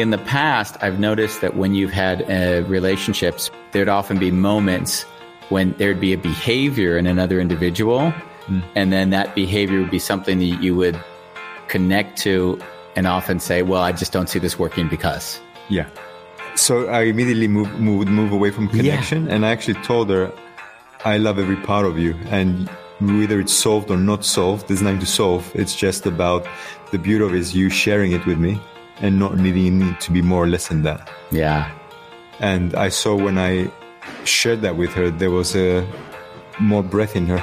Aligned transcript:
In 0.00 0.08
the 0.08 0.16
past, 0.16 0.78
I've 0.80 0.98
noticed 0.98 1.42
that 1.42 1.56
when 1.56 1.74
you've 1.74 1.90
had 1.90 2.22
uh, 2.22 2.66
relationships, 2.66 3.50
there'd 3.72 3.90
often 3.90 4.18
be 4.18 4.30
moments 4.30 5.02
when 5.50 5.74
there'd 5.74 6.00
be 6.00 6.14
a 6.14 6.16
behavior 6.16 6.96
in 6.96 7.06
another 7.06 7.38
individual, 7.38 8.10
mm. 8.46 8.62
and 8.74 8.94
then 8.94 9.10
that 9.10 9.34
behavior 9.34 9.78
would 9.78 9.90
be 9.90 9.98
something 9.98 10.38
that 10.38 10.62
you 10.62 10.74
would 10.74 10.98
connect 11.68 12.16
to 12.20 12.58
and 12.96 13.06
often 13.06 13.40
say, 13.40 13.60
Well, 13.60 13.82
I 13.82 13.92
just 13.92 14.10
don't 14.10 14.26
see 14.26 14.38
this 14.38 14.58
working 14.58 14.88
because. 14.88 15.38
Yeah. 15.68 15.86
So 16.54 16.86
I 16.88 17.02
immediately 17.02 17.46
move, 17.46 17.78
move, 17.78 18.08
move 18.08 18.32
away 18.32 18.52
from 18.52 18.68
connection, 18.68 19.26
yeah. 19.26 19.34
and 19.34 19.44
I 19.44 19.50
actually 19.50 19.82
told 19.82 20.08
her, 20.08 20.32
I 21.04 21.18
love 21.18 21.38
every 21.38 21.56
part 21.56 21.84
of 21.84 21.98
you, 21.98 22.14
and 22.30 22.70
whether 23.02 23.38
it's 23.38 23.52
solved 23.52 23.90
or 23.90 23.98
not 23.98 24.24
solved, 24.24 24.68
there's 24.68 24.80
nothing 24.80 25.00
to 25.00 25.06
solve. 25.06 25.52
It's 25.54 25.76
just 25.76 26.06
about 26.06 26.48
the 26.90 26.98
beauty 26.98 27.22
of 27.22 27.34
it 27.34 27.38
is 27.38 27.54
you 27.54 27.68
sharing 27.68 28.12
it 28.12 28.24
with 28.24 28.38
me 28.38 28.58
and 29.00 29.18
not 29.18 29.36
needing 29.36 29.96
to 29.96 30.12
be 30.12 30.22
more 30.22 30.44
or 30.44 30.48
less 30.48 30.68
than 30.68 30.82
that. 30.82 31.10
Yeah. 31.30 31.70
And 32.38 32.74
I 32.74 32.88
saw 32.88 33.14
when 33.16 33.38
I 33.38 33.70
shared 34.24 34.62
that 34.62 34.76
with 34.76 34.90
her, 34.94 35.10
there 35.10 35.30
was 35.30 35.54
a 35.56 35.86
more 36.58 36.82
breath 36.82 37.16
in 37.16 37.26
her. 37.26 37.42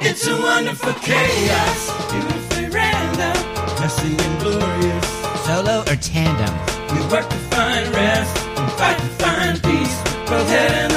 It's 0.00 0.26
a 0.26 0.36
wonderful 0.40 0.92
chaos, 0.94 2.10
beautifully 2.10 2.68
random, 2.68 3.36
messy 3.80 4.16
and 4.16 4.40
glorious. 4.40 5.08
Solo 5.44 5.80
or 5.80 5.96
tandem? 5.96 6.54
We 6.94 7.00
work 7.12 7.28
to 7.28 7.36
find 7.54 7.88
rest 7.94 8.46
and 8.58 8.72
fight 8.72 8.98
to 8.98 9.08
find 9.22 9.62
peace, 9.62 10.02
both 10.28 10.48
head 10.48 10.87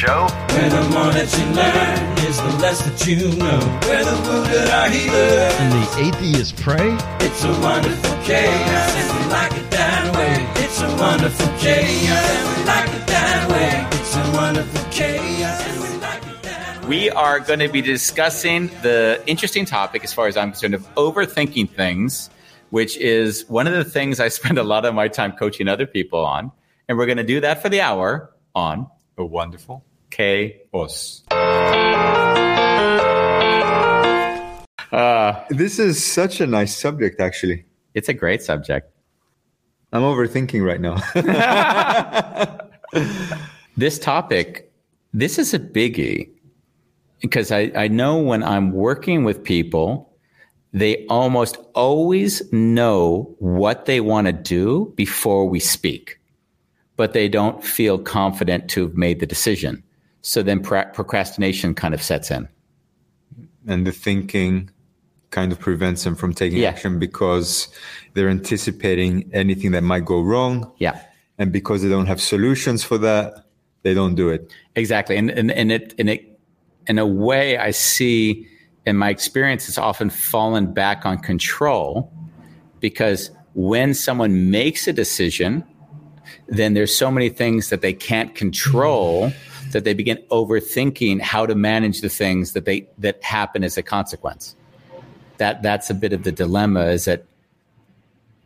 show? 0.00 0.26
Where 0.56 0.70
the 0.70 0.80
more 0.96 1.12
that 1.12 1.28
you 1.36 1.44
learn 1.52 2.00
is 2.24 2.40
the 2.40 2.56
less 2.64 2.80
that 2.88 3.04
you 3.04 3.36
know. 3.36 3.60
Where 3.84 4.02
the 4.02 4.16
wounded 4.24 4.70
are 4.72 4.88
healers. 4.88 5.52
And 5.60 5.72
the 5.76 5.84
atheists 6.08 6.56
pray? 6.56 6.96
It's 7.20 7.44
a 7.44 7.52
wonderful 7.60 8.16
chaos, 8.24 8.92
and 8.96 9.08
we 9.12 9.30
like 9.30 9.52
it 9.52 9.70
that 9.72 10.04
way. 10.16 10.64
It's 10.64 10.80
a 10.80 10.88
wonderful 10.96 11.48
chaos, 11.60 12.24
and 12.32 12.44
we 12.48 12.64
like 12.64 12.88
it 12.88 13.06
that 13.12 13.40
way. 13.52 14.00
It's 14.00 14.16
a 14.16 14.24
wonderful 14.32 14.90
chaos, 14.90 15.60
and 15.68 15.76
we 15.82 16.00
like 16.00 16.22
it 16.22 16.42
that 16.44 16.80
way. 16.80 16.88
We 16.88 17.10
are 17.10 17.38
going 17.40 17.60
to 17.60 17.68
be 17.68 17.82
discussing 17.82 18.68
the 18.80 19.22
interesting 19.26 19.66
topic, 19.66 20.02
as 20.02 20.14
far 20.14 20.28
as 20.28 20.36
I'm 20.38 20.52
concerned, 20.52 20.72
of 20.72 20.94
overthinking 20.94 21.68
things, 21.76 22.30
which 22.70 22.96
is 22.96 23.46
one 23.50 23.66
of 23.66 23.74
the 23.74 23.84
things 23.84 24.18
I 24.18 24.28
spend 24.38 24.56
a 24.56 24.64
lot 24.64 24.86
of 24.86 24.94
my 24.94 25.08
time 25.08 25.32
coaching 25.32 25.68
other 25.68 25.86
people 25.86 26.24
on. 26.24 26.52
And 26.88 26.96
we're 26.96 27.06
going 27.06 27.18
to 27.18 27.30
do 27.34 27.42
that 27.42 27.60
for 27.60 27.68
the 27.68 27.82
hour 27.82 28.32
on 28.54 28.88
A 29.18 29.24
wonderful 29.26 29.84
chaos. 30.10 31.22
Uh, 34.92 35.44
this 35.50 35.78
is 35.78 36.04
such 36.04 36.40
a 36.40 36.46
nice 36.46 36.76
subject, 36.76 37.20
actually. 37.20 37.64
It's 37.94 38.08
a 38.08 38.14
great 38.14 38.42
subject. 38.42 38.92
I'm 39.92 40.02
overthinking 40.02 40.64
right 40.64 40.80
now. 40.80 40.96
this 43.76 43.98
topic, 43.98 44.72
this 45.12 45.38
is 45.38 45.54
a 45.54 45.58
biggie 45.58 46.30
because 47.20 47.52
I, 47.52 47.72
I 47.74 47.88
know 47.88 48.18
when 48.18 48.42
I'm 48.42 48.72
working 48.72 49.24
with 49.24 49.44
people, 49.44 50.10
they 50.72 51.06
almost 51.06 51.56
always 51.74 52.42
know 52.52 53.34
what 53.38 53.86
they 53.86 54.00
want 54.00 54.26
to 54.26 54.32
do 54.32 54.92
before 54.96 55.48
we 55.48 55.58
speak, 55.60 56.20
but 56.96 57.12
they 57.12 57.28
don't 57.28 57.64
feel 57.64 57.98
confident 57.98 58.70
to 58.70 58.82
have 58.82 58.96
made 58.96 59.20
the 59.20 59.26
decision. 59.26 59.82
So 60.22 60.42
then 60.42 60.60
pra- 60.60 60.90
procrastination 60.92 61.74
kind 61.74 61.94
of 61.94 62.02
sets 62.02 62.30
in. 62.30 62.48
And 63.66 63.86
the 63.86 63.92
thinking 63.92 64.70
kind 65.30 65.52
of 65.52 65.58
prevents 65.60 66.04
them 66.04 66.14
from 66.16 66.34
taking 66.34 66.58
Yeah. 66.58 66.70
action 66.70 66.98
because 66.98 67.68
they're 68.14 68.28
anticipating 68.28 69.30
anything 69.32 69.70
that 69.72 69.82
might 69.82 70.04
go 70.04 70.20
wrong. 70.20 70.72
Yeah. 70.78 71.00
And 71.38 71.52
because 71.52 71.82
they 71.82 71.88
don't 71.88 72.06
have 72.06 72.20
solutions 72.20 72.84
for 72.84 72.98
that, 72.98 73.44
they 73.82 73.94
don't 73.94 74.14
do 74.14 74.28
it. 74.28 74.52
Exactly. 74.74 75.16
And, 75.16 75.30
and, 75.30 75.50
and 75.52 75.72
it, 75.72 75.94
and 75.98 76.10
it, 76.10 76.38
in 76.86 76.98
a 76.98 77.06
way, 77.06 77.56
I 77.56 77.70
see 77.70 78.46
in 78.86 78.96
my 78.96 79.08
experience, 79.10 79.68
it's 79.68 79.78
often 79.78 80.10
fallen 80.10 80.72
back 80.72 81.06
on 81.06 81.18
control 81.18 82.12
because 82.80 83.30
when 83.54 83.94
someone 83.94 84.50
makes 84.50 84.88
a 84.88 84.92
decision, 84.92 85.64
then 86.48 86.74
there's 86.74 86.94
so 86.94 87.10
many 87.10 87.28
things 87.28 87.68
that 87.70 87.82
they 87.82 87.92
can't 87.92 88.34
control 88.34 89.32
that 89.72 89.84
they 89.84 89.94
begin 89.94 90.18
overthinking 90.30 91.20
how 91.20 91.46
to 91.46 91.54
manage 91.54 92.00
the 92.00 92.08
things 92.08 92.52
that 92.52 92.64
they 92.64 92.86
that 92.98 93.22
happen 93.22 93.64
as 93.64 93.76
a 93.76 93.82
consequence. 93.82 94.54
That 95.38 95.62
that's 95.62 95.90
a 95.90 95.94
bit 95.94 96.12
of 96.12 96.24
the 96.24 96.32
dilemma 96.32 96.86
is 96.86 97.04
that 97.04 97.24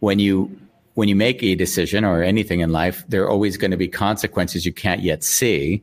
when 0.01 0.19
you 0.19 0.57
when 0.95 1.09
you 1.09 1.17
make 1.17 1.43
a 1.43 1.55
decision 1.55 2.05
or 2.05 2.23
anything 2.23 2.61
in 2.61 2.71
life, 2.71 3.05
there 3.09 3.25
are 3.25 3.31
always 3.31 3.57
going 3.57 3.73
to 3.73 3.77
be 3.77 3.89
consequences 3.89 4.65
you 4.65 4.73
can't 4.73 5.03
yet 5.03 5.25
see. 5.25 5.83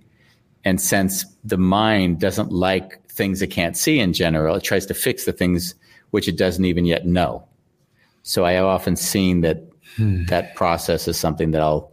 And 0.64 0.80
since 0.80 1.26
the 1.44 1.58
mind 1.58 2.20
doesn't 2.20 2.52
like 2.52 3.06
things 3.10 3.42
it 3.42 3.48
can't 3.48 3.76
see 3.76 4.00
in 4.00 4.14
general, 4.14 4.56
it 4.56 4.64
tries 4.64 4.86
to 4.86 4.94
fix 4.94 5.26
the 5.26 5.34
things 5.34 5.76
which 6.12 6.28
it 6.28 6.38
doesn't 6.38 6.64
even 6.64 6.86
yet 6.86 7.06
know. 7.06 7.44
So 8.24 8.46
I 8.46 8.54
have 8.54 8.66
often 8.66 8.96
seen 8.96 9.42
that 9.42 9.64
hmm. 9.96 10.26
that 10.26 10.56
process 10.56 11.08
is 11.08 11.18
something 11.18 11.52
that 11.52 11.62
I'll 11.62 11.92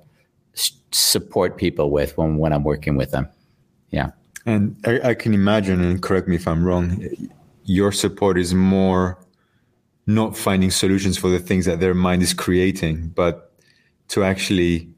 s- 0.55 0.73
support 0.93 1.57
people 1.57 1.91
with 1.91 2.17
when, 2.17 2.37
when 2.37 2.53
I'm 2.53 2.65
working 2.65 2.97
with 2.97 3.11
them. 3.11 3.29
Yeah. 3.91 4.11
And 4.47 4.77
I, 4.87 5.11
I 5.11 5.15
can 5.15 5.35
imagine, 5.35 5.83
and 5.83 6.03
correct 6.03 6.29
me 6.29 6.37
if 6.37 6.49
I'm 6.49 6.65
wrong, 6.65 7.07
your 7.65 7.93
support 7.93 8.39
is 8.39 8.55
more 8.55 9.19
not 10.07 10.37
finding 10.37 10.71
solutions 10.71 11.19
for 11.19 11.29
the 11.29 11.39
things 11.39 11.67
that 11.67 11.81
their 11.81 11.95
mind 11.95 12.23
is 12.23 12.33
creating, 12.33 13.09
but 13.09 13.53
to 14.09 14.25
actually 14.25 14.89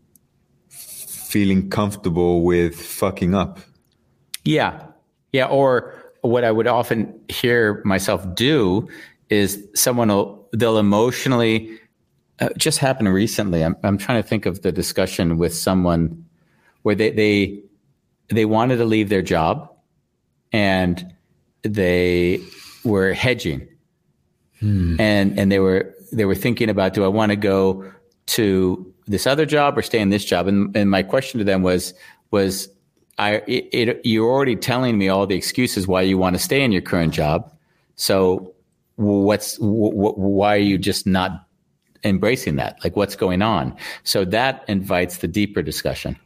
feeling 0.69 1.69
comfortable 1.69 2.43
with 2.43 2.81
fucking 2.81 3.35
up. 3.35 3.59
Yeah. 4.45 4.87
Yeah. 5.33 5.47
Or 5.47 5.95
what 6.21 6.45
I 6.45 6.53
would 6.53 6.69
often 6.69 7.19
hear 7.29 7.83
myself 7.85 8.25
do 8.35 8.89
is 9.31 9.67
someone 9.75 10.09
will, 10.09 10.49
they'll 10.53 10.79
emotionally, 10.79 11.79
uh, 12.41 12.51
just 12.57 12.79
happened 12.79 13.13
recently. 13.13 13.65
I'm, 13.65 13.77
I'm 13.83 13.99
trying 13.99 14.23
to 14.23 14.29
think 14.29 14.47
of 14.47 14.63
the 14.63 14.71
discussion 14.71 15.39
with 15.39 15.55
someone 15.55 16.25
where 16.83 16.95
they, 16.95 17.11
they, 17.11 17.63
they 18.31 18.45
wanted 18.45 18.77
to 18.77 18.85
leave 18.85 19.09
their 19.09 19.23
job 19.23 19.71
and 20.53 21.15
they 21.63 22.41
were 22.85 23.13
hedging 23.13 23.69
hmm. 24.61 24.99
and, 25.01 25.39
and 25.39 25.53
they 25.53 25.59
were, 25.59 25.95
they 26.13 26.25
were 26.25 26.35
thinking 26.35 26.69
about, 26.69 26.95
do 26.95 27.05
I 27.05 27.09
want 27.09 27.31
to 27.31 27.37
go 27.37 27.91
to 28.27 28.93
this 29.07 29.27
other 29.27 29.45
job 29.45 29.77
or 29.77 29.83
stay 29.83 30.01
in 30.01 30.11
this 30.11 30.25
job? 30.25 30.47
And, 30.47 30.75
and 30.77 30.91
my 30.91 31.03
question 31.03 31.39
to 31.39 31.45
them 31.45 31.63
was, 31.63 31.93
was 32.31 32.69
I, 33.19 33.43
it, 33.47 33.69
it, 33.73 34.01
you're 34.05 34.31
already 34.31 34.57
telling 34.57 34.97
me 34.97 35.09
all 35.09 35.27
the 35.27 35.37
excuses 35.37 35.87
why 35.87 36.03
you 36.03 36.17
want 36.17 36.37
to 36.37 36.43
stay 36.43 36.63
in 36.63 36.73
your 36.73 36.83
current 36.83 37.13
job. 37.13 37.53
So 37.97 38.55
what's, 38.97 39.57
wh- 39.57 39.93
wh- 39.93 40.19
why 40.19 40.55
are 40.55 40.59
you 40.59 40.79
just 40.79 41.07
not 41.07 41.47
embracing 42.03 42.57
that? 42.57 42.79
Like 42.83 42.97
what's 42.97 43.17
going 43.17 43.43
on? 43.43 43.77
So 44.05 44.25
that 44.27 44.65
invites 44.69 45.19
the 45.19 45.29
deeper 45.29 45.61
discussion. 45.61 46.17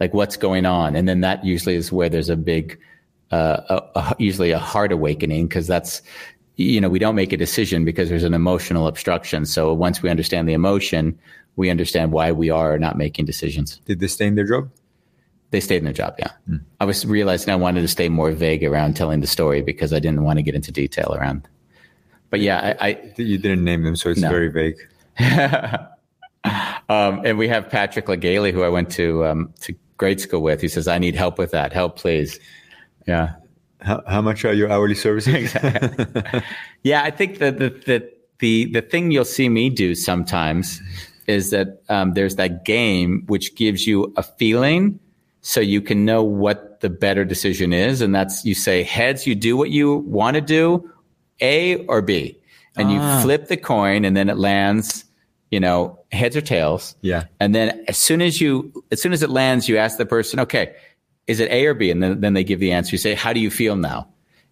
Like 0.00 0.12
what's 0.14 0.36
going 0.36 0.66
on? 0.66 0.94
And 0.96 1.08
then 1.08 1.20
that 1.22 1.44
usually 1.44 1.74
is 1.74 1.90
where 1.90 2.08
there's 2.08 2.28
a 2.28 2.36
big, 2.36 2.78
uh, 3.30 3.60
a, 3.68 3.98
a, 3.98 4.16
usually 4.18 4.50
a 4.50 4.58
heart 4.58 4.92
awakening 4.92 5.48
because 5.48 5.66
that's, 5.66 6.02
you 6.56 6.80
know, 6.80 6.88
we 6.88 6.98
don't 6.98 7.14
make 7.14 7.32
a 7.32 7.36
decision 7.36 7.84
because 7.84 8.08
there's 8.08 8.24
an 8.24 8.34
emotional 8.34 8.86
obstruction. 8.86 9.46
So 9.46 9.72
once 9.72 10.02
we 10.02 10.10
understand 10.10 10.48
the 10.48 10.52
emotion, 10.52 11.18
we 11.56 11.70
understand 11.70 12.12
why 12.12 12.32
we 12.32 12.50
are 12.50 12.78
not 12.78 12.96
making 12.98 13.24
decisions. 13.24 13.78
Did 13.86 14.00
they 14.00 14.08
stay 14.08 14.26
in 14.26 14.34
their 14.34 14.46
job? 14.46 14.70
They 15.50 15.60
stayed 15.60 15.78
in 15.78 15.84
their 15.84 15.92
job, 15.92 16.16
yeah. 16.18 16.32
I 16.80 16.84
was 16.84 17.06
realizing 17.06 17.52
I 17.52 17.56
wanted 17.56 17.82
to 17.82 17.88
stay 17.88 18.08
more 18.08 18.32
vague 18.32 18.64
around 18.64 18.96
telling 18.96 19.20
the 19.20 19.26
story 19.28 19.62
because 19.62 19.92
I 19.92 20.00
didn't 20.00 20.24
want 20.24 20.38
to 20.38 20.42
get 20.42 20.54
into 20.54 20.72
detail 20.72 21.14
around. 21.14 21.48
But 22.30 22.40
yeah, 22.40 22.74
I, 22.80 22.88
I 22.88 23.12
You 23.16 23.38
didn't 23.38 23.64
name 23.64 23.84
them, 23.84 23.94
so 23.96 24.10
it's 24.10 24.20
No. 24.20 24.28
very 24.28 24.48
vague. 24.48 24.76
um, 26.88 27.22
and 27.24 27.38
we 27.38 27.48
have 27.48 27.70
Patrick 27.70 28.06
Legaly, 28.06 28.52
who 28.52 28.62
I 28.62 28.68
went 28.68 28.90
to 28.92 29.24
um, 29.24 29.54
to 29.60 29.74
grade 29.96 30.20
school 30.20 30.42
with. 30.42 30.60
He 30.60 30.68
says, 30.68 30.88
"I 30.88 30.98
need 30.98 31.14
help 31.14 31.38
with 31.38 31.50
that. 31.52 31.72
Help, 31.72 31.96
please." 31.96 32.38
Yeah, 33.06 33.34
How, 33.80 34.02
how 34.08 34.20
much 34.20 34.44
are 34.44 34.52
your 34.52 34.70
hourly 34.70 34.94
services? 34.96 35.54
Yeah, 36.82 37.02
I 37.02 37.10
think 37.10 37.38
that 37.38 37.58
the, 37.58 37.70
the 37.70 38.12
the 38.38 38.72
the 38.72 38.82
thing 38.82 39.10
you'll 39.10 39.24
see 39.24 39.48
me 39.48 39.70
do 39.70 39.94
sometimes 39.94 40.80
is 41.26 41.50
that 41.50 41.82
um, 41.88 42.12
there's 42.14 42.36
that 42.36 42.64
game 42.64 43.24
which 43.26 43.56
gives 43.56 43.86
you 43.86 44.12
a 44.16 44.22
feeling, 44.22 45.00
so 45.40 45.60
you 45.60 45.80
can 45.80 46.04
know 46.04 46.22
what 46.22 46.80
the 46.80 46.90
better 46.90 47.24
decision 47.24 47.72
is, 47.72 48.02
and 48.02 48.14
that's 48.14 48.44
you 48.44 48.54
say 48.54 48.82
heads, 48.84 49.26
you 49.26 49.34
do 49.34 49.56
what 49.56 49.70
you 49.70 49.96
want 50.06 50.34
to 50.34 50.40
do, 50.40 50.88
A 51.40 51.84
or 51.86 52.02
B, 52.02 52.38
and 52.76 52.92
you 52.92 53.00
flip 53.22 53.48
the 53.48 53.56
coin, 53.56 54.04
and 54.04 54.16
then 54.16 54.28
it 54.28 54.36
lands, 54.36 55.05
you 55.50 55.60
know, 55.60 55.98
heads 56.12 56.36
or 56.36 56.40
tails. 56.40 56.96
Yeah. 57.00 57.24
and 57.40 57.54
then 57.54 57.84
as 57.88 57.96
soon 57.96 58.20
as 58.22 58.40
you 58.40 58.84
as 58.90 59.00
soon 59.00 59.12
as 59.12 59.22
it 59.22 59.30
lands, 59.30 59.68
you 59.68 59.76
ask 59.76 59.98
the 59.98 60.06
person, 60.06 60.40
okay, 60.40 60.74
is 61.26 61.40
it 61.40 61.50
A 61.50 61.66
or 61.66 61.74
B, 61.74 61.90
and 61.90 62.02
then 62.02 62.20
then 62.20 62.34
they 62.34 62.44
give 62.44 62.60
the 62.60 62.72
answer. 62.72 62.92
You 62.92 62.98
say, 62.98 63.14
how 63.14 63.32
do 63.32 63.40
you 63.40 63.50
feel 63.50 63.76
now? 63.76 64.08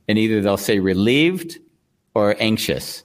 And 0.09 0.19
either 0.19 0.41
they'll 0.41 0.57
say 0.57 0.79
relieved 0.81 1.59
or 2.15 2.37
anxious. 2.39 3.05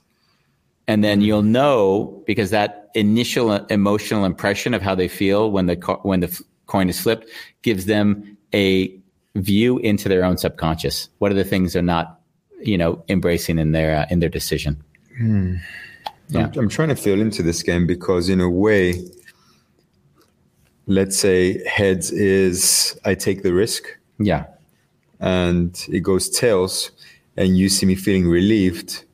And 0.86 1.04
then 1.04 1.20
you'll 1.20 1.42
know 1.42 2.22
because 2.26 2.50
that 2.50 2.90
initial 2.94 3.52
emotional 3.66 4.24
impression 4.24 4.74
of 4.74 4.82
how 4.82 4.94
they 4.94 5.08
feel 5.08 5.50
when 5.50 5.66
the 5.66 5.76
co- 5.76 6.00
when 6.02 6.20
the 6.20 6.26
f- 6.26 6.42
coin 6.66 6.88
is 6.88 6.98
flipped 7.00 7.28
gives 7.62 7.86
them 7.86 8.36
a 8.52 8.92
view 9.36 9.78
into 9.78 10.08
their 10.08 10.24
own 10.24 10.36
subconscious. 10.36 11.08
What 11.18 11.30
are 11.30 11.34
the 11.34 11.44
things 11.44 11.74
they're 11.74 11.82
not, 11.82 12.20
you 12.60 12.76
know, 12.76 13.04
embracing 13.08 13.58
in 13.58 13.70
their 13.72 13.98
uh, 14.00 14.06
in 14.10 14.18
their 14.18 14.28
decision? 14.28 14.82
Yeah. 16.30 16.46
I'm, 16.46 16.58
I'm 16.58 16.68
trying 16.68 16.88
to 16.90 16.96
feel 16.96 17.20
into 17.20 17.42
this 17.42 17.62
game 17.62 17.86
because, 17.86 18.28
in 18.28 18.40
a 18.40 18.48
way, 18.48 19.04
let's 20.86 21.16
say 21.18 21.62
heads 21.68 22.10
is 22.12 22.98
I 23.04 23.14
take 23.14 23.42
the 23.42 23.52
risk, 23.52 23.84
Yeah. 24.18 24.46
and 25.20 25.76
it 25.88 26.00
goes 26.00 26.28
tails, 26.30 26.90
and 27.36 27.56
you 27.58 27.68
see 27.68 27.86
me 27.86 27.94
feeling 27.94 28.28
relieved. 28.28 29.04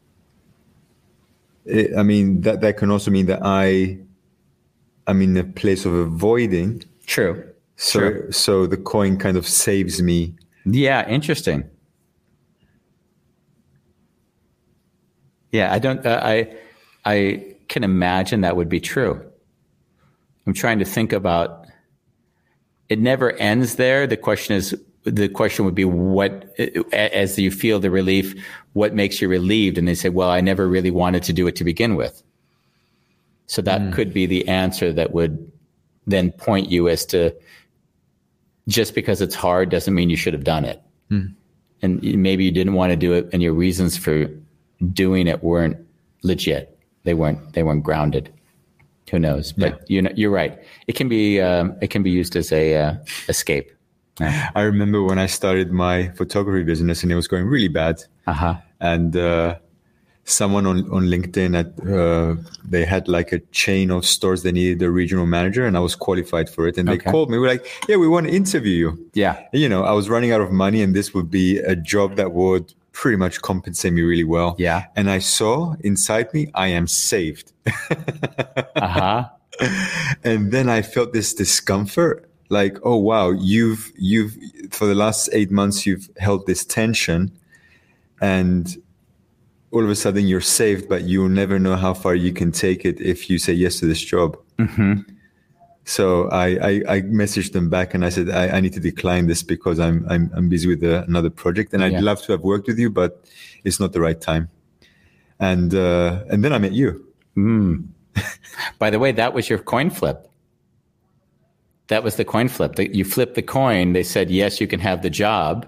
It, 1.65 1.97
I 1.97 2.03
mean, 2.03 2.43
that 2.43 2.61
that 2.61 2.77
can 2.77 2.91
also 2.91 3.11
mean 3.11 3.27
that 3.27 3.41
I, 3.43 3.99
I'm 5.07 5.21
in 5.23 5.37
a 5.37 5.45
place 5.45 5.85
of 5.85 5.93
avoiding. 5.95 6.83
True. 7.07 7.45
So 7.77 7.99
Sure. 8.01 8.33
so 8.33 8.67
the 8.67 8.77
coin 8.77 9.17
kind 9.19 9.37
of 9.37 9.47
saves 9.47 10.01
me. 10.03 10.35
Yeah, 10.65 11.07
interesting. 11.09 11.65
Yeah, 15.53 15.73
I 15.73 15.79
don't. 15.79 16.05
Uh, 16.05 16.21
I 16.23 16.57
I 17.07 17.55
can 17.69 17.85
imagine 17.85 18.43
that 18.43 18.57
would 18.57 18.69
be 18.69 18.81
true. 18.81 19.25
I'm 20.47 20.53
trying 20.53 20.81
to 20.81 20.85
think 20.85 21.13
about. 21.13 21.67
It 22.89 23.01
never 23.01 23.33
ends 23.33 23.77
there. 23.77 24.07
The 24.07 24.17
question 24.17 24.55
is, 24.57 24.75
the 25.05 25.29
question 25.29 25.65
would 25.65 25.75
be, 25.75 25.85
what 25.85 26.53
as 26.93 27.39
you 27.39 27.51
feel 27.51 27.81
the 27.81 27.91
relief, 27.91 28.35
what 28.75 28.95
makes 28.95 29.21
you 29.23 29.29
relieved? 29.29 29.79
And 29.79 29.89
they 29.89 29.95
say, 29.95 30.09
well, 30.09 30.31
I 30.31 30.41
never 30.41 30.69
really 30.69 30.91
wanted 30.91 31.23
to 31.25 31.33
do 31.33 31.47
it 31.47 31.57
to 31.57 31.65
begin 31.65 31.95
with. 31.97 32.23
So 33.47 33.63
that 33.63 33.81
hmm. 33.81 33.91
could 33.93 34.13
be 34.13 34.27
the 34.27 34.47
answer 34.49 34.93
that 34.93 35.13
would 35.13 35.51
then 36.07 36.33
point 36.33 36.71
you 36.71 36.89
as 36.89 37.07
to 37.07 37.35
just 38.69 38.95
because 38.95 39.21
it's 39.21 39.35
hard 39.35 39.71
doesn't 39.71 39.95
mean 39.95 40.11
you 40.11 40.17
should 40.17 40.35
have 40.35 40.45
done 40.45 40.65
it. 40.65 40.83
Hmm. 41.09 41.27
And 41.83 42.03
maybe 42.03 42.45
you 42.45 42.51
didn't 42.51 42.75
want 42.75 42.91
to 42.91 42.97
do 42.97 43.13
it 43.13 43.29
and 43.33 43.43
your 43.43 43.53
reasons 43.53 43.97
for 43.97 44.29
doing 44.93 45.29
it 45.29 45.43
weren't 45.43 45.77
legit. 46.23 46.76
They 47.07 47.15
weren't, 47.15 47.55
they 47.55 47.63
weren't 47.63 47.85
grounded. 47.85 48.29
Who 49.11 49.19
knows? 49.19 49.53
But 49.53 49.89
you 49.89 50.03
know, 50.03 50.11
you're 50.15 50.35
right. 50.35 50.59
It 50.89 50.95
can 50.97 51.09
be, 51.09 51.41
um, 51.41 51.77
it 51.81 51.89
can 51.89 52.03
be 52.03 52.11
used 52.11 52.35
as 52.37 52.53
a 52.53 52.75
uh, 52.77 52.95
escape. 53.29 53.71
I 54.21 54.63
remember 54.63 55.03
when 55.03 55.19
I 55.19 55.27
started 55.27 55.71
my 55.73 56.09
photography 56.17 56.65
business 56.65 57.03
and 57.03 57.13
it 57.13 57.17
was 57.17 57.29
going 57.29 57.47
really 57.47 57.69
bad. 57.69 58.03
Uh 58.27 58.33
huh. 58.33 58.55
and 58.81 59.17
uh, 59.17 59.57
someone 60.25 60.67
on, 60.67 60.79
on 60.91 61.05
LinkedIn 61.05 61.55
at 61.55 61.69
uh, 61.89 62.35
they 62.65 62.85
had 62.85 63.07
like 63.07 63.31
a 63.33 63.39
chain 63.53 63.93
of 63.93 64.05
stores 64.05 64.43
they 64.43 64.51
needed 64.51 64.83
a 64.83 64.91
regional 64.91 65.27
manager 65.27 65.65
and 65.65 65.77
I 65.77 65.81
was 65.81 65.95
qualified 65.95 66.51
for 66.51 66.67
it 66.67 66.77
and 66.79 66.89
they 66.89 66.99
called 66.99 67.31
me 67.31 67.39
we're 67.39 67.47
like 67.47 67.65
yeah 67.89 67.95
we 67.97 68.09
want 68.09 68.27
to 68.27 68.33
interview 68.33 68.75
you 68.85 69.11
Yeah. 69.15 69.35
And, 69.53 69.63
you 69.63 69.69
know 69.69 69.85
I 69.85 69.93
was 69.93 70.09
running 70.09 70.33
out 70.33 70.41
of 70.41 70.51
money 70.51 70.83
and 70.83 70.97
this 70.97 71.15
would 71.15 71.31
be 71.31 71.59
a 71.59 71.77
job 71.77 72.17
that 72.17 72.33
would 72.33 72.75
pretty 73.01 73.19
much 73.25 73.43
compensate 73.43 73.93
me 73.93 74.01
really 74.13 74.25
well 74.25 74.55
Yeah. 74.59 74.81
and 74.97 75.11
I 75.11 75.19
saw 75.21 75.75
inside 75.81 76.33
me 76.33 76.51
I 76.55 76.69
am 76.69 76.87
saved 76.87 77.53
Uh 78.77 78.89
huh. 78.99 79.23
and 80.25 80.51
then 80.51 80.69
I 80.69 80.81
felt 80.83 81.13
this 81.13 81.35
discomfort 81.35 82.17
like 82.49 82.79
oh 82.85 82.97
wow 82.97 83.31
you've 83.53 83.93
you've 83.99 84.33
for 84.71 84.87
the 84.87 84.95
last 84.95 85.29
8 85.33 85.51
months 85.51 85.85
you've 85.87 86.09
held 86.17 86.47
this 86.47 86.65
tension 86.65 87.21
and 88.23 88.65
all 89.73 89.85
of 89.85 89.91
a 89.91 89.95
sudden 89.95 90.27
you're 90.27 90.41
saved 90.61 90.89
but 90.89 91.03
you'll 91.05 91.29
never 91.43 91.59
know 91.59 91.77
how 91.77 91.93
far 91.93 92.15
you 92.15 92.33
can 92.33 92.51
take 92.51 92.85
it 92.91 93.01
if 93.01 93.29
you 93.29 93.37
say 93.39 93.53
yes 93.53 93.79
to 93.81 93.87
this 93.87 94.01
job 94.01 94.37
so 95.89 96.05
I, 96.45 96.47
I 96.71 96.73
I 96.95 96.97
messaged 97.23 97.53
them 97.53 97.71
back 97.71 97.95
and 97.95 98.05
I 98.05 98.11
said 98.11 98.29
I, 98.29 98.57
I 98.57 98.61
need 98.61 98.73
to 98.75 98.81
decline 98.91 99.25
this 99.29 99.43
because 99.43 99.79
I'm 99.87 100.05
I'm, 100.13 100.25
I'm 100.37 100.49
busy 100.49 100.67
with 100.69 100.83
uh, 100.83 101.05
another 101.09 101.31
project 101.31 101.73
and 101.75 101.81
I'd 101.85 101.93
Yeah. 101.93 102.01
love 102.11 102.21
to 102.27 102.33
have 102.33 102.43
worked 102.43 102.67
with 102.67 102.79
you 102.79 102.91
but 102.91 103.11
it's 103.65 103.79
not 103.81 103.93
the 103.93 104.01
right 104.01 104.21
time 104.21 104.49
and 105.39 105.71
uh, 105.75 106.25
and 106.31 106.43
then 106.45 106.53
I 106.53 106.59
met 106.59 106.73
you 106.73 106.91
By 108.79 108.91
the 108.91 108.99
way, 108.99 109.13
that 109.13 109.35
was 109.35 109.49
your 109.51 109.59
coin 109.59 109.91
flip. 109.91 110.19
That 111.89 112.03
was 112.03 112.17
the 112.17 112.25
coin 112.25 112.49
flip. 112.49 112.73
You 112.79 113.05
flipped 113.05 113.35
the 113.35 113.43
coin. 113.43 113.93
They 113.93 114.03
said, 114.03 114.31
yes, 114.31 114.61
you 114.61 114.67
can 114.67 114.81
have 114.81 115.03
the 115.03 115.11
job. 115.11 115.67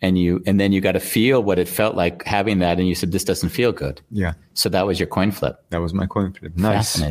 And 0.00 0.16
you, 0.18 0.42
and 0.46 0.60
then 0.60 0.70
you 0.72 0.80
got 0.80 0.92
to 0.92 1.00
feel 1.00 1.42
what 1.42 1.58
it 1.58 1.68
felt 1.68 1.96
like 1.96 2.24
having 2.24 2.60
that. 2.60 2.78
And 2.78 2.86
you 2.86 2.94
said, 2.94 3.10
this 3.12 3.24
doesn't 3.24 3.48
feel 3.50 3.72
good. 3.72 4.00
yeah 4.10 4.34
So 4.54 4.68
that 4.68 4.86
was 4.86 5.00
your 5.00 5.06
coin 5.08 5.32
flip. 5.32 5.56
that 5.70 5.80
was 5.80 5.92
my 5.92 6.06
coin 6.06 6.32
flip 6.32 6.56
nice. 6.56 7.02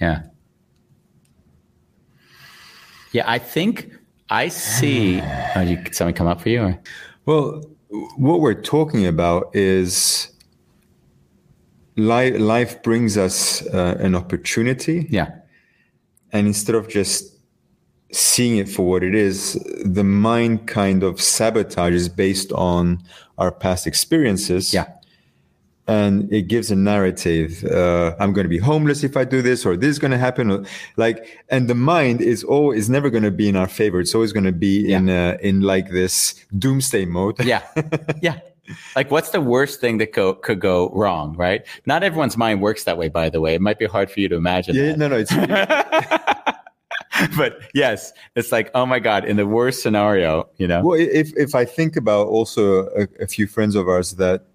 Yeah. 0.00 0.22
Yeah. 3.12 3.24
I 3.26 3.38
think 3.38 3.92
I 4.28 4.48
see. 4.48 5.20
Oh, 5.56 5.60
you, 5.60 5.76
did 5.76 5.94
something 5.94 6.14
come 6.14 6.26
up 6.28 6.40
for 6.40 6.48
you? 6.48 6.62
Or? 6.62 6.78
Well, 7.26 7.64
what 8.16 8.40
we're 8.40 8.60
talking 8.60 9.06
about 9.06 9.54
is 9.54 10.30
life, 11.96 12.38
life 12.38 12.82
brings 12.82 13.16
us 13.18 13.66
uh, 13.66 13.96
an 13.98 14.14
opportunity. 14.14 15.06
Yeah. 15.10 15.32
And 16.32 16.46
instead 16.46 16.76
of 16.76 16.88
just 16.88 17.36
seeing 18.12 18.58
it 18.58 18.68
for 18.68 18.88
what 18.88 19.02
it 19.02 19.14
is, 19.14 19.54
the 19.84 20.04
mind 20.04 20.68
kind 20.68 21.02
of 21.02 21.16
sabotages 21.16 22.14
based 22.14 22.52
on 22.52 23.02
our 23.38 23.50
past 23.50 23.86
experiences. 23.86 24.72
Yeah. 24.72 24.86
And 25.90 26.32
it 26.32 26.42
gives 26.42 26.70
a 26.70 26.76
narrative. 26.76 27.64
Uh, 27.64 28.14
I'm 28.20 28.32
going 28.32 28.44
to 28.44 28.48
be 28.48 28.58
homeless 28.58 29.02
if 29.02 29.16
I 29.16 29.24
do 29.24 29.42
this, 29.42 29.66
or 29.66 29.76
this 29.76 29.90
is 29.90 29.98
going 29.98 30.12
to 30.12 30.18
happen. 30.18 30.50
Or 30.50 30.64
like, 30.96 31.44
and 31.48 31.68
the 31.68 31.74
mind 31.74 32.20
is 32.20 32.44
always 32.44 32.84
is 32.84 32.90
never 32.90 33.10
going 33.10 33.24
to 33.24 33.30
be 33.30 33.48
in 33.48 33.56
our 33.56 33.68
favor. 33.68 34.00
It's 34.00 34.14
always 34.14 34.32
going 34.32 34.44
to 34.44 34.52
be 34.52 34.92
in 34.92 35.10
uh, 35.10 35.36
in 35.40 35.60
like 35.60 35.90
this 35.90 36.34
doomsday 36.58 37.04
mode. 37.04 37.42
Yeah. 37.44 37.62
Yeah. 38.22 38.40
Like, 38.94 39.10
what's 39.10 39.30
the 39.30 39.40
worst 39.40 39.80
thing 39.80 39.98
that 39.98 40.12
go, 40.12 40.34
could 40.34 40.60
go 40.60 40.90
wrong, 40.90 41.34
right? 41.36 41.66
Not 41.86 42.04
everyone's 42.04 42.36
mind 42.36 42.62
works 42.62 42.84
that 42.84 42.96
way, 42.96 43.08
by 43.08 43.28
the 43.28 43.40
way. 43.40 43.54
It 43.54 43.60
might 43.60 43.80
be 43.80 43.86
hard 43.86 44.10
for 44.10 44.20
you 44.20 44.28
to 44.28 44.36
imagine. 44.36 44.76
Yeah, 44.76 44.92
that. 44.92 44.98
no, 44.98 45.08
no, 45.08 45.16
it's 45.18 45.32
but 47.36 47.60
yes, 47.74 48.12
it's 48.36 48.52
like, 48.52 48.70
oh 48.74 48.86
my 48.86 48.98
God, 48.98 49.24
in 49.24 49.36
the 49.36 49.46
worst 49.46 49.82
scenario, 49.82 50.48
you 50.56 50.66
know? 50.66 50.82
well. 50.82 50.98
If 50.98 51.32
if 51.36 51.54
I 51.54 51.64
think 51.64 51.96
about 51.96 52.28
also 52.28 52.86
a, 52.88 53.08
a 53.20 53.26
few 53.26 53.46
friends 53.46 53.74
of 53.74 53.88
ours 53.88 54.12
that 54.12 54.46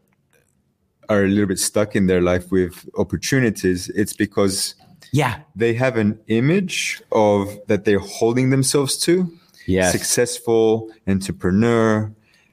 are 1.10 1.24
a 1.24 1.28
little 1.28 1.48
bit 1.48 1.60
stuck 1.60 1.96
in 1.96 2.08
their 2.08 2.22
life 2.22 2.52
with 2.52 2.88
opportunities, 2.98 3.90
it's 3.90 4.14
because 4.14 4.76
yeah. 5.12 5.40
they 5.56 5.74
have 5.74 5.98
an 5.98 6.20
image 6.28 7.02
of 7.12 7.58
that 7.68 7.86
they're 7.86 8.00
holding 8.00 8.50
themselves 8.50 8.98
to, 9.00 9.32
Yes. 9.68 9.92
successful 9.92 10.92
entrepreneur, 11.08 12.12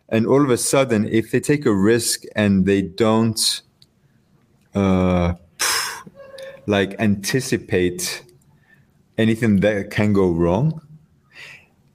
and 0.08 0.26
all 0.26 0.42
of 0.42 0.50
a 0.50 0.56
sudden, 0.56 1.08
if 1.08 1.30
they 1.30 1.40
take 1.40 1.66
a 1.66 1.74
risk 1.74 2.22
and 2.36 2.66
they 2.66 2.82
don't, 2.82 3.62
uh, 4.74 5.34
like 6.66 6.94
anticipate 6.98 8.24
anything 9.18 9.60
that 9.60 9.90
can 9.90 10.12
go 10.12 10.30
wrong, 10.30 10.80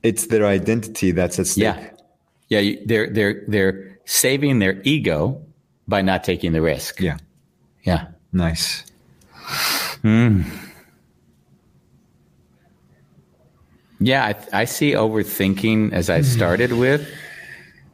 it's 0.04 0.28
their 0.28 0.46
identity 0.46 1.12
that's 1.12 1.40
at 1.40 1.48
stake. 1.48 1.64
Yeah. 1.64 2.62
Yeah. 2.62 2.76
They're, 2.86 3.10
they're, 3.10 3.44
they're 3.48 4.00
saving 4.06 4.60
their 4.60 4.82
ego 4.84 5.42
by 5.88 6.02
not 6.02 6.24
taking 6.24 6.52
the 6.52 6.62
risk. 6.62 7.00
Yeah. 7.00 7.18
Yeah. 7.84 8.08
Nice. 8.32 8.84
Hmm. 10.02 10.44
Yeah. 14.00 14.26
I, 14.26 14.62
I 14.62 14.66
see 14.66 14.92
overthinking 14.92 15.94
as 15.94 16.10
I 16.10 16.18
hmm. 16.18 16.24
started 16.24 16.72
with 16.74 17.08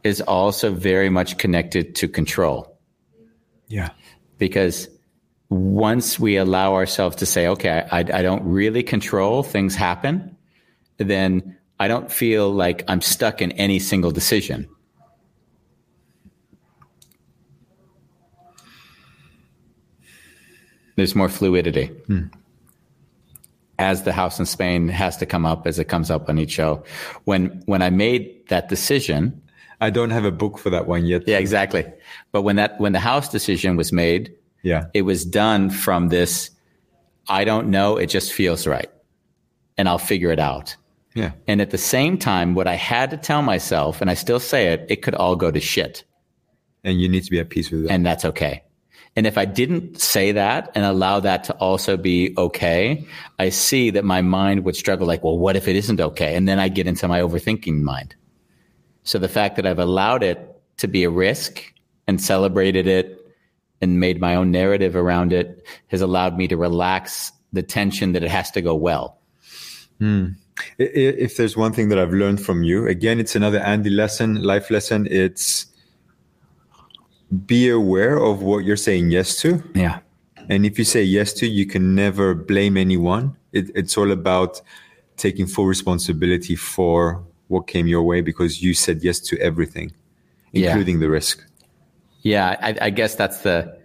is 0.02 0.20
also 0.20 0.70
very 0.72 1.08
much 1.08 1.38
connected 1.38 1.94
to 1.96 2.08
control. 2.08 2.70
Yeah. 3.68 3.90
because 4.38 4.88
once 5.48 6.18
we 6.18 6.36
allow 6.36 6.74
ourselves 6.74 7.16
to 7.16 7.26
say, 7.26 7.46
okay, 7.48 7.86
I, 7.90 8.00
I 8.00 8.22
don't 8.22 8.44
really 8.44 8.82
control 8.82 9.42
things 9.42 9.74
happen, 9.74 10.36
then 10.98 11.56
I 11.78 11.88
don't 11.88 12.10
feel 12.10 12.50
like 12.50 12.84
I'm 12.88 13.00
stuck 13.00 13.40
in 13.42 13.52
any 13.52 13.78
single 13.78 14.10
decision. 14.10 14.68
There's 20.96 21.14
more 21.14 21.28
fluidity. 21.28 21.86
Hmm. 22.06 22.26
As 23.78 24.04
the 24.04 24.12
house 24.12 24.38
in 24.38 24.46
Spain 24.46 24.86
has 24.88 25.16
to 25.16 25.26
come 25.26 25.44
up 25.44 25.66
as 25.66 25.80
it 25.80 25.86
comes 25.86 26.08
up 26.10 26.28
on 26.28 26.38
each 26.38 26.52
show. 26.52 26.84
When 27.24 27.60
when 27.66 27.82
I 27.82 27.90
made 27.90 28.46
that 28.48 28.68
decision, 28.68 29.42
I 29.80 29.90
don't 29.90 30.10
have 30.10 30.24
a 30.24 30.30
book 30.30 30.58
for 30.58 30.70
that 30.70 30.86
one 30.86 31.06
yet. 31.06 31.26
yeah, 31.26 31.38
exactly. 31.38 31.84
But 32.30 32.42
when 32.42 32.54
that 32.56 32.78
when 32.80 32.92
the 32.92 33.00
house 33.00 33.28
decision 33.28 33.76
was 33.76 33.92
made, 33.92 34.32
Yeah. 34.62 34.84
it 34.94 35.02
was 35.02 35.24
done 35.24 35.70
from 35.70 36.08
this 36.10 36.50
I 37.28 37.42
don't 37.44 37.68
know, 37.70 37.96
it 37.96 38.06
just 38.10 38.32
feels 38.32 38.64
right. 38.66 38.90
And 39.76 39.88
I'll 39.88 39.98
figure 39.98 40.30
it 40.30 40.38
out. 40.38 40.76
Yeah. 41.14 41.32
And 41.48 41.60
at 41.60 41.70
the 41.70 41.78
same 41.78 42.16
time, 42.18 42.54
what 42.54 42.68
I 42.68 42.74
had 42.76 43.10
to 43.10 43.16
tell 43.16 43.42
myself, 43.42 44.00
and 44.00 44.08
I 44.10 44.14
still 44.14 44.38
say 44.40 44.68
it, 44.72 44.86
it 44.88 45.02
could 45.02 45.14
all 45.16 45.34
go 45.34 45.50
to 45.50 45.58
shit. 45.60 46.04
And 46.84 47.00
you 47.00 47.08
need 47.08 47.24
to 47.24 47.30
be 47.30 47.40
at 47.40 47.48
peace 47.50 47.70
with 47.72 47.84
that. 47.84 47.90
and 47.92 48.04
that's 48.06 48.24
okay. 48.26 48.62
And 49.16 49.26
if 49.26 49.38
I 49.38 49.44
didn't 49.44 50.00
say 50.00 50.32
that 50.32 50.72
and 50.74 50.84
allow 50.84 51.20
that 51.20 51.44
to 51.44 51.54
also 51.54 51.96
be 51.96 52.34
okay, 52.36 53.06
I 53.38 53.50
see 53.50 53.90
that 53.90 54.04
my 54.04 54.22
mind 54.22 54.64
would 54.64 54.74
struggle 54.74 55.06
like, 55.06 55.22
well, 55.22 55.38
what 55.38 55.54
if 55.54 55.68
it 55.68 55.76
isn't 55.76 56.00
okay? 56.00 56.34
And 56.34 56.48
then 56.48 56.58
I 56.58 56.68
get 56.68 56.88
into 56.88 57.06
my 57.06 57.20
overthinking 57.20 57.80
mind. 57.80 58.16
So 59.04 59.18
the 59.18 59.28
fact 59.28 59.56
that 59.56 59.66
I've 59.66 59.78
allowed 59.78 60.22
it 60.22 60.60
to 60.78 60.88
be 60.88 61.04
a 61.04 61.10
risk 61.10 61.62
and 62.08 62.20
celebrated 62.20 62.86
it 62.88 63.20
and 63.80 64.00
made 64.00 64.20
my 64.20 64.34
own 64.34 64.50
narrative 64.50 64.96
around 64.96 65.32
it 65.32 65.64
has 65.88 66.00
allowed 66.00 66.36
me 66.36 66.48
to 66.48 66.56
relax 66.56 67.30
the 67.52 67.62
tension 67.62 68.12
that 68.12 68.24
it 68.24 68.30
has 68.30 68.50
to 68.52 68.62
go 68.62 68.74
well. 68.74 69.18
Hmm. 69.98 70.26
I- 70.80 70.82
if 70.82 71.36
there's 71.36 71.56
one 71.56 71.72
thing 71.72 71.88
that 71.90 71.98
I've 71.98 72.12
learned 72.12 72.40
from 72.40 72.62
you, 72.64 72.86
again, 72.86 73.20
it's 73.20 73.36
another 73.36 73.58
Andy 73.60 73.90
lesson, 73.90 74.42
life 74.42 74.70
lesson. 74.70 75.06
It's 75.10 75.66
be 77.46 77.68
aware 77.68 78.16
of 78.18 78.42
what 78.42 78.64
you're 78.64 78.76
saying 78.76 79.10
yes 79.10 79.36
to. 79.42 79.62
Yeah. 79.74 80.00
And 80.48 80.66
if 80.66 80.78
you 80.78 80.84
say 80.84 81.02
yes 81.02 81.32
to, 81.34 81.46
you 81.46 81.66
can 81.66 81.94
never 81.94 82.34
blame 82.34 82.76
anyone. 82.76 83.36
It, 83.52 83.70
it's 83.74 83.96
all 83.96 84.10
about 84.10 84.60
taking 85.16 85.46
full 85.46 85.66
responsibility 85.66 86.56
for 86.56 87.22
what 87.48 87.66
came 87.66 87.86
your 87.86 88.02
way 88.02 88.20
because 88.20 88.62
you 88.62 88.74
said 88.74 89.02
yes 89.02 89.20
to 89.20 89.38
everything, 89.40 89.92
Yeah. 90.52 90.68
including 90.68 91.00
the 91.00 91.08
risk. 91.08 91.44
Yeah. 92.22 92.56
I, 92.60 92.76
I 92.86 92.90
guess 92.90 93.14
that's 93.14 93.38
the, 93.38 93.78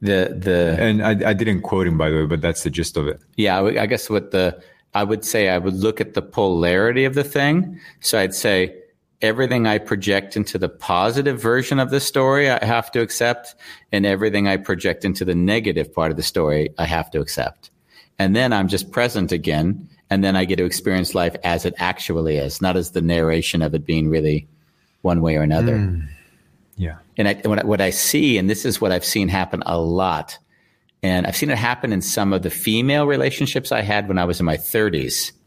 the, 0.00 0.36
the, 0.38 0.76
And 0.78 1.02
I, 1.02 1.30
I 1.30 1.32
didn't 1.34 1.62
quote 1.62 1.86
him, 1.86 1.98
by 1.98 2.10
the 2.10 2.16
way, 2.16 2.26
but 2.26 2.40
that's 2.40 2.62
the 2.62 2.70
gist 2.70 2.96
of 2.96 3.06
it. 3.08 3.20
Yeah, 3.36 3.60
I 3.60 3.82
I 3.82 3.86
guess 3.86 4.08
what 4.08 4.30
the 4.30 4.62
I 4.94 5.04
would 5.04 5.24
say 5.24 5.50
I 5.50 5.58
would 5.58 5.74
look 5.74 6.00
at 6.00 6.14
the 6.14 6.22
polarity 6.22 7.04
of 7.04 7.14
the 7.14 7.22
thing. 7.24 7.78
So 8.00 8.18
I'd 8.18 8.34
say 8.34 8.74
everything 9.22 9.66
I 9.66 9.78
project 9.78 10.36
into 10.36 10.58
the 10.58 10.68
positive 10.68 11.40
version 11.40 11.78
of 11.78 11.90
the 11.90 12.00
story 12.00 12.48
I 12.50 12.64
have 12.64 12.90
to 12.92 13.00
accept, 13.00 13.54
and 13.92 14.06
everything 14.06 14.48
I 14.48 14.56
project 14.56 15.04
into 15.04 15.24
the 15.24 15.34
negative 15.34 15.92
part 15.94 16.10
of 16.10 16.16
the 16.16 16.22
story 16.22 16.70
I 16.78 16.86
have 16.86 17.10
to 17.12 17.20
accept. 17.20 17.70
And 18.18 18.34
then 18.36 18.52
I'm 18.52 18.68
just 18.68 18.90
present 18.92 19.32
again, 19.32 19.88
and 20.10 20.22
then 20.24 20.36
I 20.36 20.44
get 20.44 20.56
to 20.56 20.64
experience 20.64 21.14
life 21.14 21.36
as 21.44 21.64
it 21.64 21.74
actually 21.78 22.36
is, 22.36 22.60
not 22.60 22.76
as 22.76 22.90
the 22.90 23.00
narration 23.02 23.62
of 23.62 23.74
it 23.74 23.84
being 23.86 24.08
really 24.08 24.48
one 25.02 25.20
way 25.22 25.36
or 25.36 25.42
another. 25.42 25.78
Hmm. 25.78 26.00
Yeah. 26.76 26.96
And 27.16 27.28
I, 27.28 27.34
what, 27.44 27.58
I- 27.58 27.64
what 27.66 27.80
I 27.80 27.90
see, 27.90 28.38
and 28.38 28.48
this 28.48 28.64
is 28.64 28.80
what 28.80 28.92
I've 28.92 29.04
seen 29.04 29.28
happen 29.28 29.62
a 29.66 29.78
lot, 29.78 30.38
and 31.02 31.26
I've 31.26 31.36
seen 31.36 31.50
it 31.50 31.58
happen 31.58 31.92
in 31.92 32.02
some 32.02 32.32
of 32.32 32.42
the 32.42 32.50
female 32.50 33.06
relationships 33.06 33.72
I 33.72 33.80
had 33.82 34.08
when 34.08 34.18
I 34.18 34.24
was 34.24 34.40
in 34.40 34.46
my 34.46 34.56
30s, 34.56 35.32
wh- 35.32 35.39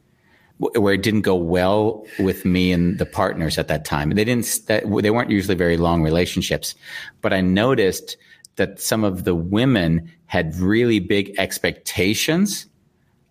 where 0.75 0.93
it 0.93 1.03
didn't 1.03 1.22
go 1.22 1.36
well 1.36 2.05
with 2.20 2.46
me 2.46 2.72
and 2.72 3.00
the 3.00 3.05
partners 3.05 3.58
at 3.58 3.67
that 3.67 3.86
time. 3.86 4.10
They 4.12 4.25
didn't. 4.25 4.62
That, 4.67 4.84
they 5.01 5.12
weren't 5.12 5.29
usually 5.29 5.55
very 5.55 5.77
long 5.77 6.01
relationships, 6.01 6.75
but 7.22 7.34
I 7.34 7.41
noticed 7.41 8.17
that 8.55 8.79
some 8.79 9.03
of 9.03 9.24
the 9.24 9.36
women 9.36 10.12
had 10.27 10.55
really 10.55 11.00
big 11.00 11.34
expectations 11.38 12.67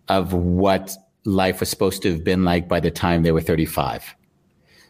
of 0.09 0.33
what 0.33 0.95
life 1.25 1.59
was 1.59 1.69
supposed 1.69 2.01
to 2.01 2.11
have 2.11 2.23
been 2.23 2.43
like 2.43 2.67
by 2.67 2.79
the 2.79 2.91
time 2.91 3.23
they 3.23 3.31
were 3.31 3.41
35. 3.41 4.15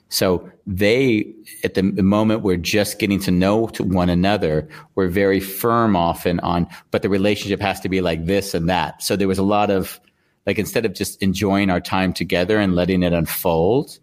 So 0.10 0.48
they, 0.68 1.34
at 1.64 1.74
the 1.74 1.82
moment, 1.82 2.44
were 2.44 2.58
just 2.58 3.00
getting 3.00 3.20
to 3.22 3.32
know 3.32 3.68
to 3.70 3.84
one 3.84 4.10
another. 4.10 4.70
Were 4.94 5.08
very 5.08 5.40
firm 5.40 5.96
often 5.96 6.40
on, 6.42 6.68
but 6.92 7.02
the 7.02 7.10
relationship 7.10 7.60
has 7.62 7.80
to 7.80 7.90
be 7.90 8.00
like 8.00 8.26
this 8.26 8.54
and 8.54 8.70
that. 8.70 9.02
So 9.02 9.16
there 9.16 9.28
was 9.28 9.40
a 9.40 9.44
lot 9.44 9.72
of, 9.72 10.00
like, 10.46 10.60
instead 10.60 10.86
of 10.86 10.94
just 10.94 11.22
enjoying 11.22 11.70
our 11.70 11.82
time 11.82 12.14
together 12.14 12.60
and 12.60 12.76
letting 12.76 13.04
it 13.04 13.14
unfold, 13.14 14.00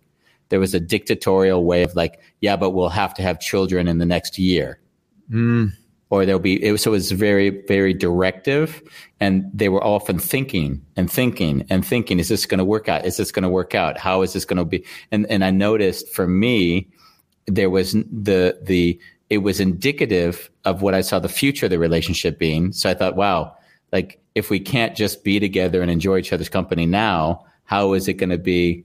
there 0.49 0.61
was 0.61 0.75
a 0.75 0.81
dictatorial 0.81 1.65
way 1.65 1.83
of 1.83 1.95
like, 1.95 2.21
yeah, 2.41 2.57
but 2.57 2.71
we'll 2.71 2.89
have 2.89 3.15
to 3.15 3.23
have 3.23 3.41
children 3.41 3.89
in 3.89 3.99
the 3.99 4.07
next 4.07 4.39
year. 4.39 4.81
Hmm. 5.31 5.67
Or 6.09 6.27
there'll 6.27 6.41
be, 6.41 6.61
it 6.61 6.73
was, 6.73 6.83
so 6.83 6.91
it 6.91 6.95
was 6.95 7.13
very, 7.13 7.63
very 7.69 7.95
directive. 7.95 8.83
And 9.21 9.49
they 9.55 9.69
were 9.69 9.85
often 9.85 10.19
thinking 10.19 10.85
and 10.97 11.09
thinking 11.09 11.65
and 11.71 11.87
thinking, 11.87 12.19
is 12.19 12.29
this 12.29 12.47
going 12.47 12.59
to 12.59 12.65
work 12.65 12.89
out? 12.89 13.05
Is 13.05 13.17
this 13.17 13.31
going 13.31 13.45
to 13.45 13.49
work 13.49 13.77
out? 13.77 13.97
How 13.97 14.23
is 14.23 14.33
this 14.33 14.45
going 14.45 14.57
to 14.57 14.65
be? 14.65 14.85
And, 15.13 15.25
and 15.31 15.45
I 15.45 15.53
noticed 15.53 16.09
for 16.09 16.27
me, 16.27 16.89
there 17.47 17.71
was 17.71 17.93
the, 17.93 18.59
the, 18.61 18.99
it 19.29 19.39
was 19.39 19.61
indicative 19.61 20.51
of 20.65 20.83
what 20.83 20.95
I 20.95 21.03
saw 21.03 21.21
the 21.21 21.29
future 21.29 21.67
of 21.67 21.71
the 21.71 21.79
relationship 21.79 22.41
being. 22.41 22.73
So 22.73 22.91
I 22.91 22.95
thought, 22.95 23.15
wow, 23.15 23.55
like 23.93 24.21
if 24.35 24.51
we 24.51 24.61
can't 24.61 24.97
just 24.97 25.25
be 25.25 25.41
together 25.41 25.83
and 25.83 25.91
enjoy 25.91 26.19
each 26.19 26.33
other's 26.33 26.49
company 26.49 26.87
now, 26.87 27.45
how 27.65 27.93
is 27.95 28.09
it 28.09 28.15
going 28.15 28.31
to 28.31 28.39
be 28.39 28.85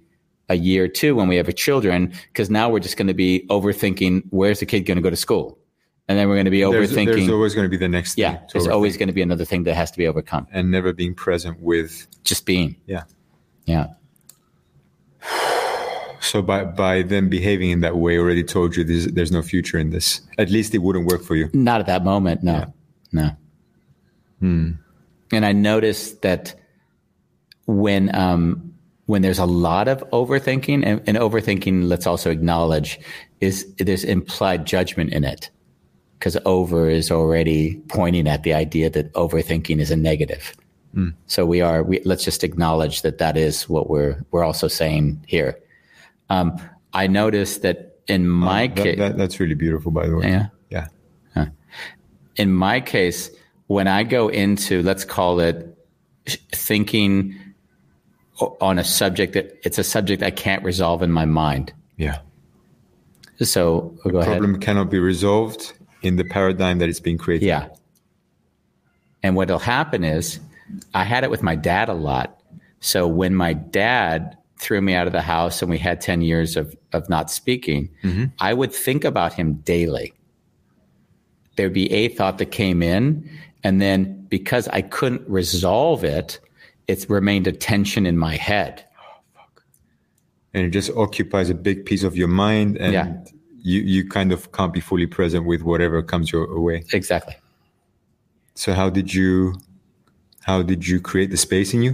a 0.49 0.55
year 0.55 0.85
or 0.85 0.87
two 0.87 1.15
when 1.15 1.27
we 1.27 1.35
have 1.37 1.53
children? 1.55 2.13
Because 2.27 2.49
now 2.49 2.69
we're 2.69 2.79
just 2.79 2.97
going 2.97 3.07
to 3.07 3.13
be 3.13 3.45
overthinking 3.49 4.23
where's 4.29 4.59
the 4.59 4.65
kid 4.65 4.81
going 4.81 4.97
to 4.97 5.01
go 5.01 5.09
to 5.09 5.15
school? 5.15 5.57
And 6.07 6.19
then 6.19 6.27
we're 6.29 6.35
going 6.35 6.45
to 6.45 6.51
be 6.51 6.61
There's, 6.61 6.91
overthinking. 6.91 7.05
there's 7.15 7.29
always 7.29 7.55
going 7.55 7.65
to 7.65 7.69
be 7.69 7.77
the 7.77 7.87
next 7.87 8.17
yeah, 8.17 8.39
there's 8.53 8.67
overthink. 8.67 8.71
always 8.73 8.97
going 8.97 9.07
to 9.07 9.13
be 9.13 9.23
another 9.23 9.43
thing 9.45 9.63
that 9.63 9.73
has 9.73 9.89
to 9.91 9.97
be 9.97 10.05
overcome. 10.07 10.45
and 10.51 10.69
never 10.69 10.93
being 10.93 11.15
present 11.15 11.59
with 11.59 12.05
Just 12.23 12.45
being. 12.45 12.75
yeah 12.85 13.03
Yeah. 13.65 13.87
so 16.19 16.41
by 16.41 16.63
by 16.65 17.01
them 17.01 17.29
behaving 17.29 17.69
in 17.71 17.81
that 17.81 17.97
way 17.97 18.17
already 18.17 18.43
told 18.43 18.75
you 18.75 18.83
there's, 18.83 19.07
there's 19.07 19.31
no 19.31 19.41
future 19.41 19.77
in 19.79 19.89
this 19.89 20.21
at 20.37 20.49
least 20.49 20.73
it 20.75 20.79
wouldn't 20.79 21.05
work 21.07 21.23
for 21.23 21.35
you 21.35 21.49
Not 21.53 21.79
at 21.81 21.87
that 21.87 22.03
moment. 22.03 22.43
No, 22.43 22.53
Yeah. 22.53 22.65
no. 23.11 23.29
Hmm. 24.39 24.71
And 25.35 25.45
I 25.45 25.51
noticed 25.51 26.21
that 26.21 26.55
when 27.65 28.13
um, 28.15 28.73
when 29.05 29.21
there's 29.21 29.39
a 29.39 29.45
lot 29.45 29.87
of 29.87 30.03
overthinking, 30.11 30.85
and, 30.85 31.01
and 31.07 31.17
overthinking, 31.17 31.87
let's 31.87 32.07
also 32.07 32.31
acknowledge, 32.31 32.99
is 33.41 33.71
there's 33.75 34.03
implied 34.03 34.65
judgment 34.65 35.13
in 35.13 35.23
it, 35.23 35.49
because 36.17 36.37
over 36.45 36.89
is 36.89 37.11
already 37.11 37.75
pointing 37.87 38.27
at 38.27 38.43
the 38.43 38.53
idea 38.53 38.89
that 38.89 39.13
overthinking 39.13 39.79
is 39.79 39.91
a 39.91 39.95
negative. 39.95 40.53
So 41.27 41.45
we 41.45 41.59
are. 41.59 41.83
We, 41.83 41.99
let's 42.05 42.23
just 42.23 42.41
acknowledge 42.41 43.01
that 43.01 43.17
that 43.17 43.35
is 43.35 43.67
what 43.67 43.89
we're 43.89 44.23
we're 44.31 44.45
also 44.45 44.69
saying 44.69 45.25
here. 45.27 45.59
Um, 46.29 46.57
I 46.93 47.07
noticed 47.07 47.63
that 47.63 47.99
in 48.07 48.29
my 48.29 48.67
That- 48.67 48.75
case, 48.77 48.97
that- 48.99 49.17
that's 49.17 49.39
really 49.41 49.55
beautiful 49.55 49.91
by 49.91 50.07
the 50.07 50.15
way 50.15 50.29
yeah 50.29 50.47
yeah 50.69 50.87
in 52.37 52.53
my 52.53 52.81
case, 52.81 53.29
when 53.67 53.87
I 53.87 54.03
go 54.03 54.27
into, 54.27 54.81
let's 54.83 55.05
call 55.05 55.39
it 55.39 55.77
thinking 56.53 57.39
on 58.59 58.79
a 58.79 58.83
subject 58.83 59.33
that 59.33 59.57
it's 59.63 59.77
a 59.77 59.83
subject 59.83 60.21
I 60.21 60.31
can't 60.31 60.63
resolve 60.63 61.01
in 61.01 61.11
my 61.11 61.25
mind. 61.25 61.73
yeah 61.97 62.19
So 63.41 63.95
go 64.03 64.19
ahead. 64.19 64.37
problem 64.37 64.59
cannot 64.59 64.89
be 64.89 64.99
resolved 64.99 65.73
in 66.01 66.17
the 66.17 66.23
paradigm 66.23 66.79
that 66.79 66.89
it's 66.89 66.99
being 66.99 67.17
created 67.17 67.45
Yeah. 67.45 67.67
And 69.23 69.35
what'll 69.35 69.57
happen 69.59 70.03
is 70.03 70.39
I 70.93 71.03
had 71.03 71.23
it 71.23 71.31
with 71.31 71.41
my 71.41 71.55
dad 71.55 71.89
a 71.89 71.93
lot. 71.93 72.39
So 72.79 73.07
when 73.07 73.33
my 73.33 73.53
dad 73.53 74.37
threw 74.57 74.81
me 74.81 74.93
out 74.93 75.07
of 75.07 75.13
the 75.13 75.21
house 75.21 75.61
and 75.61 75.71
we 75.71 75.77
had 75.77 75.99
10 75.99 76.21
years 76.21 76.55
of, 76.55 76.75
of 76.93 77.09
not 77.09 77.31
speaking, 77.31 77.89
mm-hmm. 78.03 78.25
I 78.39 78.53
would 78.53 78.73
think 78.73 79.03
about 79.03 79.33
him 79.33 79.55
daily. 79.55 80.13
There'd 81.55 81.73
be 81.73 81.91
a 81.91 82.09
thought 82.09 82.37
that 82.37 82.51
came 82.51 82.83
in. 82.83 83.29
And 83.65 83.81
then 83.81 84.27
because 84.29 84.67
I 84.67 84.81
couldn't 84.81 85.23
resolve 85.27 86.03
it, 86.03 86.39
it's 86.87 87.09
remained 87.09 87.47
a 87.47 87.51
tension 87.51 88.05
in 88.05 88.15
my 88.17 88.35
head. 88.35 88.85
Oh, 89.01 89.41
and 90.53 90.65
it 90.67 90.69
just 90.69 90.91
occupies 90.91 91.49
a 91.49 91.55
big 91.55 91.83
piece 91.85 92.03
of 92.03 92.15
your 92.15 92.27
mind 92.27 92.77
and 92.77 92.93
Yeah. 92.93 93.07
you, 93.71 93.81
you 93.81 94.07
kind 94.07 94.31
of 94.31 94.51
can't 94.51 94.71
be 94.71 94.81
fully 94.81 95.07
present 95.07 95.45
with 95.47 95.61
whatever 95.63 96.03
comes 96.03 96.31
your 96.31 96.59
way 96.67 96.83
Exactly. 96.93 97.35
so 98.53 98.73
how 98.73 98.89
did 98.91 99.11
you 99.15 99.55
how 100.49 100.61
did 100.61 100.87
you 100.87 100.99
create 101.01 101.31
the 101.31 101.37
space 101.37 101.73
in 101.73 101.81
you 101.81 101.93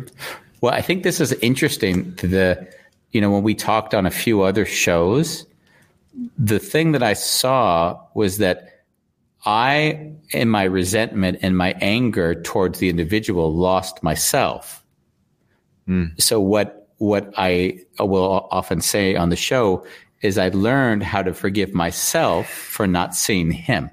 Well, 0.60 0.74
I 0.74 0.82
think 0.82 1.04
this 1.04 1.20
is 1.22 1.32
interesting. 1.50 2.14
The, 2.34 2.68
you 3.14 3.22
know, 3.22 3.32
when 3.32 3.44
we 3.44 3.56
talked 3.56 3.94
on 3.96 4.06
a 4.06 4.12
few 4.12 4.42
other 4.44 4.66
shows, 4.66 5.46
the 6.38 6.60
thing 6.60 6.92
that 6.92 7.02
I 7.02 7.14
saw 7.14 7.98
was 8.14 8.38
that 8.40 8.81
I, 9.46 10.14
in 10.32 10.50
my 10.50 10.64
resentment 10.64 11.40
and 11.42 11.58
my 11.58 11.76
anger 11.82 12.40
towards 12.42 12.80
the 12.80 12.90
individual, 12.90 13.54
lost 13.54 14.04
myself. 14.04 14.84
Hmm. 15.88 16.06
So 16.18 16.40
what 16.40 16.78
what 16.98 17.34
I 17.36 17.80
will 17.98 18.48
often 18.52 18.80
say 18.80 19.16
on 19.16 19.30
the 19.30 19.36
show 19.36 19.86
is 20.22 20.38
I 20.38 20.50
learned 20.50 21.02
how 21.02 21.24
to 21.24 21.34
forgive 21.34 21.74
myself 21.74 22.48
for 22.48 22.86
not 22.86 23.16
seeing 23.16 23.52
him. 23.52 23.90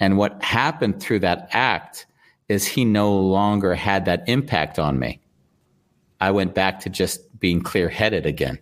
And 0.00 0.16
what 0.16 0.42
happened 0.42 1.00
through 1.00 1.18
that 1.20 1.48
act 1.52 2.06
is 2.48 2.66
he 2.66 2.86
no 2.86 3.14
longer 3.18 3.74
had 3.74 4.06
that 4.06 4.24
impact 4.28 4.78
on 4.78 4.98
me. 4.98 5.20
I 6.20 6.30
went 6.30 6.54
back 6.54 6.80
to 6.80 6.88
just 6.88 7.38
being 7.38 7.60
clear 7.60 7.90
headed 7.90 8.24
again. 8.24 8.58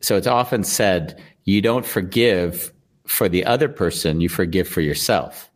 So 0.00 0.16
it's 0.16 0.26
often 0.26 0.64
said 0.64 1.22
you 1.44 1.62
don't 1.62 1.86
forgive 1.86 2.72
for 3.06 3.28
the 3.28 3.44
other 3.44 3.68
person, 3.68 4.20
you 4.20 4.28
forgive 4.28 4.68
for 4.68 4.80
yourself. 4.80 5.50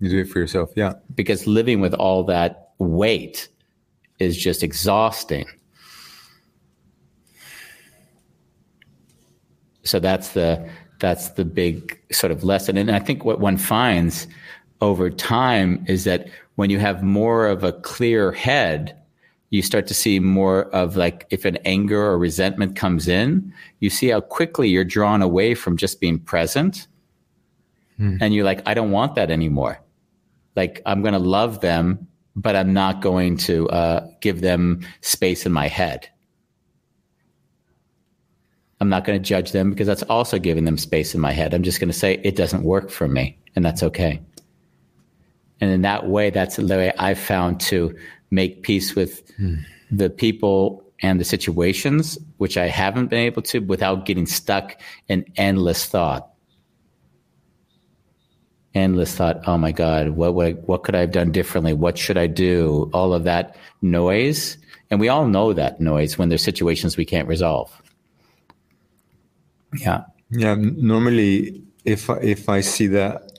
You 0.00 0.10
do 0.10 0.18
it 0.20 0.28
for 0.28 0.38
yourself. 0.38 0.70
Yeah. 0.76 0.94
Because 1.14 1.46
living 1.46 1.80
with 1.80 1.94
all 1.94 2.24
that 2.24 2.72
weight 2.78 3.48
is 4.18 4.36
just 4.36 4.62
exhausting. 4.62 5.46
So 9.84 10.00
that's 10.00 10.30
the 10.30 10.68
that's 10.98 11.30
the 11.30 11.44
big 11.44 12.00
sort 12.10 12.32
of 12.32 12.42
lesson. 12.42 12.76
And 12.76 12.90
I 12.90 12.98
think 12.98 13.24
what 13.24 13.40
one 13.40 13.56
finds 13.56 14.26
over 14.80 15.10
time 15.10 15.84
is 15.86 16.04
that 16.04 16.28
when 16.56 16.70
you 16.70 16.78
have 16.78 17.02
more 17.02 17.46
of 17.46 17.64
a 17.64 17.72
clear 17.72 18.32
head, 18.32 18.96
you 19.50 19.62
start 19.62 19.86
to 19.86 19.94
see 19.94 20.18
more 20.18 20.64
of 20.74 20.96
like 20.96 21.26
if 21.30 21.44
an 21.44 21.56
anger 21.64 22.02
or 22.02 22.18
resentment 22.18 22.76
comes 22.76 23.08
in, 23.08 23.52
you 23.80 23.90
see 23.90 24.08
how 24.08 24.20
quickly 24.20 24.68
you're 24.68 24.84
drawn 24.84 25.22
away 25.22 25.54
from 25.54 25.76
just 25.76 26.00
being 26.00 26.18
present. 26.18 26.88
And 28.20 28.34
you're 28.34 28.44
like, 28.44 28.62
I 28.66 28.74
don't 28.74 28.90
want 28.90 29.14
that 29.14 29.30
anymore. 29.30 29.80
Like, 30.54 30.82
I'm 30.84 31.02
going 31.02 31.14
to 31.14 31.18
love 31.20 31.60
them, 31.60 32.08
but 32.34 32.56
I'm 32.56 32.72
not 32.72 33.00
going 33.00 33.36
to 33.38 33.68
uh, 33.68 34.08
give 34.20 34.40
them 34.40 34.80
space 35.00 35.46
in 35.46 35.52
my 35.52 35.68
head. 35.68 36.08
I'm 38.80 38.88
not 38.88 39.04
going 39.04 39.18
to 39.18 39.24
judge 39.24 39.52
them 39.52 39.70
because 39.70 39.86
that's 39.86 40.02
also 40.02 40.38
giving 40.38 40.64
them 40.64 40.76
space 40.76 41.14
in 41.14 41.20
my 41.20 41.32
head. 41.32 41.54
I'm 41.54 41.62
just 41.62 41.80
going 41.80 41.88
to 41.88 41.98
say 41.98 42.20
it 42.22 42.36
doesn't 42.36 42.62
work 42.62 42.90
for 42.90 43.08
me, 43.08 43.38
and 43.54 43.64
that's 43.64 43.82
okay. 43.82 44.20
And 45.60 45.70
in 45.70 45.82
that 45.82 46.06
way, 46.06 46.28
that's 46.30 46.56
the 46.56 46.76
way 46.76 46.92
I've 46.98 47.18
found 47.18 47.60
to 47.60 47.96
make 48.30 48.62
peace 48.62 48.94
with 48.94 49.28
hmm. 49.36 49.56
the 49.90 50.10
people 50.10 50.84
and 51.02 51.20
the 51.20 51.24
situations, 51.24 52.18
which 52.38 52.56
I 52.56 52.66
haven't 52.66 53.08
been 53.08 53.20
able 53.20 53.42
to 53.42 53.58
without 53.60 54.06
getting 54.06 54.26
stuck 54.26 54.80
in 55.08 55.24
endless 55.36 55.84
thought. 55.84 56.30
Endless 58.74 59.14
thought. 59.14 59.46
Oh 59.46 59.58
my 59.58 59.72
God, 59.72 60.10
what 60.10 60.34
would 60.34 60.46
I, 60.46 60.52
what 60.52 60.84
could 60.84 60.94
I 60.94 61.00
have 61.00 61.12
done 61.12 61.32
differently? 61.32 61.72
What 61.72 61.96
should 61.96 62.18
I 62.18 62.26
do? 62.26 62.90
All 62.92 63.14
of 63.14 63.24
that 63.24 63.56
noise, 63.82 64.58
and 64.90 65.00
we 65.00 65.08
all 65.08 65.26
know 65.26 65.52
that 65.52 65.80
noise 65.80 66.18
when 66.18 66.28
there's 66.28 66.44
situations 66.44 66.96
we 66.96 67.04
can't 67.04 67.28
resolve. 67.28 67.70
Yeah. 69.78 70.04
Yeah. 70.30 70.56
Normally, 70.58 71.62
if 71.84 72.08
if 72.22 72.48
I 72.48 72.60
see 72.60 72.86
that 72.88 73.38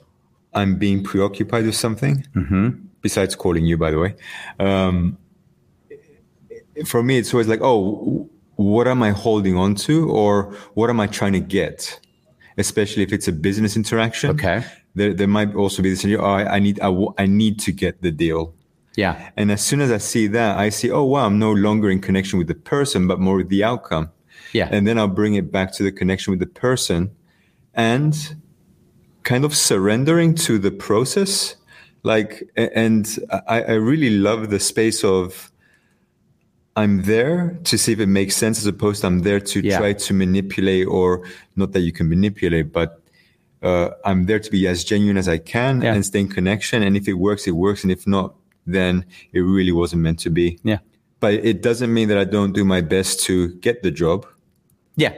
I'm 0.54 0.76
being 0.76 1.04
preoccupied 1.04 1.66
with 1.66 1.76
something, 1.76 2.24
mm-hmm. 2.34 2.86
Besides 3.00 3.34
calling 3.34 3.64
you, 3.64 3.76
by 3.76 3.90
the 3.90 3.98
way, 3.98 4.14
um, 4.58 5.16
for 6.84 7.02
me, 7.02 7.18
it's 7.18 7.32
always 7.32 7.48
like, 7.48 7.60
oh, 7.62 8.28
what 8.56 8.88
am 8.88 9.02
I 9.02 9.10
holding 9.10 9.56
on 9.56 9.74
to, 9.76 10.10
or 10.10 10.54
what 10.74 10.90
am 10.90 11.00
I 11.00 11.06
trying 11.06 11.32
to 11.32 11.40
get? 11.40 12.00
Especially 12.56 13.02
if 13.02 13.12
it's 13.12 13.28
a 13.28 13.32
business 13.32 13.76
interaction. 13.76 14.30
Okay. 14.30 14.64
There, 14.94 15.14
there 15.14 15.28
might 15.28 15.54
also 15.54 15.82
be 15.82 15.90
this. 15.90 16.04
Oh, 16.04 16.24
I, 16.24 16.56
I 16.56 16.58
need, 16.58 16.80
I, 16.80 16.86
w- 16.86 17.14
I 17.18 17.26
need 17.26 17.60
to 17.60 17.72
get 17.72 18.02
the 18.02 18.10
deal. 18.10 18.54
Yeah. 18.96 19.30
And 19.36 19.52
as 19.52 19.62
soon 19.62 19.80
as 19.80 19.92
I 19.92 19.98
see 19.98 20.26
that, 20.26 20.58
I 20.58 20.70
see, 20.70 20.90
oh 20.90 21.04
wow, 21.04 21.26
I'm 21.26 21.38
no 21.38 21.52
longer 21.52 21.88
in 21.88 22.00
connection 22.00 22.36
with 22.36 22.48
the 22.48 22.56
person, 22.56 23.06
but 23.06 23.20
more 23.20 23.36
with 23.36 23.48
the 23.48 23.62
outcome. 23.62 24.10
Yeah. 24.52 24.68
And 24.72 24.88
then 24.88 24.98
I'll 24.98 25.06
bring 25.06 25.34
it 25.34 25.52
back 25.52 25.72
to 25.74 25.84
the 25.84 25.92
connection 25.92 26.32
with 26.32 26.40
the 26.40 26.46
person 26.46 27.14
and 27.74 28.34
kind 29.22 29.44
of 29.44 29.54
surrendering 29.54 30.34
to 30.34 30.58
the 30.58 30.72
process. 30.72 31.54
Like, 32.12 32.32
and 32.56 33.04
I, 33.46 33.58
I 33.62 33.76
really 33.90 34.10
love 34.28 34.48
the 34.48 34.58
space 34.72 35.04
of 35.04 35.52
I'm 36.74 37.02
there 37.02 37.58
to 37.64 37.76
see 37.76 37.92
if 37.92 38.00
it 38.00 38.06
makes 38.20 38.34
sense 38.36 38.58
as 38.58 38.66
opposed 38.66 39.00
to 39.00 39.06
I'm 39.08 39.20
there 39.28 39.40
to 39.52 39.60
Yeah. 39.60 39.78
try 39.78 39.92
to 40.06 40.14
manipulate 40.14 40.86
or 40.86 41.10
not 41.56 41.72
that 41.72 41.80
you 41.80 41.92
can 41.92 42.08
manipulate, 42.08 42.72
but 42.72 42.90
uh, 43.62 43.88
I'm 44.04 44.26
there 44.26 44.38
to 44.38 44.50
be 44.50 44.66
as 44.68 44.84
genuine 44.84 45.18
as 45.18 45.28
I 45.28 45.38
can 45.38 45.82
Yeah. 45.82 45.94
and 45.94 46.06
stay 46.06 46.20
in 46.20 46.28
connection. 46.28 46.82
And 46.82 46.96
if 46.96 47.08
it 47.08 47.14
works, 47.28 47.46
it 47.46 47.56
works. 47.66 47.82
And 47.84 47.90
if 47.92 48.06
not, 48.06 48.28
then 48.66 49.04
it 49.32 49.40
really 49.40 49.72
wasn't 49.72 50.02
meant 50.02 50.20
to 50.20 50.30
be. 50.30 50.58
Yeah. 50.62 50.78
But 51.20 51.34
it 51.34 51.62
doesn't 51.62 51.92
mean 51.92 52.08
that 52.08 52.18
I 52.18 52.24
don't 52.24 52.52
do 52.54 52.64
my 52.64 52.80
best 52.80 53.24
to 53.26 53.48
get 53.66 53.82
the 53.82 53.90
job. 53.90 54.26
Yeah. 54.96 55.14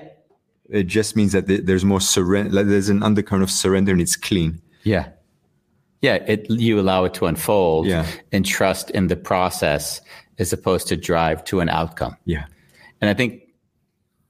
It 0.71 0.87
just 0.99 1.15
means 1.15 1.33
that 1.33 1.45
there's 1.67 1.85
more 1.85 2.01
surrender. 2.01 2.51
Like 2.57 2.67
there's 2.69 2.89
an 2.89 3.03
undercurrent 3.03 3.43
of 3.43 3.51
surrender, 3.51 3.93
and 3.93 4.01
it's 4.01 4.17
clean. 4.17 4.63
Yeah. 4.85 5.07
Yeah. 6.01 6.15
It, 6.27 6.51
you 6.51 6.81
allow 6.81 7.05
it 7.05 7.15
to 7.15 7.27
unfold 7.27 7.87
Yeah. 7.87 8.07
and 8.33 8.45
trust 8.45 8.91
in 8.91 9.09
the 9.09 9.17
process 9.17 10.01
as 10.39 10.53
opposed 10.53 10.89
to 10.89 10.97
drive 10.97 11.45
to 11.45 11.61
an 11.61 11.69
outcome. 11.69 12.17
Yeah. 12.25 12.47
And 13.01 13.11
I 13.11 13.15
think 13.15 13.43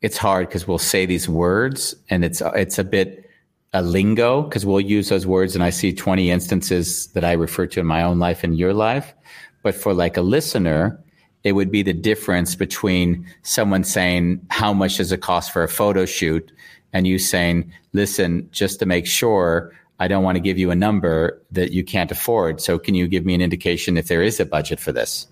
it's 0.02 0.16
hard 0.16 0.48
because 0.48 0.66
we'll 0.66 0.78
say 0.78 1.06
these 1.06 1.28
words 1.28 1.94
and 2.08 2.24
it's, 2.24 2.42
it's 2.54 2.78
a 2.78 2.84
bit 2.84 3.26
a 3.72 3.82
lingo 3.82 4.42
because 4.42 4.66
we'll 4.66 4.80
use 4.80 5.08
those 5.10 5.26
words. 5.26 5.54
And 5.54 5.62
I 5.62 5.70
see 5.70 5.92
20 5.92 6.30
instances 6.30 7.06
that 7.08 7.24
I 7.24 7.32
refer 7.32 7.66
to 7.68 7.80
in 7.80 7.86
my 7.86 8.02
own 8.02 8.18
life 8.18 8.42
and 8.42 8.58
your 8.58 8.74
life. 8.74 9.14
But 9.62 9.74
for 9.76 9.94
like 9.94 10.16
a 10.16 10.22
listener, 10.22 10.98
it 11.44 11.52
would 11.52 11.70
be 11.70 11.82
the 11.82 11.92
difference 11.92 12.54
between 12.56 13.24
someone 13.42 13.84
saying, 13.84 14.44
how 14.50 14.72
much 14.72 14.96
does 14.96 15.12
it 15.12 15.20
cost 15.22 15.52
for 15.52 15.62
a 15.62 15.68
photo 15.68 16.04
shoot? 16.04 16.50
And 16.92 17.06
you 17.06 17.18
saying, 17.18 17.72
listen, 17.92 18.48
just 18.50 18.80
to 18.80 18.86
make 18.86 19.06
sure, 19.06 19.72
I 20.00 20.08
don't 20.08 20.24
want 20.24 20.36
to 20.36 20.40
give 20.40 20.58
you 20.58 20.70
a 20.70 20.74
number 20.74 21.40
that 21.52 21.70
you 21.72 21.84
can't 21.84 22.10
afford. 22.10 22.60
So 22.60 22.78
can 22.78 22.94
you 22.94 23.06
give 23.06 23.24
me 23.24 23.34
an 23.34 23.40
indication 23.42 23.96
if 23.96 24.08
there 24.08 24.22
is 24.22 24.40
a 24.40 24.46
budget 24.46 24.80
for 24.80 24.90
this? 24.92 25.28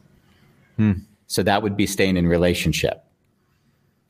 So 1.27 1.43
that 1.43 1.63
would 1.65 1.77
be 1.77 1.87
staying 1.87 2.17
in 2.17 2.29
relationship, 2.29 3.03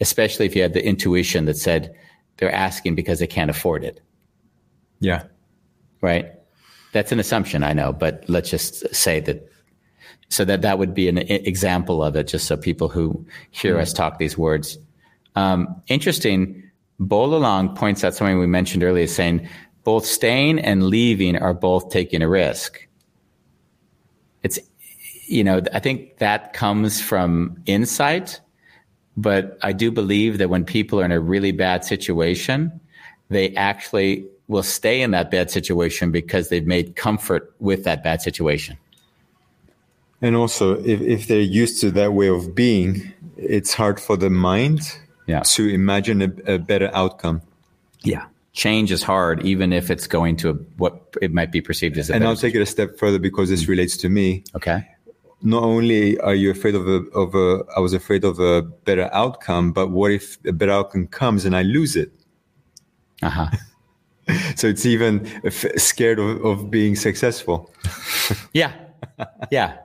especially 0.01 0.45
if 0.45 0.55
you 0.55 0.61
had 0.61 0.75
the 0.75 0.85
intuition 0.85 1.47
that 1.47 1.57
said 1.57 1.95
they're 2.37 2.55
asking 2.55 2.95
because 2.95 3.21
they 3.21 3.27
can't 3.27 3.51
afford 3.51 3.85
it, 3.85 4.01
Yeah. 5.01 5.23
right? 6.03 6.33
That's 6.93 7.11
an 7.11 7.19
assumption, 7.21 7.63
I 7.63 7.73
know, 7.73 7.93
but 7.95 8.25
let's 8.29 8.51
just 8.51 8.95
say 8.95 9.21
that. 9.21 9.51
So 10.29 10.45
that 10.45 10.61
that 10.61 10.79
would 10.79 10.93
be 10.93 11.09
an 11.09 11.17
example 11.17 12.03
of 12.03 12.15
it, 12.15 12.29
just 12.29 12.47
so 12.47 12.57
people 12.59 12.89
who 12.89 13.25
hear 13.51 13.79
us 13.79 13.95
talk 13.95 14.19
these 14.19 14.37
words. 14.37 14.77
Um, 15.37 15.81
interesting. 15.87 16.63
Bolalang 17.01 17.75
points 17.75 18.05
out 18.05 18.15
something 18.15 18.39
we 18.39 18.47
mentioned 18.47 18.83
earlier, 18.83 19.07
saying 19.07 19.49
both 19.89 20.05
staying 20.05 20.59
and 20.59 20.83
leaving 20.83 21.35
are 21.35 21.55
both 21.55 21.89
taking 21.89 22.21
a 22.21 22.29
risk. 22.29 22.87
It's, 24.43 24.59
you 25.27 25.43
know, 25.43 25.63
I 25.73 25.79
think 25.79 26.19
that 26.19 26.53
comes 26.53 27.01
from 27.01 27.57
insight, 27.65 28.39
but 29.17 29.57
I 29.63 29.73
do 29.73 29.91
believe 29.91 30.37
that 30.39 30.51
when 30.51 30.67
people 30.67 31.01
are 31.01 31.07
in 31.07 31.11
a 31.11 31.19
really 31.19 31.53
bad 31.53 31.87
situation, 31.87 32.81
they 33.31 33.55
actually 33.55 34.27
will 34.47 34.63
stay 34.63 35.01
in 35.01 35.13
that 35.13 35.31
bad 35.31 35.51
situation 35.51 36.11
because 36.13 36.51
they've 36.51 36.67
made 36.67 36.95
comfort 36.95 37.51
with 37.59 37.85
that 37.85 38.05
bad 38.05 38.21
situation. 38.21 38.77
And 40.21 40.37
also, 40.37 40.79
if, 40.85 41.01
if 41.01 41.29
they're 41.29 41.41
used 41.41 41.81
to 41.81 41.91
that 41.93 42.13
way 42.13 42.29
of 42.29 42.55
being, 42.55 43.11
it's 43.39 43.73
hard 43.73 43.99
for 43.99 44.19
the 44.19 44.29
mind 44.29 44.81
Yeah. 45.27 45.41
to 45.57 45.67
imagine 45.67 46.21
a, 46.21 46.55
a 46.57 46.59
better 46.59 46.91
outcome. 46.93 47.41
Yeah. 48.05 48.27
Change 48.53 48.91
is 48.91 49.03
hard, 49.03 49.45
even 49.47 49.73
if 49.73 49.91
it's 49.91 50.07
going 50.07 50.37
to 50.37 50.51
a, 50.51 50.53
what 50.79 51.15
it 51.23 51.33
might 51.33 51.53
be 51.53 51.61
perceived 51.61 51.97
as 51.99 52.11
a 52.11 52.15
And 52.15 52.25
I'll 52.25 52.35
take 52.37 52.55
it 52.55 52.63
a 52.63 52.67
step 52.67 52.99
further 52.99 53.19
because 53.19 53.49
this 53.51 53.69
relates 53.69 53.97
to 53.99 54.09
me. 54.09 54.43
Okay. 54.57 54.87
Not 55.43 55.63
only 55.63 56.19
are 56.19 56.35
you 56.35 56.51
afraid 56.51 56.75
of 56.75 56.89
a, 56.89 57.05
of 57.15 57.35
a, 57.35 57.65
I 57.77 57.81
was 57.81 57.93
afraid 57.93 58.25
of 58.25 58.41
a 58.41 58.63
better 58.63 59.09
outcome, 59.13 59.73
but 59.73 59.91
what 59.91 60.11
if 60.11 60.37
a 60.45 60.53
better 60.53 60.73
outcome 60.73 61.07
comes 61.07 61.45
and 61.45 61.55
I 61.55 61.63
lose 61.63 61.95
it? 61.97 62.11
Uh 63.23 63.31
huh. 63.31 63.47
So 64.57 64.67
it's 64.67 64.85
even 64.85 65.27
f- 65.43 65.65
scared 65.79 66.19
of, 66.19 66.45
of 66.45 66.71
being 66.71 66.97
successful. 66.97 67.73
Yeah. 68.53 68.73
Yeah. 69.51 69.79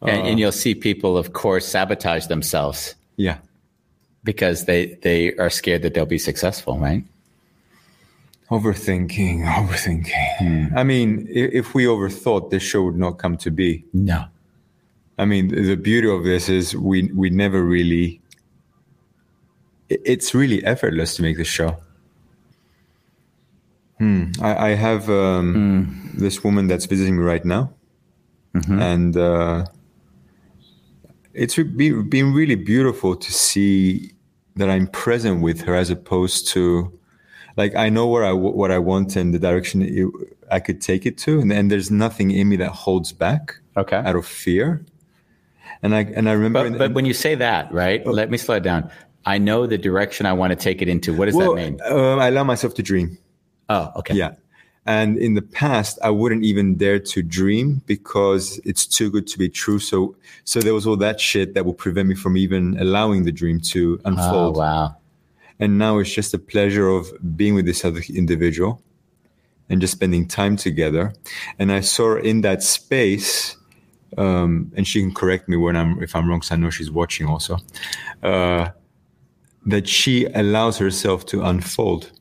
And, 0.00 0.26
and 0.26 0.38
you'll 0.38 0.52
see 0.52 0.74
people, 0.74 1.18
of 1.18 1.32
course, 1.34 1.66
sabotage 1.66 2.26
themselves 2.28 2.94
Yeah. 3.16 3.38
because 4.24 4.64
they, 4.64 4.94
they 5.02 5.34
are 5.36 5.50
scared 5.50 5.82
that 5.82 5.92
they'll 5.94 6.06
be 6.06 6.18
successful, 6.18 6.78
right? 6.78 7.04
Overthinking, 8.50 9.44
overthinking. 9.68 10.76
I 10.76 10.82
mean, 10.84 11.26
if, 11.30 11.74
we 11.74 11.84
overthought, 11.84 12.50
this 12.50 12.62
show 12.62 12.84
would 12.84 12.96
not 12.96 13.18
come 13.18 13.36
to 13.38 13.50
be. 13.50 13.84
No. 13.92 14.26
I 15.18 15.24
mean, 15.24 15.48
the 15.48 15.76
beauty 15.76 16.08
of 16.08 16.24
this 16.24 16.48
is 16.48 16.76
we 16.76 17.10
we 17.14 17.30
never 17.30 17.62
really. 17.62 18.20
It's 19.88 20.34
really 20.34 20.64
effortless 20.64 21.16
to 21.16 21.22
make 21.22 21.36
this 21.38 21.48
show. 21.48 21.76
Hmm. 23.98 24.32
I, 24.42 24.70
I 24.70 24.74
have 24.74 25.08
um, 25.08 26.12
this 26.14 26.44
woman 26.44 26.66
that's 26.66 26.84
visiting 26.84 27.16
me 27.16 27.22
right 27.22 27.44
now, 27.44 27.72
and 28.80 29.16
uh, 29.16 29.64
it's 31.36 31.58
re- 31.58 31.64
been 32.02 32.32
really 32.32 32.56
beautiful 32.56 33.14
to 33.14 33.32
see 33.32 34.12
that 34.56 34.70
I'm 34.70 34.86
present 34.86 35.42
with 35.42 35.60
her 35.62 35.74
as 35.74 35.90
opposed 35.90 36.48
to, 36.48 36.95
like, 37.56 37.74
I 37.74 37.88
know 37.88 38.06
where 38.06 38.24
I 38.24 38.32
what 38.32 38.70
I 38.70 38.78
want 38.78 39.16
and 39.16 39.32
the 39.34 39.38
direction 39.38 39.82
it, 39.82 40.08
I 40.50 40.60
could 40.60 40.80
take 40.80 41.06
it 41.06 41.16
to, 41.18 41.40
and, 41.40 41.52
and 41.52 41.70
there's 41.70 41.90
nothing 41.90 42.30
in 42.30 42.48
me 42.48 42.56
that 42.56 42.70
holds 42.70 43.12
back 43.12 43.56
Okay. 43.76 43.96
out 43.96 44.16
of 44.16 44.26
fear. 44.26 44.84
And 45.82 45.94
I 45.94 46.00
and 46.02 46.28
I 46.28 46.32
remember, 46.32 46.60
But, 46.60 46.66
in- 46.66 46.78
but 46.78 46.92
when 46.94 47.04
you 47.06 47.14
say 47.14 47.34
that, 47.36 47.72
right? 47.72 48.06
Let 48.06 48.30
me 48.30 48.38
slow 48.38 48.56
it 48.56 48.62
down. 48.62 48.90
I 49.24 49.38
know 49.38 49.66
the 49.66 49.76
direction 49.78 50.24
I 50.26 50.32
want 50.32 50.50
to 50.52 50.56
take 50.56 50.80
it 50.82 50.88
into. 50.88 51.12
What 51.12 51.26
does 51.26 51.34
well, 51.34 51.54
that 51.54 51.70
mean? 51.70 51.80
um, 51.84 52.18
I 52.20 52.28
allow 52.28 52.44
myself 52.44 52.74
to 52.74 52.82
dream. 52.82 53.18
Oh, 53.68 53.90
okay. 53.96 54.14
Yeah. 54.14 54.34
And 54.88 55.18
in 55.18 55.34
the 55.34 55.42
past, 55.42 55.98
I 56.00 56.10
wouldn't 56.10 56.44
even 56.44 56.76
dare 56.76 57.00
to 57.00 57.20
dream 57.22 57.82
because 57.86 58.60
it's 58.64 58.86
too 58.86 59.10
good 59.10 59.26
to 59.26 59.36
be 59.36 59.48
true. 59.48 59.80
So, 59.80 60.14
so 60.44 60.60
there 60.60 60.74
was 60.74 60.86
all 60.86 60.96
that 60.98 61.18
shit 61.20 61.54
that 61.54 61.66
would 61.66 61.76
prevent 61.76 62.06
me 62.08 62.14
from 62.14 62.36
even 62.36 62.78
allowing 62.78 63.24
the 63.24 63.32
dream 63.32 63.58
to 63.72 63.98
Oh, 64.04 64.10
unfold. 64.10 64.56
wow. 64.56 64.94
And 65.58 65.78
now 65.78 65.98
it's 65.98 66.12
just 66.12 66.34
a 66.34 66.38
pleasure 66.38 66.88
of 66.88 67.08
being 67.36 67.54
with 67.54 67.66
this 67.66 67.84
other 67.84 68.02
individual 68.14 68.82
and 69.68 69.80
just 69.80 69.94
spending 69.94 70.28
time 70.28 70.56
together. 70.56 71.12
And 71.58 71.72
I 71.72 71.80
saw 71.80 72.10
her 72.10 72.18
in 72.18 72.42
that 72.42 72.62
space, 72.62 73.56
um, 74.18 74.70
and 74.76 74.86
she 74.86 75.00
can 75.00 75.12
correct 75.14 75.48
me 75.48 75.56
when 75.56 75.76
I'm 75.76 76.02
if 76.02 76.14
I'm 76.14 76.28
wrong, 76.28 76.38
because 76.38 76.52
I 76.52 76.56
know 76.56 76.70
she's 76.70 76.90
watching 76.90 77.26
also. 77.26 77.58
Uh, 78.22 78.68
that 79.64 79.88
she 79.88 80.26
allows 80.26 80.78
herself 80.78 81.26
to 81.26 81.42
unfold 81.42 82.12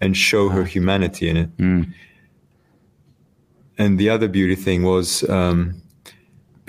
and 0.00 0.16
show 0.16 0.48
her 0.48 0.64
humanity 0.64 1.28
in 1.28 1.36
it. 1.36 1.50
And 3.78 3.98
the 3.98 4.08
other 4.10 4.28
beauty 4.28 4.56
thing 4.56 4.82
was 4.82 5.22
um, 5.28 5.80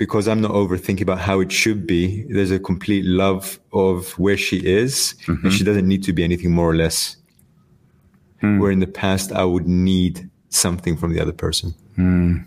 because 0.02 0.26
I'm 0.26 0.40
not 0.40 0.50
overthinking 0.50 1.02
about 1.02 1.20
how 1.20 1.38
it 1.38 1.52
should 1.52 1.86
be. 1.86 2.24
There's 2.24 2.50
a 2.50 2.58
complete 2.58 3.04
love 3.04 3.60
of 3.72 4.18
where 4.18 4.36
she 4.36 4.56
is, 4.56 5.14
and 5.28 5.38
mm-hmm. 5.38 5.50
she 5.50 5.62
doesn't 5.62 5.86
need 5.86 6.02
to 6.02 6.12
be 6.12 6.24
anything 6.24 6.50
more 6.50 6.68
or 6.68 6.74
less. 6.74 7.18
Hmm. 8.40 8.58
Where 8.58 8.72
in 8.72 8.80
the 8.80 8.88
past 8.88 9.30
I 9.30 9.44
would 9.44 9.68
need 9.68 10.28
something 10.48 10.96
from 10.96 11.12
the 11.12 11.20
other 11.20 11.30
person. 11.32 11.72
Hmm. 11.94 12.38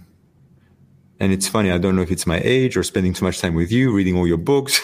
And 1.21 1.31
it's 1.31 1.47
funny. 1.47 1.71
I 1.71 1.77
don't 1.77 1.95
know 1.95 2.01
if 2.01 2.11
it's 2.11 2.27
my 2.27 2.41
age 2.43 2.75
or 2.75 2.83
spending 2.83 3.13
too 3.13 3.23
much 3.23 3.39
time 3.39 3.55
with 3.55 3.71
you, 3.71 3.93
reading 3.93 4.17
all 4.17 4.27
your 4.27 4.43
books, 4.51 4.81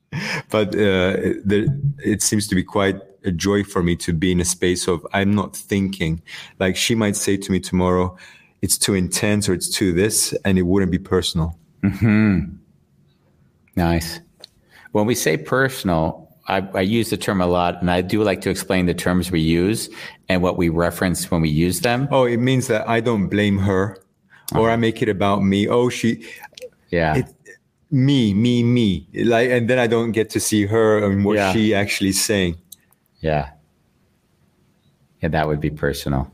but 0.50 0.68
uh, 0.74 1.16
there, 1.46 1.64
it 2.04 2.20
seems 2.20 2.46
to 2.48 2.54
be 2.54 2.62
quite 2.62 3.00
a 3.24 3.32
joy 3.32 3.64
for 3.64 3.82
me 3.82 3.96
to 3.96 4.12
be 4.12 4.32
in 4.32 4.38
a 4.38 4.44
space 4.44 4.86
of 4.86 5.06
I'm 5.14 5.34
not 5.34 5.56
thinking. 5.56 6.20
Like 6.60 6.76
she 6.76 6.94
might 6.94 7.16
say 7.16 7.38
to 7.38 7.50
me 7.50 7.58
tomorrow, 7.58 8.14
"It's 8.60 8.76
too 8.76 8.92
intense" 8.92 9.48
or 9.48 9.54
"It's 9.54 9.70
too 9.70 9.94
this," 9.94 10.34
and 10.44 10.58
it 10.58 10.66
wouldn't 10.66 10.92
be 10.92 10.98
personal. 10.98 11.56
Nice. 13.76 14.20
When 14.92 15.06
we 15.06 15.14
say 15.14 15.36
personal, 15.36 16.28
I, 16.48 16.58
I 16.74 16.80
use 16.82 17.10
the 17.10 17.16
term 17.16 17.40
a 17.40 17.46
lot, 17.46 17.80
and 17.80 17.90
I 17.90 18.00
do 18.02 18.22
like 18.22 18.40
to 18.42 18.50
explain 18.50 18.86
the 18.86 18.94
terms 18.94 19.30
we 19.30 19.40
use 19.40 19.88
and 20.28 20.42
what 20.42 20.56
we 20.56 20.68
reference 20.68 21.30
when 21.30 21.40
we 21.40 21.48
use 21.48 21.80
them. 21.80 22.08
Oh, 22.10 22.24
it 22.24 22.38
means 22.38 22.66
that 22.68 22.88
I 22.88 23.00
don't 23.00 23.28
blame 23.28 23.58
her, 23.58 23.98
or 24.54 24.70
I 24.70 24.76
make 24.76 25.00
it 25.02 25.08
about 25.08 25.42
me. 25.42 25.68
Oh, 25.68 25.88
she, 25.88 26.24
Yeah. 26.90 27.16
it, 27.18 27.26
me, 27.90 28.34
me, 28.34 28.62
me. 28.62 29.06
Like, 29.14 29.50
and 29.50 29.68
then 29.68 29.78
I 29.78 29.86
don't 29.86 30.12
get 30.12 30.30
to 30.30 30.40
see 30.40 30.66
her 30.66 30.98
and 31.04 31.24
what 31.24 31.36
Yeah. 31.36 31.52
she 31.52 31.74
actually 31.74 32.12
saying. 32.12 32.56
yeah. 33.20 33.50
Yeah, 35.22 35.28
that 35.28 35.46
would 35.46 35.60
be 35.60 35.70
personal. 35.70 36.32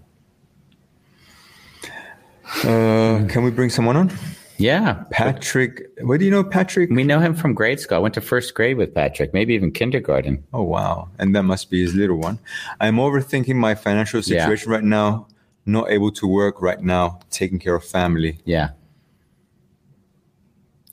Uh, 2.65 3.27
can 3.29 3.43
we 3.45 3.51
bring 3.51 3.69
someone 3.69 3.97
on? 3.99 4.11
Yeah. 4.59 5.05
Patrick, 5.11 5.87
where 6.03 6.19
do 6.19 6.25
you 6.25 6.31
know 6.31 6.43
Patrick? 6.43 6.91
We 6.91 7.05
know 7.05 7.21
him 7.21 7.35
from 7.35 7.55
grade 7.55 7.79
school. 7.79 7.97
I 7.97 8.01
went 8.01 8.15
to 8.15 8.21
first 8.21 8.55
grade 8.55 8.77
with 8.77 8.93
Patrick, 8.93 9.33
maybe 9.33 9.55
even 9.55 9.71
kindergarten. 9.71 10.43
Oh 10.53 10.63
wow! 10.63 11.09
And 11.19 11.35
that 11.37 11.45
must 11.45 11.71
be 11.71 11.81
his 11.81 11.95
little 11.95 12.17
one. 12.17 12.39
I'm 12.81 12.97
overthinking 12.97 13.55
my 13.55 13.75
financial 13.77 14.19
Yeah. 14.21 14.43
situation 14.43 14.71
right 14.71 14.83
now. 14.85 15.29
Not 15.65 15.91
able 15.91 16.11
to 16.13 16.27
work 16.27 16.61
right 16.61 16.81
now. 16.81 17.21
Taking 17.31 17.59
care 17.59 17.77
of 17.77 17.85
family. 17.85 18.39
Yeah. 18.45 18.71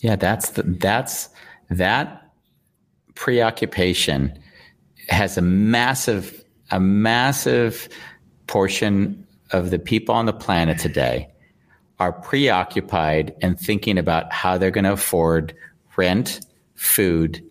Yeah, 0.02 0.16
that's 0.16 0.52
the, 0.52 0.62
that's 0.64 1.30
that 1.72 2.30
preoccupation 3.16 4.38
has 5.10 5.38
a 5.38 5.42
massive 5.42 6.44
a 6.72 6.80
massive 6.80 7.90
portion 8.48 9.26
of 9.52 9.72
the 9.72 9.80
people 9.80 10.14
on 10.14 10.26
the 10.26 10.34
planet 10.34 10.78
today 10.78 11.28
are 12.00 12.12
preoccupied 12.12 13.34
and 13.42 13.60
thinking 13.60 13.98
about 13.98 14.32
how 14.32 14.58
they're 14.58 14.72
going 14.72 14.84
to 14.84 14.94
afford 14.94 15.54
rent, 15.96 16.42
food, 16.76 17.42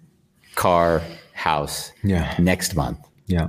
car, 0.55 1.03
house 1.33 1.93
Yeah. 2.03 2.35
next 2.39 2.77
month. 2.77 2.99
Yeah. 3.27 3.49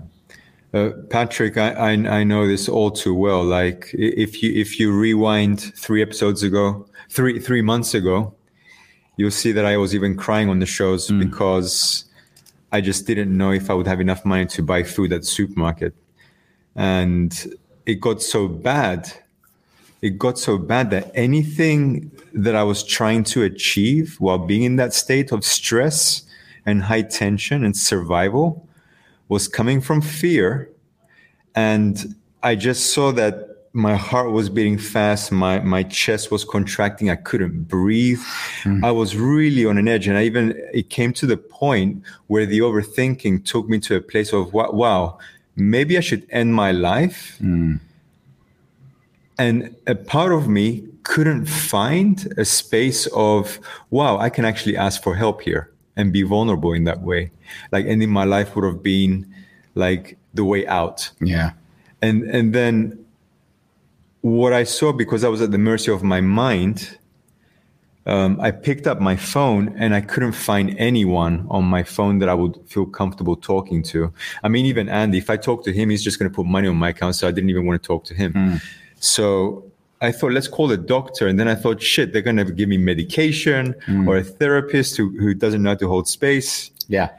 Uh, 0.73 0.89
Patrick, 1.09 1.57
I, 1.57 1.71
I 1.71 1.91
I 2.19 2.23
know 2.25 2.47
this 2.47 2.67
all 2.67 2.91
too 2.91 3.13
well. 3.15 3.43
Like 3.43 3.91
if 3.93 4.43
you 4.43 4.51
if 4.53 4.77
you 4.79 4.91
rewind 4.91 5.61
three 5.77 6.01
episodes 6.01 6.43
ago, 6.43 6.85
three 7.09 7.39
three 7.39 7.61
months 7.61 7.93
ago, 7.93 8.33
you'll 9.15 9.31
see 9.31 9.53
that 9.53 9.65
I 9.65 9.77
was 9.77 9.95
even 9.95 10.17
crying 10.17 10.49
on 10.49 10.59
the 10.59 10.65
shows 10.65 11.09
because 11.09 12.03
I 12.73 12.81
just 12.81 13.07
didn't 13.07 13.31
know 13.37 13.51
if 13.51 13.69
I 13.69 13.73
would 13.73 13.87
have 13.87 14.01
enough 14.01 14.25
money 14.25 14.45
to 14.47 14.61
buy 14.63 14.83
food 14.83 15.13
at 15.13 15.21
the 15.21 15.27
supermarket, 15.27 15.93
and 16.75 17.31
it 17.85 18.01
got 18.01 18.21
so 18.21 18.47
bad. 18.49 19.09
It 20.01 20.19
got 20.19 20.37
so 20.37 20.57
bad 20.57 20.91
that 20.91 21.11
anything 21.15 22.11
that 22.33 22.55
I 22.55 22.63
was 22.63 22.83
trying 22.83 23.23
to 23.25 23.43
achieve 23.43 24.17
while 24.19 24.37
being 24.37 24.63
in 24.63 24.75
that 24.75 24.93
state 24.93 25.31
of 25.31 25.43
stress 25.43 26.23
and 26.65 26.83
high 26.83 27.01
tension 27.01 27.63
and 27.63 27.75
survival 27.75 28.67
was 29.29 29.47
coming 29.47 29.81
from 29.81 30.01
fear. 30.01 30.69
And 31.55 32.15
I 32.43 32.55
just 32.55 32.93
saw 32.93 33.11
that 33.13 33.55
my 33.73 33.95
heart 33.95 34.31
was 34.31 34.49
beating 34.49 34.77
fast. 34.77 35.31
My, 35.31 35.59
my 35.59 35.83
chest 35.83 36.31
was 36.31 36.45
contracting. 36.45 37.09
I 37.09 37.15
couldn't 37.15 37.63
breathe. 37.63 38.21
Hmm. 38.63 38.83
I 38.85 38.91
was 38.91 39.17
really 39.17 39.65
on 39.65 39.77
an 39.77 39.87
edge. 39.87 40.07
And 40.07 40.17
I 40.17 40.23
even, 40.23 40.53
it 40.73 40.89
came 40.89 41.11
to 41.13 41.25
the 41.25 41.37
point 41.37 42.03
where 42.27 42.45
the 42.45 42.59
overthinking 42.59 43.45
took 43.45 43.67
me 43.67 43.79
to 43.81 43.95
a 43.95 44.01
place 44.01 44.31
of, 44.31 44.53
wow, 44.53 45.17
maybe 45.55 45.97
I 45.97 46.01
should 46.01 46.25
end 46.29 46.55
my 46.55 46.71
life. 46.71 47.37
Hmm. 47.39 47.75
And 49.37 49.75
a 49.85 49.95
part 49.95 50.31
of 50.31 50.47
me 50.47 50.87
couldn't 51.03 51.45
find 51.45 52.33
a 52.37 52.45
space 52.45 53.07
of, 53.07 53.59
wow, 53.89 54.17
I 54.17 54.29
can 54.29 54.45
actually 54.45 54.77
ask 54.77 55.01
for 55.01 55.15
help 55.15 55.41
here 55.41 55.71
and 55.95 56.11
be 56.11 56.23
vulnerable 56.23 56.73
in 56.73 56.83
that 56.85 57.01
way. 57.01 57.31
Like 57.71 57.85
ending 57.85 58.09
my 58.09 58.23
life 58.23 58.55
would 58.55 58.65
have 58.65 58.81
been 58.81 59.33
like 59.75 60.17
the 60.33 60.43
way 60.43 60.65
out. 60.67 61.11
Yeah. 61.21 61.51
And 62.01 62.23
and 62.23 62.53
then 62.53 63.05
what 64.21 64.53
I 64.53 64.63
saw 64.63 64.91
because 64.91 65.23
I 65.23 65.29
was 65.29 65.41
at 65.41 65.51
the 65.51 65.57
mercy 65.57 65.91
of 65.91 66.03
my 66.03 66.21
mind, 66.21 66.97
um, 68.05 68.39
I 68.41 68.51
picked 68.51 68.87
up 68.87 68.99
my 68.99 69.15
phone 69.15 69.75
and 69.77 69.93
I 69.95 70.01
couldn't 70.01 70.33
find 70.33 70.75
anyone 70.77 71.45
on 71.49 71.63
my 71.65 71.83
phone 71.83 72.19
that 72.19 72.29
I 72.29 72.33
would 72.33 72.57
feel 72.67 72.85
comfortable 72.85 73.35
talking 73.35 73.83
to. 73.83 74.13
I 74.43 74.47
mean, 74.47 74.65
even 74.65 74.89
Andy, 74.89 75.17
if 75.17 75.29
I 75.29 75.37
talk 75.37 75.63
to 75.65 75.71
him, 75.71 75.89
he's 75.89 76.03
just 76.03 76.19
going 76.19 76.29
to 76.29 76.35
put 76.35 76.45
money 76.45 76.67
on 76.67 76.75
my 76.75 76.89
account. 76.89 77.15
So 77.15 77.27
I 77.27 77.31
didn't 77.31 77.49
even 77.49 77.65
want 77.65 77.81
to 77.81 77.87
talk 77.87 78.05
to 78.05 78.13
him. 78.13 78.61
So 79.05 79.63
I 80.01 80.11
thought, 80.11 80.31
let's 80.31 80.47
call 80.47 80.71
a 80.71 80.77
doctor. 80.77 81.27
And 81.27 81.39
then 81.39 81.47
I 81.47 81.55
thought, 81.55 81.81
shit, 81.81 82.13
they're 82.13 82.21
going 82.21 82.37
to 82.37 82.45
give 82.45 82.69
me 82.69 82.77
medication 82.77 83.73
mm. 83.87 84.07
or 84.07 84.17
a 84.17 84.23
therapist 84.23 84.97
who, 84.97 85.09
who 85.17 85.33
doesn't 85.33 85.63
know 85.63 85.69
how 85.69 85.75
to 85.75 85.87
hold 85.87 86.07
space. 86.07 86.71
Yeah. 86.87 87.09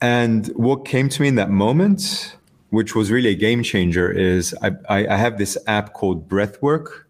And 0.00 0.46
what 0.48 0.84
came 0.84 1.08
to 1.08 1.22
me 1.22 1.28
in 1.28 1.34
that 1.36 1.50
moment, 1.50 2.36
which 2.70 2.94
was 2.94 3.10
really 3.10 3.30
a 3.30 3.34
game 3.34 3.62
changer, 3.62 4.10
is 4.10 4.54
I, 4.62 4.72
I, 4.88 5.06
I 5.08 5.16
have 5.16 5.38
this 5.38 5.58
app 5.66 5.92
called 5.92 6.28
Breathwork, 6.28 7.04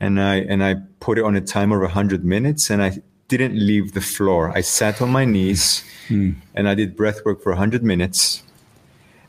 and 0.00 0.18
I 0.18 0.36
and 0.36 0.64
I 0.64 0.76
put 1.00 1.18
it 1.18 1.24
on 1.24 1.36
a 1.36 1.42
timer 1.42 1.76
of 1.76 1.82
100 1.82 2.24
minutes, 2.24 2.70
and 2.70 2.82
I 2.82 3.02
didn't 3.28 3.54
leave 3.54 3.92
the 3.92 4.00
floor. 4.00 4.50
I 4.56 4.62
sat 4.62 5.02
on 5.02 5.10
my 5.10 5.26
knees, 5.26 5.84
hmm. 6.08 6.32
and 6.54 6.68
I 6.68 6.74
did 6.74 6.96
breathwork 6.96 7.42
for 7.42 7.52
100 7.52 7.82
minutes, 7.82 8.42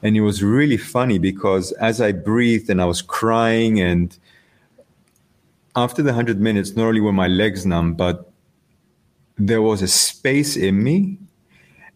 and 0.04 0.18
it 0.18 0.22
was 0.22 0.44
really 0.44 0.78
funny 0.78 1.18
because 1.18 1.72
as 1.74 2.02
I 2.02 2.12
breathed 2.12 2.70
and 2.70 2.82
I 2.82 2.86
was 2.86 3.02
crying, 3.02 3.80
and 3.80 4.16
after 5.78 6.04
the 6.04 6.10
100 6.10 6.42
minutes, 6.42 6.76
not 6.76 6.88
only 6.88 7.00
were 7.00 7.14
my 7.14 7.28
legs 7.28 7.66
numb, 7.66 7.94
but 7.94 8.30
there 9.38 9.62
was 9.62 9.82
a 9.82 9.88
space 9.88 10.58
in 10.58 10.84
me 10.84 11.18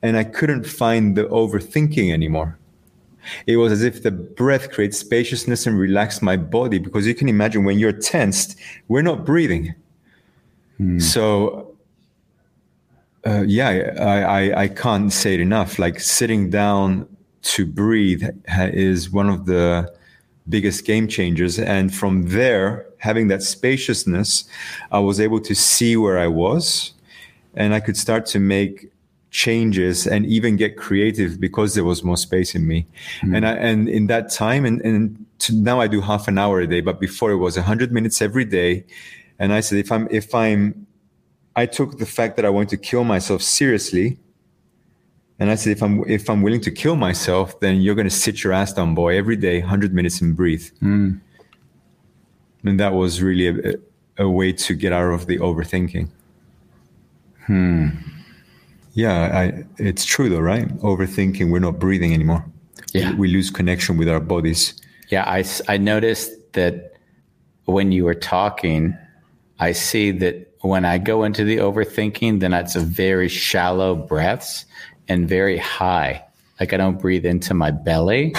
and 0.02 0.16
I 0.16 0.24
couldn't 0.24 0.66
find 0.66 1.18
the 1.18 1.26
overthinking 1.26 2.12
anymore. 2.14 2.58
It 3.46 3.58
was 3.58 3.74
as 3.74 3.84
if 3.84 4.04
the 4.04 4.12
breath 4.12 4.72
creates 4.72 4.98
spaciousness 4.98 5.68
and 5.68 5.78
relaxed 5.78 6.22
my 6.22 6.38
body 6.38 6.80
because 6.80 7.06
you 7.06 7.14
can 7.14 7.28
imagine 7.28 7.66
when 7.66 7.78
you're 7.78 7.92
tensed, 7.92 8.58
we're 8.88 9.02
not 9.02 9.26
breathing. 9.26 9.76
So, 11.02 11.76
uh, 13.26 13.44
yeah, 13.46 13.94
I, 14.00 14.22
I, 14.22 14.62
I 14.64 14.68
can't 14.70 15.12
say 15.12 15.34
it 15.34 15.42
enough. 15.42 15.78
Like 15.78 16.00
sitting 16.00 16.50
down 16.50 17.17
to 17.44 17.66
breathe 17.66 18.24
is 18.48 19.10
one 19.12 19.30
of 19.30 19.46
the 19.46 19.94
biggest 20.50 20.86
game 20.86 21.08
changers. 21.08 21.60
And 21.60 21.94
from 21.94 22.30
there, 22.30 22.86
having 23.00 23.28
that 23.28 23.44
spaciousness, 23.44 24.46
I 24.92 25.00
was 25.00 25.20
able 25.20 25.42
to 25.42 25.56
see 25.56 25.98
where 25.98 26.18
I 26.18 26.28
was 26.28 26.94
and 27.54 27.74
I 27.74 27.80
could 27.80 27.98
start 27.98 28.26
to 28.28 28.40
make 28.40 28.92
changes 29.30 30.08
and 30.08 30.26
even 30.26 30.56
get 30.56 30.78
creative 30.78 31.40
because 31.40 31.76
there 31.76 31.84
was 31.84 32.04
more 32.04 32.18
space 32.18 32.56
in 32.56 32.68
me. 32.68 32.86
Hmm. 33.22 33.36
And 33.36 33.48
I, 33.48 33.52
and 33.54 33.90
in 33.90 34.08
that 34.08 34.32
time, 34.32 34.66
and, 34.66 34.82
and 34.82 35.26
to 35.40 35.54
now 35.54 35.82
I 35.82 35.88
do 35.88 36.02
half 36.02 36.28
an 36.28 36.38
hour 36.38 36.60
a 36.62 36.68
day, 36.68 36.82
but 36.82 37.00
before 37.00 37.32
it 37.32 37.38
was 37.38 37.56
hundred 37.56 37.92
minutes 37.92 38.22
every 38.22 38.46
day. 38.46 38.86
And 39.40 39.54
I 39.54 39.60
said, 39.60 39.80
if 39.80 39.92
I'm, 39.92 40.08
if 40.10 40.34
I'm, 40.34 40.88
I 41.56 41.66
took 41.66 41.98
the 41.98 42.06
fact 42.06 42.36
that 42.38 42.46
I 42.46 42.50
want 42.50 42.70
to 42.70 42.78
kill 42.78 43.04
myself 43.04 43.42
seriously. 43.42 44.18
And 45.40 45.52
I 45.52 45.56
said, 45.56 45.72
if 45.72 45.84
I'm, 45.84 46.04
if 46.10 46.30
I'm 46.30 46.42
willing 46.42 46.62
to 46.62 46.72
kill 46.72 46.96
myself, 46.96 47.60
then 47.60 47.80
you're 47.82 47.96
going 47.96 48.10
to 48.10 48.16
sit 48.16 48.44
your 48.44 48.54
ass 48.54 48.74
down, 48.74 48.96
boy, 48.96 49.16
every 49.18 49.36
day, 49.36 49.60
hundred 49.60 49.94
minutes 49.94 50.20
and 50.20 50.36
breathe. 50.36 50.68
And 52.64 52.80
that 52.80 52.94
was 52.94 53.22
really 53.22 53.48
a, 53.48 53.76
a 54.18 54.30
way 54.30 54.52
to 54.52 54.74
get 54.74 54.92
out 54.94 55.14
of 55.14 55.28
the 55.28 55.38
overthinking. 55.38 56.10
Hmm. 57.46 57.90
Yeah, 58.94 59.38
I, 59.38 59.64
it's 59.78 60.06
true 60.06 60.28
though, 60.28 60.40
right? 60.40 60.68
Overthinking, 60.80 61.52
we're 61.52 61.60
not 61.60 61.78
breathing 61.78 62.14
anymore. 62.14 62.44
Yeah. 62.94 63.14
We 63.16 63.28
lose 63.28 63.52
connection 63.52 63.98
with 63.98 64.10
our 64.10 64.20
bodies. 64.20 64.74
Yeah, 65.10 65.24
I 65.24 65.44
I 65.68 65.78
noticed 65.78 66.32
that 66.54 66.94
when 67.66 67.92
you 67.92 68.06
were 68.06 68.16
talking, 68.16 68.98
I 69.60 69.74
see 69.74 70.12
that 70.12 70.52
when 70.62 70.84
I 70.84 70.98
go 70.98 71.24
into 71.24 71.44
the 71.44 71.58
overthinking, 71.58 72.40
then 72.40 72.54
it's 72.54 72.76
a 72.76 72.80
very 72.80 73.28
shallow 73.28 73.96
breaths 73.96 74.66
and 75.08 75.28
very 75.28 75.58
high. 75.58 76.24
Like 76.60 76.74
I 76.74 76.78
don't 76.78 77.00
breathe 77.00 77.26
into 77.26 77.54
my 77.54 77.72
belly. 77.72 78.34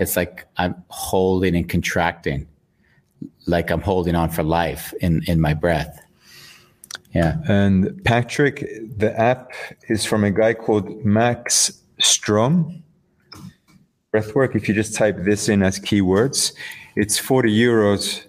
It's 0.00 0.16
like 0.16 0.46
I'm 0.56 0.82
holding 0.88 1.54
and 1.54 1.68
contracting, 1.68 2.46
like 3.46 3.70
I'm 3.70 3.82
holding 3.82 4.14
on 4.14 4.30
for 4.30 4.42
life 4.42 4.94
in, 5.00 5.22
in 5.26 5.40
my 5.40 5.54
breath. 5.54 6.00
Yeah. 7.14 7.36
And 7.48 8.02
Patrick, 8.04 8.60
the 8.96 9.12
app 9.18 9.52
is 9.88 10.04
from 10.04 10.24
a 10.24 10.30
guy 10.30 10.54
called 10.54 11.04
Max 11.04 11.82
Strom. 11.98 12.82
Breathwork, 14.14 14.56
if 14.56 14.68
you 14.68 14.74
just 14.74 14.94
type 14.94 15.16
this 15.18 15.48
in 15.48 15.62
as 15.62 15.78
keywords, 15.78 16.52
it's 16.96 17.18
40 17.18 17.52
euros. 17.52 18.24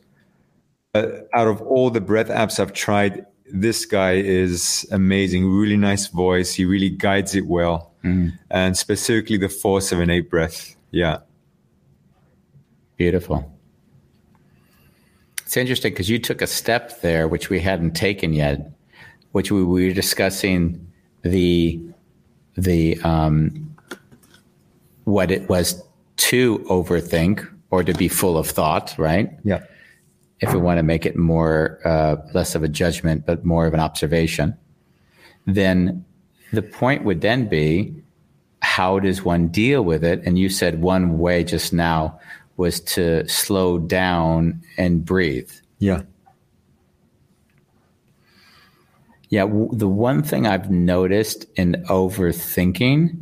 Uh, 0.94 1.08
out 1.34 1.48
of 1.48 1.62
all 1.62 1.90
the 1.90 2.02
breath 2.02 2.28
apps 2.28 2.60
I've 2.60 2.74
tried, 2.74 3.26
this 3.54 3.86
guy 3.86 4.14
is 4.14 4.86
amazing. 4.92 5.50
Really 5.50 5.78
nice 5.78 6.08
voice. 6.08 6.54
He 6.54 6.66
really 6.66 6.90
guides 6.90 7.36
it 7.36 7.46
well. 7.46 7.92
And 8.50 8.78
specifically 8.78 9.38
the 9.38 9.50
478 9.50 10.30
breath. 10.30 10.76
Yeah. 10.92 11.20
Beautiful. 12.98 13.52
It's 15.46 15.58
interesting 15.58 15.92
because 15.92 16.10
you 16.10 16.20
took 16.20 16.42
a 16.42 16.48
step 16.48 17.02
there, 17.02 17.28
which 17.28 17.50
we 17.50 17.60
hadn't 17.60 17.92
taken 17.92 18.34
yet, 18.34 18.72
which 19.34 19.52
we, 19.52 19.64
we 19.64 19.88
were 19.88 19.94
discussing 19.94 20.88
the 21.24 21.80
the 22.56 23.00
um, 23.02 23.76
what 25.04 25.32
it 25.32 25.50
was 25.50 25.84
to 26.18 26.60
overthink 26.70 27.48
or 27.70 27.84
to 27.84 27.94
be 27.94 28.08
full 28.08 28.38
of 28.38 28.48
thought, 28.48 28.96
right? 28.98 29.32
Yeah. 29.44 29.64
If 30.42 30.54
we 30.54 30.60
want 30.60 30.80
to 30.80 30.84
make 30.84 31.06
it 31.06 31.16
more 31.16 31.80
uh, 31.86 32.18
less 32.34 32.56
of 32.56 32.64
a 32.64 32.68
judgment, 32.68 33.26
but 33.26 33.46
more 33.46 33.68
of 33.68 33.74
an 33.74 33.80
observation, 33.80 34.58
then 35.46 36.04
the 36.52 36.64
point 36.64 37.04
would 37.04 37.22
then 37.22 37.48
be 37.48 37.96
how 38.62 39.00
does 39.00 39.24
one 39.24 39.48
deal 39.48 39.84
with 39.84 40.04
it? 40.04 40.22
And 40.26 40.38
you 40.38 40.50
said 40.50 40.82
one 40.82 41.18
way 41.18 41.44
just 41.44 41.74
now 41.74 42.20
was 42.58 42.80
to 42.82 43.28
slow 43.28 43.80
down 43.80 44.62
and 44.78 45.04
breathe. 45.04 45.52
Yeah. 45.80 46.04
Yeah, 49.30 49.46
w- 49.46 49.70
the 49.72 49.88
one 49.88 50.22
thing 50.24 50.46
I've 50.46 50.70
noticed 50.70 51.46
in 51.56 51.84
overthinking 51.88 53.18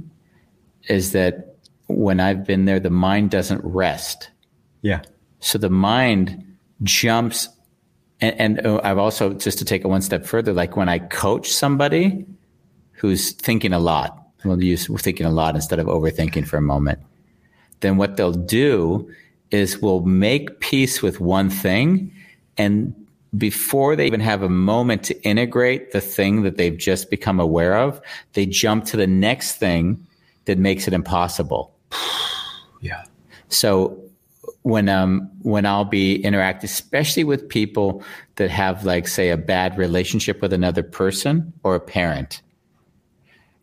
is 0.88 1.12
that 1.12 1.56
when 1.88 2.20
I've 2.20 2.46
been 2.46 2.66
there, 2.66 2.80
the 2.80 2.90
mind 2.90 3.30
doesn't 3.30 3.62
rest. 3.64 4.30
Yeah. 4.82 5.02
So 5.40 5.58
the 5.58 5.70
mind 5.70 6.44
jumps. 6.84 7.50
And, 8.22 8.40
and 8.40 8.66
uh, 8.66 8.82
I've 8.84 8.98
also, 8.98 9.34
just 9.34 9.58
to 9.60 9.66
take 9.66 9.84
it 9.84 9.88
one 9.88 10.02
step 10.02 10.26
further, 10.26 10.54
like 10.54 10.76
when 10.76 10.90
I 10.90 11.00
coach 11.00 11.52
somebody 11.52 12.26
who's 12.92 13.32
thinking 13.32 13.74
a 13.74 13.80
lot, 13.80 14.18
we'll 14.44 14.62
use 14.64 14.88
thinking 15.02 15.26
a 15.26 15.32
lot 15.32 15.56
instead 15.56 15.80
of 15.80 15.88
overthinking 15.88 16.48
for 16.48 16.58
a 16.58 16.62
moment, 16.62 17.00
then 17.82 17.98
what 17.98 18.18
they'll 18.18 18.32
do 18.32 19.10
is 19.52 19.82
we'll 19.82 20.02
make 20.02 20.60
peace 20.60 21.02
with 21.02 21.20
one 21.20 21.50
thing. 21.50 22.14
And 22.58 22.94
before 23.38 23.96
they 23.96 24.06
even 24.06 24.20
have 24.20 24.44
a 24.44 24.50
moment 24.50 25.04
to 25.04 25.22
integrate 25.24 25.92
the 25.92 26.02
thing 26.02 26.44
that 26.44 26.58
they've 26.58 26.78
just 26.78 27.10
become 27.10 27.40
aware 27.40 27.78
of, 27.78 28.02
they 28.34 28.46
jump 28.46 28.86
to 28.86 28.98
the 28.98 29.08
next 29.08 29.56
thing 29.56 30.06
that 30.46 30.58
makes 30.58 30.88
it 30.88 30.94
impossible. 30.94 31.74
Yeah. 32.82 33.04
So 33.50 34.09
when 34.64 34.90
um 34.90 35.30
when 35.42 35.66
I'll 35.66 35.86
be 35.86 36.22
interacting, 36.24 36.70
especially 36.70 37.24
with 37.24 37.48
people 37.48 38.04
that 38.36 38.50
have 38.50 38.86
like 38.86 39.08
say 39.08 39.30
a 39.30 39.38
bad 39.38 39.78
relationship 39.78 40.42
with 40.42 40.54
another 40.54 40.84
person 40.84 41.54
or 41.64 41.76
a 41.76 41.80
parent, 41.80 42.42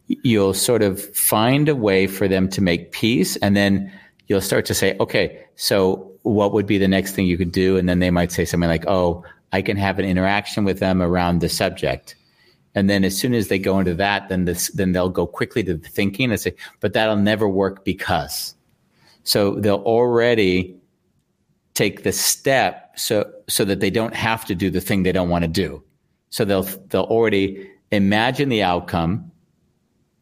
you'll 0.08 0.54
sort 0.54 0.82
of 0.82 1.02
find 1.14 1.68
a 1.68 1.74
way 1.74 2.06
for 2.06 2.28
them 2.28 2.48
to 2.50 2.60
make 2.60 2.92
peace 2.92 3.36
and 3.36 3.56
then 3.56 3.92
you'll 4.28 4.40
start 4.40 4.66
to 4.66 4.74
say, 4.74 4.96
okay, 4.98 5.44
so 5.56 6.10
what 6.22 6.52
would 6.52 6.66
be 6.66 6.78
the 6.78 6.88
next 6.88 7.12
thing 7.12 7.26
you 7.26 7.38
could 7.38 7.52
do? 7.52 7.76
And 7.76 7.88
then 7.88 8.00
they 8.00 8.10
might 8.10 8.32
say 8.32 8.44
something 8.44 8.68
like, 8.68 8.86
oh, 8.86 9.24
I 9.52 9.62
can 9.62 9.76
have 9.76 9.98
an 9.98 10.04
interaction 10.04 10.64
with 10.64 10.80
them 10.80 11.00
around 11.00 11.40
the 11.40 11.48
subject. 11.48 12.16
And 12.74 12.90
then 12.90 13.04
as 13.04 13.16
soon 13.16 13.32
as 13.32 13.48
they 13.48 13.58
go 13.58 13.78
into 13.78 13.94
that, 13.94 14.28
then 14.28 14.44
this, 14.44 14.70
then 14.72 14.92
they'll 14.92 15.08
go 15.08 15.26
quickly 15.26 15.62
to 15.64 15.74
the 15.74 15.88
thinking 15.88 16.30
and 16.30 16.40
say, 16.40 16.54
but 16.80 16.92
that'll 16.92 17.16
never 17.16 17.48
work 17.48 17.84
because. 17.84 18.54
So 19.22 19.54
they'll 19.54 19.76
already 19.76 20.76
take 21.76 22.02
the 22.02 22.12
step 22.12 22.72
so 22.96 23.30
so 23.48 23.64
that 23.64 23.78
they 23.80 23.90
don't 23.90 24.14
have 24.14 24.44
to 24.46 24.54
do 24.54 24.70
the 24.70 24.80
thing 24.80 25.04
they 25.04 25.12
don't 25.12 25.28
want 25.28 25.42
to 25.44 25.48
do. 25.64 25.82
So 26.30 26.44
they'll 26.44 26.64
they'll 26.90 27.02
already 27.16 27.70
imagine 27.92 28.48
the 28.48 28.62
outcome, 28.64 29.30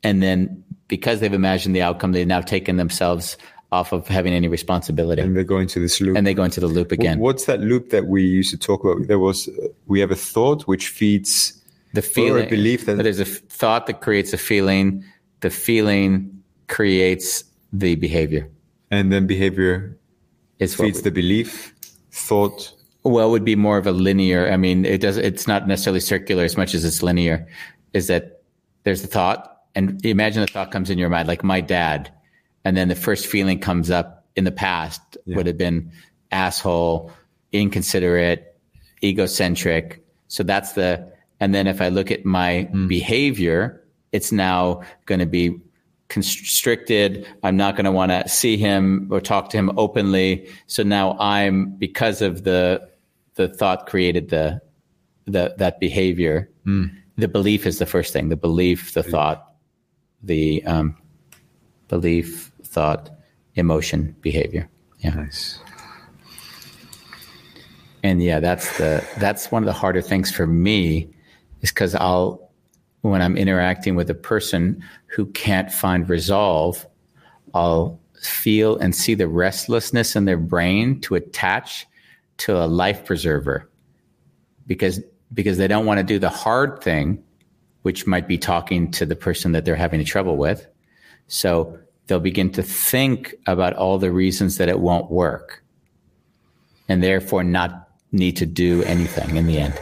and 0.02 0.22
then 0.22 0.62
because 0.88 1.20
they've 1.20 1.32
imagined 1.32 1.74
the 1.74 1.82
outcome, 1.82 2.12
they've 2.12 2.26
now 2.26 2.42
taken 2.42 2.76
themselves 2.76 3.38
off 3.72 3.92
of 3.92 4.06
having 4.06 4.32
any 4.34 4.46
responsibility, 4.48 5.20
And 5.22 5.36
they 5.36 5.42
go 5.42 5.58
into 5.58 5.80
this 5.80 6.00
loop. 6.00 6.16
and 6.16 6.24
they 6.26 6.34
go 6.34 6.44
into 6.44 6.60
the 6.60 6.68
loop 6.68 6.92
again. 6.92 7.18
What's 7.18 7.46
that 7.46 7.60
loop 7.60 7.90
that 7.90 8.06
we 8.06 8.22
used 8.22 8.50
to 8.50 8.58
talk 8.58 8.84
about? 8.84 9.08
There 9.08 9.18
was, 9.18 9.48
we 9.86 9.98
have 10.00 10.12
a 10.12 10.16
thought 10.32 10.62
which 10.68 10.88
feeds 10.88 11.60
the 11.92 12.02
feeling, 12.02 12.48
belief 12.48 12.86
that- 12.86 13.02
there's 13.02 13.18
a 13.18 13.24
thought 13.24 13.86
that 13.86 14.00
creates 14.00 14.32
a 14.32 14.38
feeling. 14.38 15.02
The 15.40 15.50
feeling 15.50 16.42
creates 16.68 17.44
the 17.72 17.94
behavior. 17.96 18.48
and 18.90 19.10
then 19.12 19.26
behavior 19.26 19.96
It's 20.64 20.74
feeds 20.74 20.98
we- 20.98 21.02
the 21.02 21.10
belief, 21.10 21.74
thought. 22.10 22.72
Well, 23.02 23.28
it 23.28 23.30
would 23.30 23.44
be 23.44 23.56
more 23.56 23.76
of 23.76 23.86
a 23.86 23.92
linear. 23.92 24.50
I 24.50 24.56
mean, 24.56 24.86
it 24.86 25.00
does. 25.02 25.18
It's 25.18 25.46
not 25.46 25.68
necessarily 25.68 26.00
circular 26.00 26.42
as 26.44 26.56
much 26.56 26.74
as 26.74 26.84
it's 26.84 27.02
linear. 27.02 27.46
Is 27.92 28.06
that 28.06 28.42
there's 28.84 29.04
a 29.04 29.06
thought, 29.06 29.58
and 29.74 30.04
imagine 30.04 30.40
the 30.40 30.46
thought 30.46 30.70
comes 30.70 30.88
in 30.88 30.98
your 30.98 31.10
mind, 31.10 31.28
like 31.28 31.44
my 31.44 31.60
dad, 31.60 32.10
and 32.64 32.76
then 32.76 32.88
the 32.88 32.94
first 32.94 33.26
feeling 33.26 33.58
comes 33.58 33.90
up 33.90 34.24
in 34.36 34.44
the 34.44 34.52
past 34.52 35.18
would 35.26 35.46
have 35.46 35.58
been 35.58 35.92
asshole, 36.32 37.12
inconsiderate, 37.52 38.58
egocentric. 39.02 40.02
So 40.28 40.42
that's 40.42 40.72
the. 40.72 41.12
And 41.40 41.54
then 41.54 41.66
if 41.66 41.80
I 41.80 41.88
look 41.88 42.10
at 42.10 42.24
my 42.24 42.68
mm. 42.72 42.88
behavior, 42.88 43.84
it's 44.12 44.32
now 44.32 44.80
going 45.04 45.18
to 45.18 45.26
be 45.26 45.60
constricted. 46.14 47.26
I'm 47.42 47.56
not 47.56 47.74
going 47.74 47.86
to 47.86 47.90
want 47.90 48.12
to 48.12 48.28
see 48.28 48.56
him 48.56 49.08
or 49.10 49.20
talk 49.20 49.50
to 49.50 49.56
him 49.56 49.72
openly. 49.76 50.48
So 50.68 50.84
now 50.84 51.18
I'm 51.18 51.70
because 51.72 52.22
of 52.22 52.44
the 52.44 52.88
the 53.34 53.48
thought 53.48 53.86
created 53.86 54.30
the 54.30 54.62
the 55.24 55.54
that 55.58 55.80
behavior. 55.80 56.48
The 57.16 57.28
belief 57.28 57.66
is 57.66 57.78
the 57.80 57.86
first 57.86 58.12
thing. 58.12 58.28
The 58.28 58.36
belief, 58.36 58.94
the 58.94 59.02
thought, 59.02 59.54
the 60.22 60.64
um, 60.64 60.96
belief, 61.88 62.52
thought, 62.62 63.10
emotion, 63.56 64.14
behavior. 64.20 64.68
Yeah. 65.00 65.14
Nice. 65.14 65.58
And 68.04 68.22
yeah, 68.22 68.38
that's 68.38 68.78
the 68.78 69.04
that's 69.18 69.50
one 69.50 69.64
of 69.64 69.66
the 69.66 69.72
harder 69.72 70.00
things 70.00 70.30
for 70.30 70.46
me 70.46 71.08
is 71.62 71.70
because 71.70 71.96
I'll 71.96 72.43
when 73.10 73.20
I'm 73.20 73.36
interacting 73.36 73.96
with 73.96 74.08
a 74.08 74.14
person 74.14 74.82
who 75.06 75.26
can't 75.26 75.70
find 75.70 76.08
resolve, 76.08 76.86
I'll 77.52 78.00
feel 78.22 78.78
and 78.78 78.94
see 78.94 79.14
the 79.14 79.28
restlessness 79.28 80.16
in 80.16 80.24
their 80.24 80.38
brain 80.38 81.00
to 81.02 81.14
attach 81.14 81.86
to 82.38 82.56
a 82.56 82.64
life 82.66 83.04
preserver 83.04 83.68
because 84.66 85.00
because 85.34 85.58
they 85.58 85.68
don't 85.68 85.84
want 85.84 85.98
to 85.98 86.04
do 86.04 86.18
the 86.18 86.30
hard 86.30 86.82
thing, 86.82 87.22
which 87.82 88.06
might 88.06 88.26
be 88.26 88.38
talking 88.38 88.90
to 88.92 89.04
the 89.04 89.16
person 89.16 89.52
that 89.52 89.64
they're 89.64 89.76
having 89.76 90.02
trouble 90.04 90.36
with. 90.36 90.66
So 91.26 91.78
they'll 92.06 92.20
begin 92.20 92.52
to 92.52 92.62
think 92.62 93.34
about 93.46 93.74
all 93.74 93.98
the 93.98 94.12
reasons 94.12 94.56
that 94.58 94.68
it 94.68 94.80
won't 94.80 95.10
work 95.10 95.62
and 96.88 97.02
therefore 97.02 97.44
not 97.44 97.90
need 98.12 98.38
to 98.38 98.46
do 98.46 98.82
anything 98.84 99.36
in 99.36 99.46
the 99.46 99.58
end. 99.58 99.74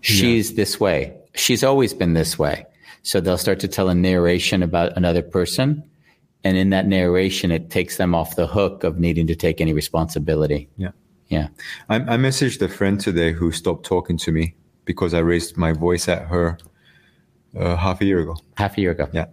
She's 0.00 0.54
this 0.54 0.80
way. 0.80 1.17
She's 1.38 1.62
always 1.64 1.94
been 1.94 2.14
this 2.14 2.38
way. 2.38 2.66
So 3.02 3.20
they'll 3.20 3.38
start 3.38 3.60
to 3.60 3.68
tell 3.68 3.88
a 3.88 3.94
narration 3.94 4.62
about 4.62 4.96
another 4.96 5.22
person. 5.22 5.82
And 6.44 6.56
in 6.56 6.70
that 6.70 6.86
narration, 6.86 7.50
it 7.50 7.70
takes 7.70 7.96
them 7.96 8.14
off 8.14 8.36
the 8.36 8.46
hook 8.46 8.84
of 8.84 8.98
needing 8.98 9.26
to 9.28 9.34
take 9.34 9.60
any 9.60 9.72
responsibility. 9.72 10.68
Yeah. 10.76 10.90
Yeah. 11.28 11.48
I, 11.88 11.96
I 11.96 12.16
messaged 12.16 12.60
a 12.62 12.68
friend 12.68 13.00
today 13.00 13.32
who 13.32 13.52
stopped 13.52 13.84
talking 13.84 14.16
to 14.18 14.32
me 14.32 14.54
because 14.84 15.14
I 15.14 15.18
raised 15.18 15.56
my 15.56 15.72
voice 15.72 16.08
at 16.08 16.26
her 16.28 16.58
uh, 17.56 17.76
half 17.76 18.00
a 18.00 18.04
year 18.04 18.20
ago. 18.20 18.36
Half 18.56 18.78
a 18.78 18.80
year 18.80 18.92
ago. 18.92 19.08
Yeah. 19.12 19.26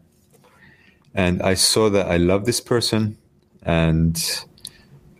And 1.13 1.41
I 1.41 1.53
saw 1.53 1.89
that 1.89 2.07
I 2.07 2.17
love 2.17 2.45
this 2.45 2.59
person 2.59 3.17
and 3.63 4.21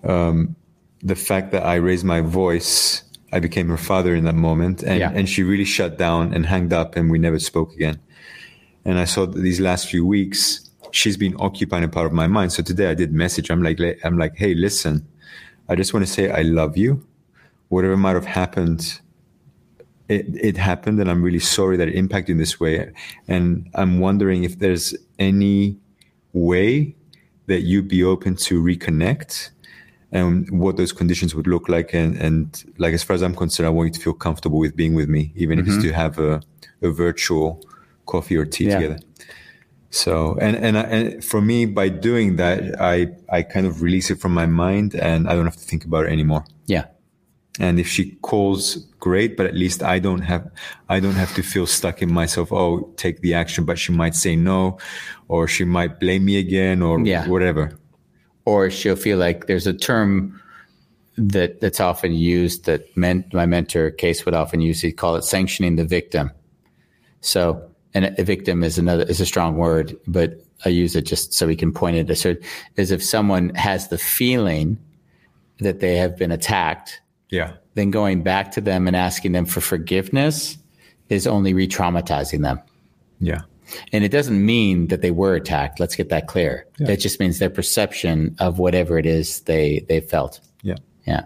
um, 0.04 0.56
the 1.02 1.16
fact 1.16 1.52
that 1.52 1.66
I 1.66 1.76
raised 1.76 2.04
my 2.04 2.22
voice, 2.22 3.04
I 3.36 3.40
became 3.40 3.68
her 3.68 3.78
father 3.92 4.16
in 4.16 4.24
that 4.24 4.36
moment. 4.50 4.82
And, 4.82 5.00
Yeah. 5.00 5.12
and 5.14 5.28
she 5.28 5.44
really 5.44 5.66
shut 5.66 5.98
down 5.98 6.34
and 6.34 6.46
hanged 6.46 6.74
up 6.74 6.96
and 6.96 7.12
we 7.12 7.20
never 7.20 7.40
spoke 7.40 7.74
again. 7.74 8.00
And 8.86 8.98
I 8.98 9.06
saw 9.06 9.26
that 9.26 9.42
these 9.42 9.60
last 9.60 9.90
few 9.90 10.06
weeks, 10.06 10.70
she's 10.92 11.18
been 11.18 11.36
occupying 11.38 11.84
a 11.84 11.90
part 11.90 12.06
of 12.06 12.14
my 12.14 12.28
mind. 12.28 12.54
So 12.54 12.64
today 12.64 12.88
I 12.90 12.94
did 12.94 13.12
message. 13.12 13.50
I'm 13.50 13.62
like, 13.62 13.80
I'm 14.06 14.18
like, 14.18 14.36
hey, 14.38 14.54
listen, 14.54 15.06
I 15.68 15.76
just 15.76 15.94
want 15.94 16.06
to 16.06 16.12
say 16.12 16.32
I 16.32 16.44
love 16.44 16.78
you. 16.78 17.06
Whatever 17.68 17.98
might 17.98 18.16
have 18.16 18.26
happened, 18.42 19.02
it, 20.08 20.26
it 20.50 20.56
happened, 20.56 21.00
and 21.02 21.10
I'm 21.10 21.24
really 21.24 21.40
sorry 21.40 21.78
that 21.78 21.88
it 21.88 21.96
impacted 21.96 22.34
in 22.34 22.38
this 22.38 22.60
way. 22.60 22.92
And 23.28 23.68
I'm 23.74 24.00
wondering 24.00 24.44
if 24.44 24.60
there's 24.60 24.96
any 25.18 25.78
way 26.32 26.96
that 27.48 27.62
you'd 27.62 27.88
be 27.88 28.04
open 28.04 28.36
to 28.36 28.62
reconnect 28.62 29.50
and 30.12 30.50
what 30.60 30.78
those 30.78 30.92
conditions 30.92 31.36
would 31.36 31.48
look 31.48 31.68
like. 31.68 31.94
And, 31.94 32.16
and 32.18 32.64
like, 32.78 32.94
as 32.94 33.04
far 33.04 33.16
as 33.16 33.24
I'm 33.24 33.36
concerned, 33.36 33.68
I 33.68 33.70
want 33.70 33.88
you 33.88 33.94
to 33.94 34.00
feel 34.00 34.14
comfortable 34.14 34.60
with 34.60 34.76
being 34.76 34.94
with 34.94 35.10
me, 35.10 35.34
even 35.36 35.60
if 35.60 35.66
it's 35.68 35.76
mm-hmm. 35.78 35.88
to 35.88 35.94
have 35.94 36.20
a, 36.20 36.42
a 36.82 36.90
virtual 36.90 37.62
coffee 38.06 38.38
or 38.38 38.46
tea 38.46 38.66
Yeah. 38.66 38.80
together. 38.80 39.00
So, 39.90 40.38
and, 40.42 40.58
and, 40.58 40.78
I, 40.78 40.82
and 40.82 41.24
for 41.24 41.42
me, 41.42 41.66
by 41.66 41.88
doing 41.90 42.36
that, 42.36 42.82
I, 42.82 43.08
I 43.30 43.44
kind 43.44 43.66
of 43.66 43.82
release 43.82 44.12
it 44.12 44.20
from 44.20 44.34
my 44.34 44.46
mind 44.46 44.94
and 44.94 45.28
I 45.30 45.36
don't 45.36 45.46
have 45.46 45.56
to 45.56 45.64
think 45.64 45.86
about 45.86 46.06
it 46.06 46.12
anymore. 46.12 46.46
Yeah. 46.66 46.86
And 47.60 47.80
if 47.80 47.88
she 47.88 48.12
calls, 48.22 48.76
great, 49.00 49.38
but 49.38 49.46
at 49.46 49.56
least 49.56 49.82
I 49.82 50.00
don't 50.00 50.22
have, 50.22 50.52
I 50.90 51.00
don't 51.00 51.14
have 51.14 51.34
to 51.36 51.44
feel 51.44 51.66
stuck 51.66 52.02
in 52.02 52.12
myself. 52.12 52.52
Oh, 52.52 52.92
take 52.98 53.22
the 53.22 53.34
action, 53.34 53.64
but 53.64 53.80
she 53.80 53.94
might 53.94 54.16
say 54.16 54.36
no, 54.36 54.80
or 55.30 55.48
she 55.48 55.64
might 55.64 56.00
blame 56.00 56.26
me 56.26 56.38
again, 56.38 56.82
or 56.82 57.00
Yeah. 57.00 57.28
whatever. 57.28 57.80
Or 58.46 58.70
she'll 58.70 58.96
feel 58.96 59.18
like 59.18 59.48
there's 59.48 59.68
a 59.68 59.74
term 59.74 60.40
that 61.18 61.62
that's 61.62 61.80
often 61.80 62.14
used 62.14 62.66
that 62.66 62.96
men, 62.96 63.24
my 63.34 63.46
mentor 63.46 63.90
Case 63.92 64.26
would 64.26 64.34
often 64.36 64.62
use. 64.62 64.82
He'd 64.82 64.94
call 64.94 65.16
it 65.16 65.24
sanctioning 65.24 65.76
the 65.78 65.86
victim. 65.86 66.32
So, 67.22 67.70
and 67.94 68.14
a 68.18 68.24
victim 68.24 68.64
is 68.64 68.78
another 68.78 69.04
is 69.04 69.22
a 69.22 69.26
strong 69.26 69.56
word, 69.56 69.98
but 70.06 70.44
I 70.66 70.70
use 70.70 70.96
it 70.96 71.04
just 71.04 71.34
so 71.34 71.48
we 71.48 71.56
can 71.56 71.72
point 71.74 71.96
it. 71.98 72.16
So, 72.18 72.36
is 72.76 72.92
if 72.92 73.04
someone 73.04 73.50
has 73.56 73.88
the 73.88 73.98
feeling 73.98 74.78
that 75.60 75.80
they 75.80 75.96
have 75.96 76.18
been 76.18 76.32
attacked, 76.32 77.02
Yeah. 77.32 77.54
then 77.76 77.92
going 77.92 78.22
back 78.24 78.52
to 78.52 78.62
them 78.62 78.86
and 78.88 78.96
asking 78.96 79.32
them 79.32 79.46
for 79.46 79.62
forgiveness 79.62 80.58
is 81.10 81.26
only 81.26 81.54
re-traumatizing 81.54 82.42
them. 82.42 82.60
Yeah. 83.20 83.42
And 83.92 84.04
it 84.04 84.10
doesn't 84.10 84.46
mean 84.46 84.88
that 84.88 85.02
they 85.02 85.12
were 85.12 85.36
attacked. 85.36 85.80
Let's 85.80 85.96
get 85.96 86.10
that 86.10 86.28
clear. 86.28 86.68
Yeah. 86.80 86.92
It 86.92 86.98
just 86.98 87.20
means 87.20 87.40
their 87.40 87.50
perception 87.50 88.36
of 88.40 88.60
whatever 88.60 88.98
it 88.98 89.06
is 89.06 89.42
they 89.42 89.86
they 89.88 90.02
felt. 90.02 90.40
Yeah. 90.62 90.76
Yeah. 91.06 91.26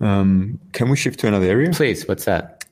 Um, 0.00 0.60
can 0.72 0.88
we 0.88 0.96
shift 0.96 1.20
to 1.20 1.28
another 1.28 1.46
area? 1.46 1.70
Please, 1.70 2.06
what's 2.06 2.24
that? 2.26 2.64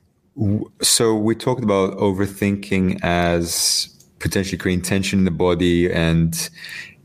So 0.81 1.15
we 1.15 1.33
talked 1.33 1.63
about 1.63 1.97
overthinking 1.97 2.99
as 3.03 3.89
potentially 4.19 4.57
creating 4.57 4.83
tension 4.83 5.19
in 5.19 5.25
the 5.25 5.31
body 5.31 5.91
and 5.91 6.49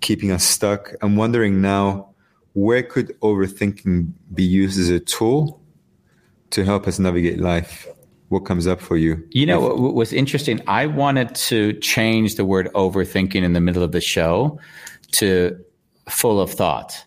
keeping 0.01 0.31
us 0.31 0.45
stuck. 0.45 0.93
I'm 1.01 1.17
wondering 1.17 1.61
now, 1.61 2.11
where 2.55 2.83
could 2.83 3.19
overthinking 3.21 4.13
be 4.35 4.43
used 4.43 4.79
as 4.79 4.89
a 4.89 4.99
tool 5.01 5.61
to 6.51 6.65
help 6.65 6.89
us 6.89 6.99
navigate 6.99 7.39
life? 7.39 7.87
What 8.31 8.45
comes 8.45 8.69
up 8.69 8.81
for 8.81 8.97
you? 8.97 9.27
You 9.31 9.45
know 9.45 9.61
what 9.61 9.79
what 9.81 9.95
was 9.95 10.13
interesting? 10.13 10.61
I 10.69 10.87
wanted 10.87 11.35
to 11.51 11.73
change 11.81 12.37
the 12.37 12.45
word 12.45 12.69
overthinking 12.75 13.43
in 13.43 13.55
the 13.55 13.61
middle 13.61 13.83
of 13.83 13.91
the 13.91 14.01
show 14.01 14.59
to 15.19 15.59
full 16.09 16.41
of 16.41 16.53
thought. 16.53 17.05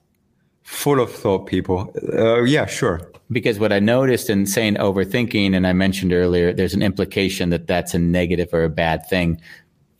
Full 0.64 1.00
of 1.00 1.10
thought, 1.10 1.46
people. 1.46 1.94
Uh, 2.12 2.44
yeah, 2.44 2.66
sure. 2.66 3.10
Because 3.32 3.58
what 3.58 3.72
I 3.72 3.80
noticed 3.80 4.30
in 4.30 4.46
saying 4.46 4.76
overthinking, 4.76 5.56
and 5.56 5.66
I 5.66 5.72
mentioned 5.72 6.12
earlier, 6.12 6.52
there's 6.52 6.74
an 6.74 6.82
implication 6.82 7.52
that 7.52 7.68
that's 7.68 7.94
a 7.94 8.00
negative 8.00 8.50
or 8.54 8.66
a 8.66 8.70
bad 8.70 9.08
thing. 9.08 9.40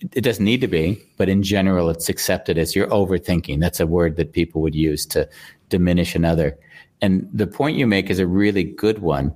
It 0.02 0.26
doesn't 0.26 0.44
need 0.44 0.60
to 0.60 0.68
be, 0.68 1.02
but 1.16 1.30
in 1.30 1.42
general, 1.42 1.90
it's 1.90 2.10
accepted 2.10 2.58
as 2.58 2.76
you're 2.76 2.88
overthinking. 2.88 3.62
That's 3.62 3.80
a 3.80 3.88
word 3.88 4.18
that 4.18 4.34
people 4.34 4.62
would 4.62 4.76
use 4.76 5.06
to 5.08 5.30
diminish 5.70 6.16
another. 6.16 6.60
And 7.02 7.30
the 7.32 7.48
point 7.48 7.78
you 7.78 7.88
make 7.88 8.10
is 8.10 8.20
a 8.20 8.28
really 8.28 8.66
good 8.66 9.00
one 9.00 9.34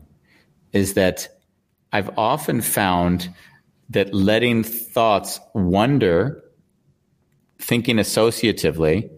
is 0.73 0.93
that 0.95 1.29
I've 1.93 2.09
often 2.17 2.61
found 2.61 3.33
that 3.89 4.13
letting 4.13 4.63
thoughts 4.63 5.39
wander, 5.53 6.43
thinking 7.59 7.97
associatively, 7.97 9.09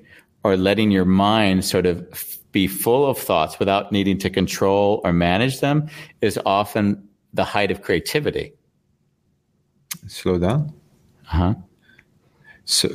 or 0.44 0.56
letting 0.56 0.92
your 0.92 1.06
mind 1.06 1.66
sort 1.66 1.86
of 1.86 2.38
be 2.52 2.68
full 2.68 3.06
of 3.06 3.18
thoughts 3.18 3.60
without 3.60 3.92
needing 3.92 4.18
to 4.20 4.30
control 4.30 5.02
or 5.04 5.14
manage 5.14 5.60
them 5.60 5.90
is 6.22 6.40
often 6.46 7.08
the 7.34 7.44
height 7.44 7.72
of 7.72 7.82
creativity. 7.82 8.54
Slow 10.08 10.40
down. 10.40 10.74
Uh-huh. 11.28 11.56
So, 12.66 12.90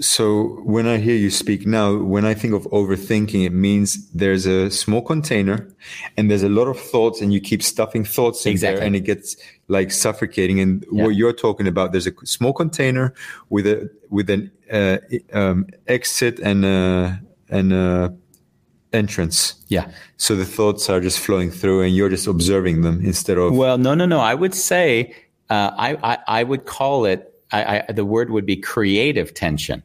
so 0.00 0.60
when 0.64 0.86
I 0.86 0.98
hear 0.98 1.16
you 1.16 1.30
speak 1.30 1.66
now, 1.66 1.96
when 1.96 2.24
I 2.24 2.34
think 2.34 2.54
of 2.54 2.64
overthinking, 2.64 3.44
it 3.44 3.52
means 3.52 4.08
there's 4.12 4.46
a 4.46 4.70
small 4.70 5.02
container 5.02 5.68
and 6.16 6.30
there's 6.30 6.42
a 6.42 6.48
lot 6.48 6.68
of 6.68 6.78
thoughts 6.78 7.20
and 7.20 7.32
you 7.32 7.40
keep 7.40 7.62
stuffing 7.62 8.04
thoughts 8.04 8.46
in 8.46 8.52
Exactly. 8.52 8.76
there 8.78 8.86
and 8.86 8.96
it 8.96 9.00
gets 9.00 9.36
like 9.68 9.90
suffocating. 9.90 10.60
And 10.60 10.84
Yeah. 10.92 11.04
what 11.04 11.10
you're 11.16 11.32
talking 11.32 11.66
about, 11.66 11.92
there's 11.92 12.06
a 12.06 12.12
small 12.24 12.52
container 12.52 13.12
with 13.50 13.66
a, 13.66 13.90
with 14.10 14.30
an, 14.30 14.50
uh, 14.72 14.98
um, 15.32 15.66
exit 15.86 16.38
and, 16.40 16.64
uh, 16.64 17.12
and, 17.48 17.72
uh, 17.72 18.10
entrance. 18.92 19.54
Yeah. 19.68 19.90
So 20.16 20.34
the 20.34 20.44
thoughts 20.46 20.88
are 20.88 21.00
just 21.00 21.18
flowing 21.18 21.50
through 21.50 21.82
and 21.82 21.94
you're 21.94 22.08
just 22.08 22.26
observing 22.26 22.82
them 22.82 23.04
instead 23.04 23.36
of, 23.38 23.54
Well, 23.54 23.78
no, 23.78 23.94
no, 23.94 24.06
no. 24.06 24.20
I 24.20 24.34
would 24.34 24.54
say 24.54 25.14
uh, 25.50 25.70
I, 25.76 25.96
I 26.12 26.18
I 26.40 26.42
would 26.44 26.66
call 26.66 27.04
it. 27.04 27.34
I, 27.52 27.82
I, 27.88 27.92
the 27.92 28.04
word 28.04 28.28
would 28.30 28.44
be 28.44 28.56
creative 28.56 29.32
tension, 29.32 29.82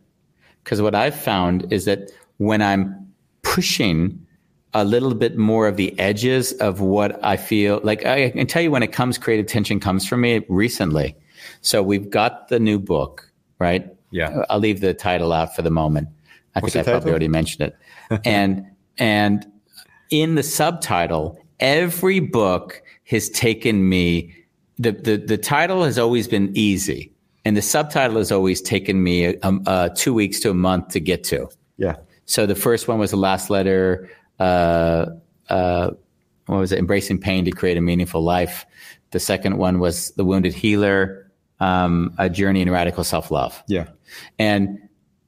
because 0.63 0.81
what 0.81 0.95
I've 0.95 1.15
found 1.15 1.71
is 1.71 1.85
that 1.85 2.11
when 2.37 2.61
I'm 2.61 3.13
pushing 3.41 4.25
a 4.73 4.83
little 4.83 5.13
bit 5.13 5.37
more 5.37 5.67
of 5.67 5.77
the 5.77 5.97
edges 5.99 6.53
of 6.53 6.81
what 6.81 7.23
I 7.23 7.37
feel 7.37 7.79
like, 7.83 8.05
I 8.05 8.31
can 8.31 8.47
tell 8.47 8.61
you 8.61 8.71
when 8.71 8.83
it 8.83 8.91
comes, 8.91 9.17
creative 9.17 9.45
tension 9.45 9.79
comes 9.79 10.07
from 10.07 10.21
me 10.21 10.43
recently. 10.49 11.15
So 11.61 11.83
we've 11.83 12.09
got 12.09 12.47
the 12.47 12.59
new 12.59 12.79
book, 12.79 13.29
right? 13.59 13.87
Yeah. 14.11 14.45
I'll 14.49 14.59
leave 14.59 14.81
the 14.81 14.93
title 14.93 15.33
out 15.33 15.55
for 15.55 15.61
the 15.61 15.69
moment. 15.69 16.09
I 16.55 16.59
What's 16.59 16.73
think 16.73 16.87
I 16.87 16.91
probably 16.91 17.11
already 17.11 17.27
mentioned 17.27 17.71
it. 18.09 18.21
and 18.25 18.65
and 18.97 19.45
in 20.11 20.35
the 20.35 20.43
subtitle, 20.43 21.39
every 21.59 22.19
book 22.19 22.81
has 23.05 23.29
taken 23.29 23.89
me. 23.89 24.35
The, 24.77 24.91
the 24.91 25.17
the 25.17 25.37
title 25.37 25.83
has 25.83 25.97
always 25.97 26.27
been 26.27 26.51
easy, 26.55 27.12
and 27.45 27.57
the 27.57 27.61
subtitle 27.61 28.17
has 28.17 28.31
always 28.31 28.61
taken 28.61 29.03
me 29.03 29.37
um, 29.39 29.63
uh, 29.65 29.89
two 29.89 30.13
weeks 30.13 30.39
to 30.41 30.49
a 30.49 30.53
month 30.53 30.89
to 30.89 30.99
get 30.99 31.23
to. 31.25 31.49
yeah. 31.77 31.97
So 32.25 32.45
the 32.45 32.55
first 32.55 32.87
one 32.87 32.99
was 32.99 33.11
the 33.11 33.17
last 33.17 33.49
letter. 33.49 34.09
Uh, 34.39 35.07
uh, 35.49 35.91
what 36.45 36.57
was 36.57 36.71
it? 36.71 36.79
Embracing 36.79 37.19
pain 37.19 37.45
to 37.45 37.51
create 37.51 37.77
a 37.77 37.81
meaningful 37.81 38.23
life. 38.23 38.65
The 39.11 39.19
second 39.19 39.57
one 39.57 39.79
was 39.79 40.11
the 40.11 40.23
wounded 40.23 40.53
healer. 40.53 41.31
Um, 41.59 42.13
a 42.17 42.29
journey 42.29 42.61
in 42.61 42.69
radical 42.69 43.03
self 43.03 43.29
love. 43.31 43.61
Yeah. 43.67 43.87
And 44.39 44.79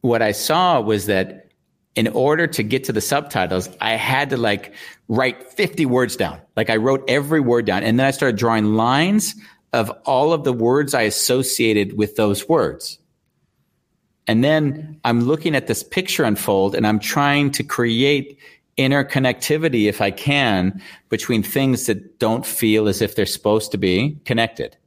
what 0.02 0.22
I 0.22 0.32
saw 0.32 0.82
was 0.82 1.06
that 1.06 1.52
in 1.96 2.10
order 2.10 2.46
to 2.46 2.64
get 2.64 2.84
to 2.86 2.94
the 2.94 3.02
subtitles, 3.02 3.70
I 3.80 3.92
had 3.92 4.30
to 4.32 4.38
like 4.38 4.74
write 5.08 5.50
50 5.52 5.86
words 5.86 6.16
down. 6.16 6.42
Like 6.58 6.70
I 6.70 6.76
wrote 6.76 7.04
every 7.08 7.40
word 7.40 7.66
down 7.66 7.84
and 7.84 8.00
then 8.00 8.06
I 8.06 8.12
started 8.12 8.38
drawing 8.38 8.74
lines 8.76 9.36
of 9.76 9.92
all 10.06 10.32
of 10.32 10.46
the 10.46 10.54
words 10.54 10.94
I 10.94 11.02
associated 11.02 11.98
with 11.98 12.16
those 12.16 12.48
words. 12.48 12.98
And 14.26 14.44
then 14.44 15.00
I'm 15.04 15.22
looking 15.22 15.54
at 15.54 15.68
this 15.68 15.84
picture 15.84 16.24
unfold 16.24 16.76
and 16.76 16.88
I'm 16.88 16.98
trying 16.98 17.52
to 17.52 17.64
create 17.64 18.40
interconnectivity, 18.78 19.86
if 19.86 20.02
I 20.02 20.12
can, 20.12 20.82
between 21.10 21.44
things 21.44 21.86
that 21.88 22.20
don't 22.20 22.46
feel 22.46 22.88
as 22.88 23.02
if 23.02 23.16
they're 23.16 23.26
supposed 23.26 23.72
to 23.74 23.78
be 23.78 24.18
connected 24.26 24.78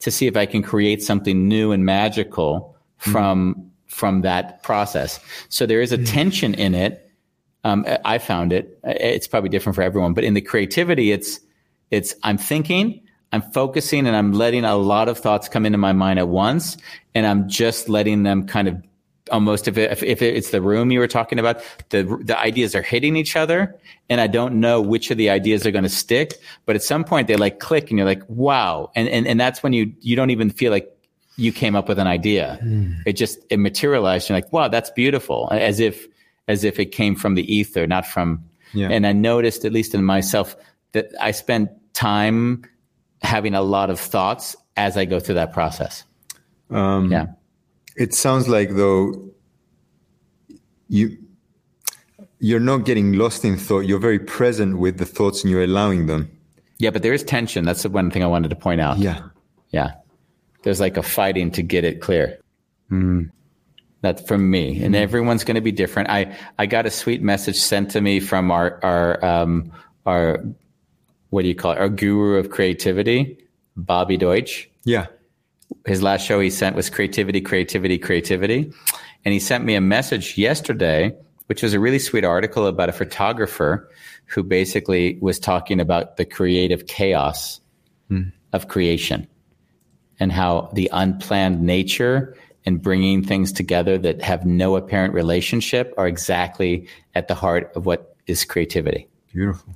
to 0.00 0.10
see 0.10 0.26
if 0.26 0.36
I 0.36 0.46
can 0.46 0.62
create 0.62 1.02
something 1.02 1.48
new 1.48 1.72
and 1.72 1.84
magical 1.84 2.76
from 2.98 3.70
from 3.86 4.22
that 4.22 4.62
process. 4.62 5.20
So 5.48 5.66
there 5.66 5.82
is 5.82 5.92
a 5.92 5.98
tension 5.98 6.54
in 6.54 6.74
it. 6.74 7.10
Um, 7.64 7.86
I 8.04 8.18
found 8.18 8.52
it. 8.52 8.78
It's 8.84 9.28
probably 9.28 9.50
different 9.50 9.76
for 9.76 9.82
everyone, 9.82 10.14
but 10.14 10.24
in 10.24 10.34
the 10.34 10.40
creativity, 10.40 11.12
it's 11.12 11.40
it's 11.90 12.14
I'm 12.22 12.38
thinking, 12.38 13.01
I'm 13.32 13.42
focusing 13.42 14.06
and 14.06 14.14
I'm 14.14 14.32
letting 14.32 14.64
a 14.64 14.76
lot 14.76 15.08
of 15.08 15.18
thoughts 15.18 15.48
come 15.48 15.64
into 15.64 15.78
my 15.78 15.92
mind 15.92 16.18
at 16.18 16.28
once, 16.28 16.76
and 17.14 17.26
I'm 17.26 17.48
just 17.48 17.88
letting 17.88 18.22
them 18.22 18.46
kind 18.46 18.68
of 18.68 18.82
almost 19.30 19.68
if, 19.68 19.78
it, 19.78 19.90
if, 19.90 20.02
if 20.02 20.20
it's 20.20 20.50
the 20.50 20.60
room 20.60 20.90
you 20.90 20.98
were 20.98 21.08
talking 21.08 21.38
about, 21.38 21.62
the 21.88 22.02
the 22.22 22.38
ideas 22.38 22.74
are 22.74 22.82
hitting 22.82 23.16
each 23.16 23.34
other, 23.36 23.74
and 24.10 24.20
I 24.20 24.26
don't 24.26 24.60
know 24.60 24.80
which 24.80 25.10
of 25.10 25.16
the 25.16 25.30
ideas 25.30 25.66
are 25.66 25.70
going 25.70 25.84
to 25.84 25.90
stick. 25.90 26.34
But 26.66 26.76
at 26.76 26.82
some 26.82 27.04
point, 27.04 27.28
they 27.28 27.36
like 27.36 27.58
click, 27.58 27.90
and 27.90 27.98
you're 27.98 28.06
like, 28.06 28.22
wow, 28.28 28.90
and 28.94 29.08
and 29.08 29.26
and 29.26 29.40
that's 29.40 29.62
when 29.62 29.72
you 29.72 29.92
you 30.00 30.16
don't 30.16 30.30
even 30.30 30.50
feel 30.50 30.70
like 30.70 30.88
you 31.36 31.52
came 31.52 31.74
up 31.74 31.88
with 31.88 31.98
an 31.98 32.06
idea. 32.06 32.58
Hmm. 32.60 32.92
It 33.06 33.14
just 33.14 33.38
it 33.48 33.58
materialized. 33.58 34.28
You're 34.28 34.36
like, 34.36 34.52
wow, 34.52 34.68
that's 34.68 34.90
beautiful, 34.90 35.48
as 35.50 35.80
if 35.80 36.06
as 36.48 36.64
if 36.64 36.78
it 36.78 36.86
came 36.86 37.16
from 37.16 37.34
the 37.34 37.54
ether, 37.54 37.86
not 37.86 38.06
from. 38.06 38.44
Yeah. 38.74 38.88
And 38.88 39.06
I 39.06 39.12
noticed, 39.12 39.66
at 39.66 39.72
least 39.72 39.94
in 39.94 40.02
myself, 40.02 40.56
that 40.92 41.10
I 41.20 41.32
spent 41.32 41.70
time 41.92 42.64
having 43.22 43.54
a 43.54 43.62
lot 43.62 43.90
of 43.90 43.98
thoughts 44.00 44.56
as 44.76 44.96
I 44.96 45.04
go 45.04 45.20
through 45.20 45.36
that 45.36 45.52
process. 45.52 46.04
Um, 46.70 47.10
Yeah. 47.10 47.26
It 47.94 48.14
sounds 48.14 48.48
like 48.48 48.70
though 48.70 49.30
you 50.88 51.18
you're 52.38 52.60
not 52.60 52.84
getting 52.84 53.12
lost 53.12 53.44
in 53.44 53.56
thought. 53.56 53.80
You're 53.80 54.00
very 54.00 54.18
present 54.18 54.78
with 54.78 54.98
the 54.98 55.04
thoughts 55.04 55.42
and 55.42 55.50
you're 55.50 55.62
allowing 55.62 56.06
them. 56.06 56.28
Yeah, 56.78 56.90
but 56.90 57.02
there 57.02 57.12
is 57.12 57.22
tension. 57.22 57.64
That's 57.64 57.82
the 57.82 57.90
one 57.90 58.10
thing 58.10 58.24
I 58.24 58.26
wanted 58.26 58.48
to 58.48 58.56
point 58.56 58.80
out. 58.80 58.98
Yeah. 58.98 59.20
Yeah. 59.70 59.92
There's 60.64 60.80
like 60.80 60.96
a 60.96 61.02
fighting 61.02 61.52
to 61.52 61.62
get 61.62 61.84
it 61.84 62.00
clear. 62.00 62.40
Mm. 62.90 63.30
That's 64.00 64.20
from 64.26 64.50
me. 64.50 64.82
And 64.82 64.96
everyone's 64.96 65.44
going 65.44 65.54
to 65.54 65.60
be 65.60 65.70
different. 65.70 66.10
I, 66.10 66.36
I 66.58 66.66
got 66.66 66.86
a 66.86 66.90
sweet 66.90 67.22
message 67.22 67.56
sent 67.56 67.92
to 67.92 68.00
me 68.00 68.18
from 68.18 68.50
our, 68.50 68.80
our, 68.82 69.24
um, 69.24 69.72
our, 70.04 70.42
what 71.32 71.42
do 71.42 71.48
you 71.48 71.54
call 71.54 71.72
it? 71.72 71.78
Our 71.78 71.88
guru 71.88 72.36
of 72.36 72.50
creativity, 72.50 73.38
Bobby 73.74 74.18
Deutsch. 74.18 74.68
Yeah. 74.84 75.06
His 75.86 76.02
last 76.02 76.26
show 76.26 76.38
he 76.40 76.50
sent 76.50 76.76
was 76.76 76.90
creativity, 76.90 77.40
creativity, 77.40 77.96
creativity. 77.96 78.70
And 79.24 79.32
he 79.32 79.40
sent 79.40 79.64
me 79.64 79.74
a 79.74 79.80
message 79.80 80.36
yesterday, 80.36 81.16
which 81.46 81.62
was 81.62 81.72
a 81.72 81.80
really 81.80 81.98
sweet 81.98 82.26
article 82.26 82.66
about 82.66 82.90
a 82.90 82.92
photographer 82.92 83.88
who 84.26 84.42
basically 84.42 85.18
was 85.22 85.38
talking 85.38 85.80
about 85.80 86.18
the 86.18 86.26
creative 86.26 86.86
chaos 86.86 87.62
hmm. 88.08 88.24
of 88.52 88.68
creation 88.68 89.26
and 90.20 90.32
how 90.32 90.70
the 90.74 90.90
unplanned 90.92 91.62
nature 91.62 92.36
and 92.66 92.82
bringing 92.82 93.24
things 93.24 93.52
together 93.52 93.96
that 93.96 94.20
have 94.20 94.44
no 94.44 94.76
apparent 94.76 95.14
relationship 95.14 95.94
are 95.96 96.06
exactly 96.06 96.86
at 97.14 97.28
the 97.28 97.34
heart 97.34 97.72
of 97.74 97.86
what 97.86 98.14
is 98.26 98.44
creativity. 98.44 99.08
Beautiful. 99.32 99.74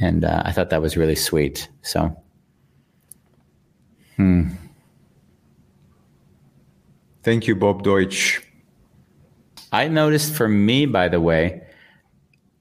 And 0.00 0.24
uh, 0.24 0.42
I 0.44 0.52
thought 0.52 0.70
that 0.70 0.82
was 0.82 0.96
really 0.96 1.14
sweet. 1.14 1.68
So, 1.82 2.16
Thank 7.22 7.46
you, 7.46 7.54
Bob 7.54 7.82
Deutsch. 7.82 8.42
I 9.70 9.88
noticed 9.88 10.34
for 10.34 10.48
me, 10.48 10.86
by 10.86 11.08
the 11.08 11.20
way, 11.20 11.62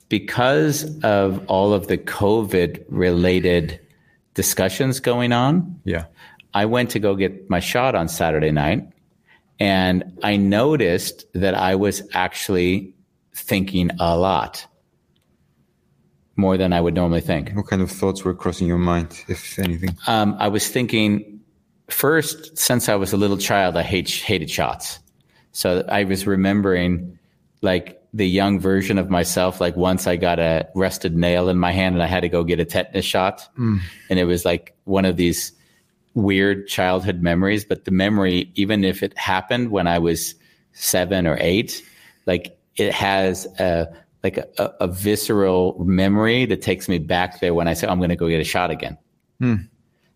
because 0.07 0.99
of 1.03 1.43
all 1.47 1.73
of 1.73 1.87
the 1.87 1.97
COVID 1.97 2.83
related 2.89 3.79
discussions 4.33 4.99
going 4.99 5.31
on, 5.31 5.79
Yeah. 5.83 6.05
I 6.53 6.65
went 6.65 6.89
to 6.91 6.99
go 6.99 7.15
get 7.15 7.49
my 7.49 7.59
shot 7.59 7.95
on 7.95 8.09
Saturday 8.09 8.51
night 8.51 8.87
and 9.59 10.17
I 10.21 10.35
noticed 10.37 11.25
that 11.33 11.55
I 11.55 11.75
was 11.75 12.01
actually 12.13 12.93
thinking 13.33 13.91
a 13.99 14.17
lot 14.17 14.65
more 16.35 16.57
than 16.57 16.73
I 16.73 16.81
would 16.81 16.93
normally 16.93 17.21
think. 17.21 17.51
What 17.53 17.67
kind 17.67 17.81
of 17.81 17.91
thoughts 17.91 18.23
were 18.23 18.33
crossing 18.33 18.67
your 18.67 18.77
mind, 18.77 19.23
if 19.27 19.59
anything? 19.59 19.97
Um, 20.07 20.35
I 20.39 20.47
was 20.47 20.67
thinking 20.67 21.39
first, 21.89 22.57
since 22.57 22.89
I 22.89 22.95
was 22.95 23.13
a 23.13 23.17
little 23.17 23.37
child, 23.37 23.75
I 23.77 23.83
hate, 23.83 24.09
hated 24.09 24.49
shots. 24.49 24.99
So 25.51 25.85
I 25.89 26.05
was 26.05 26.25
remembering 26.25 27.19
like 27.61 28.01
the 28.13 28.27
young 28.27 28.59
version 28.59 28.97
of 28.97 29.09
myself. 29.09 29.61
Like 29.61 29.75
once 29.75 30.07
I 30.07 30.15
got 30.15 30.39
a 30.39 30.67
rusted 30.75 31.15
nail 31.15 31.49
in 31.49 31.57
my 31.57 31.71
hand 31.71 31.95
and 31.95 32.03
I 32.03 32.07
had 32.07 32.21
to 32.21 32.29
go 32.29 32.43
get 32.43 32.59
a 32.59 32.65
tetanus 32.65 33.05
shot. 33.05 33.47
And 34.09 34.19
it 34.19 34.25
was 34.25 34.45
like 34.45 34.75
one 34.85 35.05
of 35.05 35.17
these 35.17 35.51
weird 36.13 36.67
childhood 36.67 37.21
memories. 37.21 37.65
But 37.65 37.85
the 37.85 37.91
memory, 37.91 38.51
even 38.55 38.83
if 38.83 39.03
it 39.03 39.17
happened 39.17 39.71
when 39.71 39.87
I 39.87 39.99
was 39.99 40.35
seven 40.73 41.27
or 41.27 41.37
eight, 41.39 41.83
like 42.25 42.57
it 42.77 42.93
has 42.93 43.45
a, 43.59 43.87
like 44.23 44.37
a, 44.37 44.73
a, 44.79 44.87
visceral 44.87 45.83
memory 45.83 46.45
that 46.45 46.61
takes 46.61 46.87
me 46.87 46.99
back 46.99 47.39
there 47.39 47.53
when 47.53 47.67
I 47.67 47.73
say, 47.73 47.87
I'm 47.87 47.97
going 47.97 48.11
to 48.11 48.15
go 48.15 48.29
get 48.29 48.39
a 48.39 48.43
shot 48.43 48.69
again. 48.69 48.97
Hmm. 49.39 49.55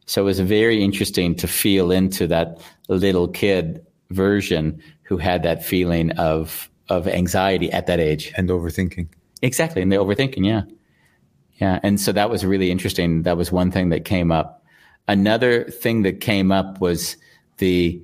So 0.06 0.22
it 0.22 0.26
was 0.26 0.40
very 0.40 0.84
interesting 0.84 1.36
to 1.36 1.48
feel 1.48 1.92
into 1.92 2.28
that 2.28 2.62
little 2.88 3.28
kid 3.28 3.86
version 4.12 4.80
who 5.04 5.18
had 5.18 5.44
that 5.44 5.64
feeling 5.64 6.12
of 6.12 6.70
of 6.90 7.08
anxiety 7.08 7.72
at 7.72 7.88
that 7.88 8.00
age. 8.00 8.32
And 8.38 8.50
overthinking. 8.50 9.08
Exactly, 9.42 9.82
and 9.82 9.92
the 9.92 9.96
overthinking, 9.96 10.46
yeah, 10.46 10.62
yeah. 11.56 11.80
And 11.82 12.00
so 12.00 12.12
that 12.12 12.30
was 12.30 12.46
really 12.46 12.70
interesting. 12.70 13.24
That 13.24 13.38
was 13.38 13.52
one 13.52 13.72
thing 13.72 13.90
that 13.90 14.06
came 14.06 14.32
up. 14.32 14.64
Another 15.08 15.66
thing 15.66 16.04
that 16.04 16.22
came 16.22 16.52
up 16.52 16.80
was 16.80 17.18
the 17.58 18.02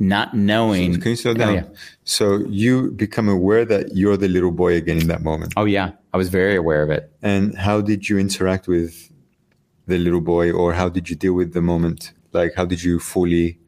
not 0.00 0.34
knowing. 0.34 0.98
Can 1.00 1.10
you 1.10 1.16
slow 1.16 1.32
Oh, 1.32 1.34
down? 1.34 1.54
yeah. 1.54 1.64
So 2.04 2.38
you 2.48 2.90
become 2.92 3.28
aware 3.28 3.64
that 3.66 3.94
you're 3.94 4.16
the 4.16 4.28
little 4.28 4.50
boy 4.50 4.74
again 4.74 4.98
in 4.98 5.06
that 5.08 5.22
moment. 5.22 5.52
Oh 5.56 5.66
yeah, 5.66 5.92
I 6.12 6.16
was 6.16 6.28
very 6.30 6.56
aware 6.56 6.82
of 6.82 6.90
it. 6.90 7.12
And 7.22 7.54
how 7.56 7.80
did 7.82 8.08
you 8.08 8.18
interact 8.18 8.66
with 8.66 9.12
the 9.86 9.98
little 9.98 10.20
boy, 10.22 10.50
or 10.52 10.72
how 10.72 10.88
did 10.88 11.10
you 11.10 11.16
deal 11.16 11.34
with 11.34 11.52
the 11.52 11.60
moment? 11.62 12.12
Like, 12.32 12.54
how 12.56 12.64
did 12.64 12.82
you 12.82 12.98
fully 13.00 13.58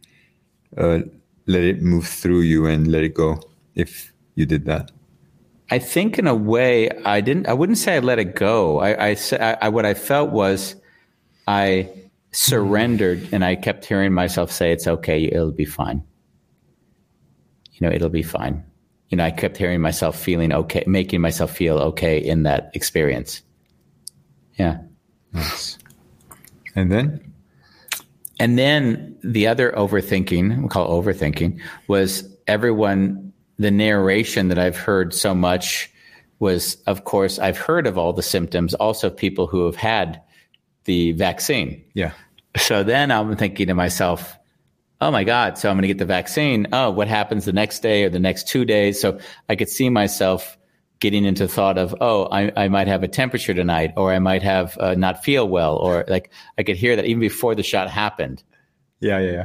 uh, 0.77 1.01
let 1.47 1.63
it 1.65 1.83
move 1.83 2.07
through 2.07 2.41
you 2.41 2.65
and 2.67 2.87
let 2.89 3.03
it 3.05 3.13
go? 3.15 3.41
If 3.75 4.13
you 4.35 4.47
did 4.47 4.65
that, 4.67 4.91
I 5.71 5.79
think 5.79 6.19
in 6.19 6.27
a 6.27 6.35
way 6.35 6.89
I 7.05 7.21
didn't. 7.21 7.47
I 7.49 7.53
wouldn't 7.55 7.79
say 7.79 7.97
I 7.97 7.99
let 7.99 8.19
it 8.19 8.35
go. 8.37 8.81
I, 8.81 9.11
I, 9.13 9.17
I 9.63 9.69
what 9.69 9.85
I 9.85 9.95
felt 9.95 10.31
was 10.31 10.77
I 11.47 11.89
surrendered, 12.33 13.29
and 13.33 13.45
I 13.45 13.55
kept 13.57 13.85
hearing 13.85 14.13
myself 14.13 14.51
say, 14.51 14.73
"It's 14.73 14.87
okay. 14.87 15.25
It'll 15.25 15.51
be 15.53 15.65
fine. 15.67 16.03
You 17.73 17.87
know, 17.87 17.93
it'll 17.95 18.09
be 18.09 18.23
fine." 18.23 18.65
You 19.09 19.17
know, 19.17 19.25
I 19.25 19.31
kept 19.31 19.57
hearing 19.57 19.81
myself 19.81 20.19
feeling 20.19 20.53
okay, 20.53 20.85
making 20.87 21.21
myself 21.21 21.55
feel 21.55 21.79
okay 21.79 22.19
in 22.19 22.45
that 22.45 22.71
experience. 22.75 23.43
Yeah. 24.59 24.79
Nice. 25.33 25.79
and 26.75 26.91
then 26.91 27.33
And 28.39 28.59
then 28.59 29.17
the 29.23 29.47
other 29.47 29.71
overthinking, 29.73 30.63
we 30.63 30.69
call 30.69 30.87
it 30.87 31.05
overthinking, 31.05 31.61
was 31.87 32.25
everyone, 32.47 33.33
the 33.59 33.71
narration 33.71 34.49
that 34.49 34.59
I've 34.59 34.77
heard 34.77 35.15
so 35.15 35.35
much 35.35 35.91
was, 36.41 36.77
of 36.87 37.05
course, 37.05 37.39
I've 37.39 37.59
heard 37.59 37.87
of 37.87 37.97
all 37.97 38.13
the 38.13 38.23
symptoms, 38.23 38.75
also 38.75 39.11
people 39.11 39.47
who 39.47 39.65
have 39.67 39.77
had 39.77 40.21
the 40.85 41.13
vaccine. 41.13 41.85
yeah, 41.95 42.13
So 42.57 42.83
then 42.83 43.13
I'm 43.13 43.37
thinking 43.37 43.69
to 43.69 43.75
myself, 43.75 44.37
oh 45.03 45.11
my 45.11 45.25
God, 45.25 45.59
so 45.59 45.69
I'm 45.69 45.75
going 45.75 45.83
to 45.83 45.89
get 45.89 45.99
the 45.99 46.05
vaccine. 46.05 46.69
Oh, 46.73 46.91
what 46.93 47.09
happens 47.09 47.45
the 47.45 47.53
next 47.53 47.81
day 47.81 48.05
or 48.05 48.09
the 48.09 48.21
next 48.21 48.47
two 48.47 48.65
days? 48.65 49.01
So 49.01 49.19
I 49.49 49.57
could 49.57 49.69
see 49.69 49.91
myself 49.91 50.57
getting 51.01 51.25
into 51.25 51.49
thought 51.49 51.77
of, 51.77 51.93
oh, 52.01 52.27
I, 52.27 52.53
I 52.57 52.69
might 52.69 52.87
have 52.87 53.03
a 53.03 53.09
temperature 53.09 53.53
tonight, 53.53 53.93
or 53.97 54.13
I 54.13 54.21
might 54.21 54.45
have 54.45 54.79
uh, 54.79 54.95
not 54.95 55.25
feel 55.25 55.49
well, 55.49 55.75
or 55.77 56.05
like 56.07 56.31
I 56.57 56.63
could 56.63 56.77
hear 56.77 56.95
that 56.95 57.05
even 57.05 57.19
before 57.19 57.57
the 57.57 57.65
shot 57.65 57.91
happened. 57.91 58.45
yeah, 59.01 59.19
yeah, 59.19 59.33
yeah. 59.33 59.45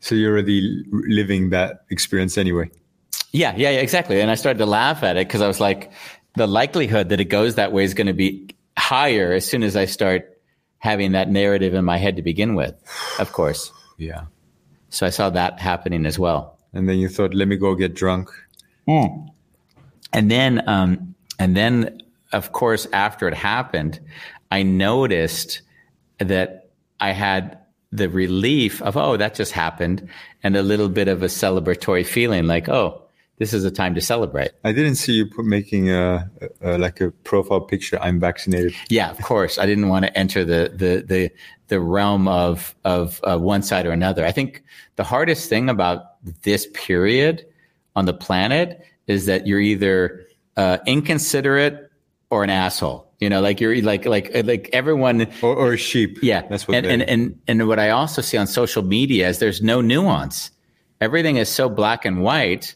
So 0.00 0.14
you're 0.16 0.32
already 0.32 0.84
living 0.90 1.50
that 1.50 1.84
experience 1.90 2.36
anyway. 2.36 2.68
Yeah, 3.32 3.54
yeah, 3.56 3.70
yeah, 3.70 3.80
exactly. 3.80 4.20
And 4.20 4.30
I 4.30 4.34
started 4.34 4.58
to 4.58 4.66
laugh 4.66 5.04
at 5.04 5.16
it 5.16 5.28
because 5.28 5.40
I 5.40 5.46
was 5.46 5.60
like, 5.60 5.92
the 6.34 6.48
likelihood 6.48 7.10
that 7.10 7.20
it 7.20 7.26
goes 7.26 7.54
that 7.54 7.72
way 7.72 7.84
is 7.84 7.94
going 7.94 8.08
to 8.08 8.12
be 8.12 8.48
higher 8.76 9.32
as 9.32 9.46
soon 9.46 9.62
as 9.62 9.76
I 9.76 9.86
start 9.86 10.36
having 10.78 11.12
that 11.12 11.30
narrative 11.30 11.74
in 11.74 11.84
my 11.84 11.96
head 11.96 12.16
to 12.16 12.22
begin 12.22 12.56
with, 12.56 12.74
of 13.20 13.32
course. 13.32 13.72
Yeah. 13.98 14.26
So 14.90 15.06
I 15.06 15.10
saw 15.10 15.30
that 15.30 15.60
happening 15.60 16.06
as 16.06 16.18
well. 16.18 16.58
And 16.72 16.88
then 16.88 16.98
you 16.98 17.08
thought, 17.08 17.34
let 17.34 17.48
me 17.48 17.56
go 17.56 17.74
get 17.74 17.94
drunk. 17.94 18.30
And 20.12 20.30
then, 20.30 20.68
um, 20.68 21.14
and 21.38 21.56
then, 21.56 22.02
of 22.32 22.52
course, 22.52 22.86
after 22.92 23.28
it 23.28 23.34
happened, 23.34 24.00
I 24.50 24.62
noticed 24.62 25.62
that 26.18 26.70
I 27.00 27.12
had 27.12 27.58
the 27.92 28.08
relief 28.08 28.82
of, 28.82 28.96
oh, 28.96 29.16
that 29.16 29.34
just 29.34 29.52
happened, 29.52 30.08
and 30.42 30.56
a 30.56 30.62
little 30.62 30.88
bit 30.88 31.08
of 31.08 31.22
a 31.22 31.26
celebratory 31.26 32.06
feeling, 32.06 32.46
like, 32.46 32.68
oh, 32.68 33.02
this 33.38 33.52
is 33.52 33.64
a 33.64 33.70
time 33.70 33.94
to 33.94 34.00
celebrate. 34.00 34.52
I 34.64 34.72
didn't 34.72 34.94
see 34.96 35.12
you 35.12 35.26
put, 35.26 35.44
making 35.44 35.90
a, 35.90 36.30
a 36.62 36.78
like 36.78 37.00
a 37.00 37.10
profile 37.10 37.60
picture. 37.60 37.98
I'm 38.00 38.18
vaccinated. 38.18 38.74
Yeah, 38.88 39.10
of 39.10 39.20
course. 39.20 39.58
I 39.58 39.66
didn't 39.66 39.88
want 39.88 40.06
to 40.06 40.18
enter 40.18 40.44
the 40.44 40.72
the 40.74 41.04
the 41.06 41.30
the 41.68 41.80
realm 41.80 42.28
of 42.28 42.74
of 42.84 43.20
uh, 43.24 43.38
one 43.38 43.62
side 43.62 43.86
or 43.86 43.90
another. 43.90 44.24
I 44.24 44.32
think 44.32 44.62
the 44.96 45.04
hardest 45.04 45.48
thing 45.48 45.68
about 45.68 46.24
this 46.42 46.66
period 46.72 47.46
on 47.94 48.06
the 48.06 48.14
planet 48.14 48.84
is 49.06 49.26
that 49.26 49.46
you're 49.46 49.60
either 49.60 50.26
uh, 50.56 50.78
inconsiderate 50.86 51.90
or 52.30 52.42
an 52.42 52.50
asshole. 52.50 53.06
You 53.18 53.30
know, 53.30 53.40
like 53.40 53.60
you're 53.60 53.80
like 53.82 54.06
like 54.06 54.30
like 54.44 54.70
everyone. 54.72 55.26
or, 55.42 55.54
or 55.54 55.72
a 55.74 55.78
sheep. 55.78 56.18
Yeah, 56.22 56.42
that's 56.48 56.66
what. 56.66 56.76
And 56.76 56.86
and, 56.86 57.02
and 57.02 57.40
and 57.46 57.68
what 57.68 57.78
I 57.78 57.90
also 57.90 58.22
see 58.22 58.36
on 58.38 58.46
social 58.46 58.82
media 58.82 59.28
is 59.28 59.38
there's 59.38 59.62
no 59.62 59.80
nuance. 59.80 60.50
Everything 61.00 61.36
is 61.36 61.50
so 61.50 61.68
black 61.68 62.06
and 62.06 62.22
white 62.22 62.74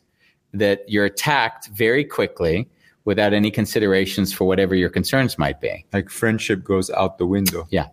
that 0.53 0.88
you're 0.88 1.05
attacked 1.05 1.68
very 1.68 2.05
quickly 2.05 2.68
without 3.05 3.32
any 3.32 3.51
considerations 3.51 4.32
for 4.32 4.44
whatever 4.46 4.74
your 4.74 4.90
concerns 4.90 5.38
might 5.38 5.61
be. 5.61 5.84
like 5.92 6.11
friendship 6.11 6.62
goes 6.62 6.90
out 6.90 7.18
the 7.18 7.26
window. 7.26 7.66
Yeah. 7.70 7.88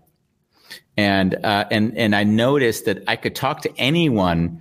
And 0.97 1.35
uh, 1.45 1.65
and 1.71 1.97
and 1.97 2.15
I 2.15 2.23
noticed 2.23 2.85
that 2.85 3.03
I 3.07 3.15
could 3.15 3.35
talk 3.35 3.61
to 3.61 3.71
anyone 3.77 4.59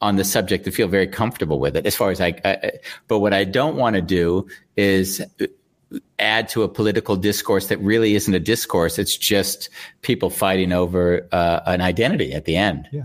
on 0.00 0.16
the 0.16 0.24
subject 0.24 0.66
and 0.66 0.74
feel 0.74 0.88
very 0.88 1.06
comfortable 1.06 1.58
with 1.58 1.76
it. 1.76 1.86
As 1.86 1.96
far 1.96 2.10
as 2.10 2.20
I, 2.20 2.34
I 2.44 2.72
but 3.08 3.20
what 3.20 3.32
I 3.32 3.44
don't 3.44 3.76
want 3.76 3.96
to 3.96 4.02
do 4.02 4.48
is 4.76 5.22
add 6.18 6.48
to 6.50 6.62
a 6.64 6.68
political 6.68 7.16
discourse 7.16 7.68
that 7.68 7.78
really 7.78 8.14
isn't 8.14 8.34
a 8.34 8.40
discourse. 8.40 8.98
It's 8.98 9.16
just 9.16 9.70
people 10.02 10.28
fighting 10.28 10.72
over 10.72 11.26
uh, 11.32 11.60
an 11.66 11.80
identity 11.80 12.32
at 12.32 12.44
the 12.44 12.56
end. 12.56 12.88
Yeah. 12.92 13.04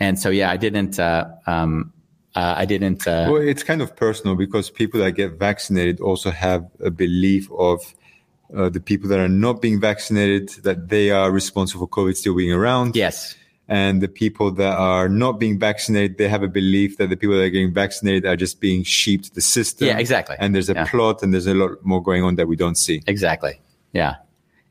And 0.00 0.18
so 0.18 0.30
yeah, 0.30 0.50
I 0.50 0.56
didn't. 0.56 0.98
Uh, 0.98 1.28
um, 1.46 1.92
uh, 2.34 2.54
I 2.56 2.64
didn't. 2.64 3.06
Uh, 3.06 3.28
Well, 3.30 3.42
it's 3.42 3.62
kind 3.62 3.82
of 3.82 3.94
personal 3.96 4.36
because 4.36 4.70
people 4.70 5.00
that 5.00 5.12
get 5.12 5.38
vaccinated 5.38 6.00
also 6.00 6.30
have 6.30 6.66
a 6.84 6.90
belief 6.90 7.48
of 7.52 7.94
uh, 8.56 8.68
the 8.68 8.80
people 8.80 9.08
that 9.08 9.18
are 9.18 9.28
not 9.28 9.60
being 9.62 9.80
vaccinated 9.80 10.48
that 10.64 10.88
they 10.88 11.10
are 11.10 11.30
responsible 11.30 11.86
for 11.86 11.90
COVID 11.90 12.16
still 12.16 12.34
being 12.36 12.52
around. 12.52 12.96
yes. 12.96 13.36
And 13.72 14.00
the 14.02 14.08
people 14.08 14.50
that 14.50 14.76
are 14.76 15.08
not 15.08 15.38
being 15.38 15.56
vaccinated, 15.56 16.18
they 16.18 16.26
have 16.28 16.42
a 16.42 16.48
belief 16.48 16.96
that 16.98 17.08
the 17.08 17.16
people 17.16 17.36
that 17.36 17.42
are 17.44 17.50
getting 17.50 17.72
vaccinated 17.72 18.26
are 18.26 18.34
just 18.34 18.60
being 18.60 18.82
sheep 18.82 19.22
to 19.22 19.32
the 19.32 19.40
system. 19.40 19.86
Yeah, 19.86 19.96
exactly. 19.98 20.34
And 20.40 20.52
there's 20.56 20.68
a 20.68 20.74
Yeah. 20.74 20.86
plot 20.90 21.22
and 21.22 21.32
there's 21.32 21.46
a 21.46 21.54
lot 21.54 21.78
more 21.84 22.02
going 22.02 22.24
on 22.24 22.34
that 22.34 22.48
we 22.48 22.56
don't 22.56 22.74
see. 22.76 23.00
Exactly. 23.06 23.60
Yeah. 23.92 24.16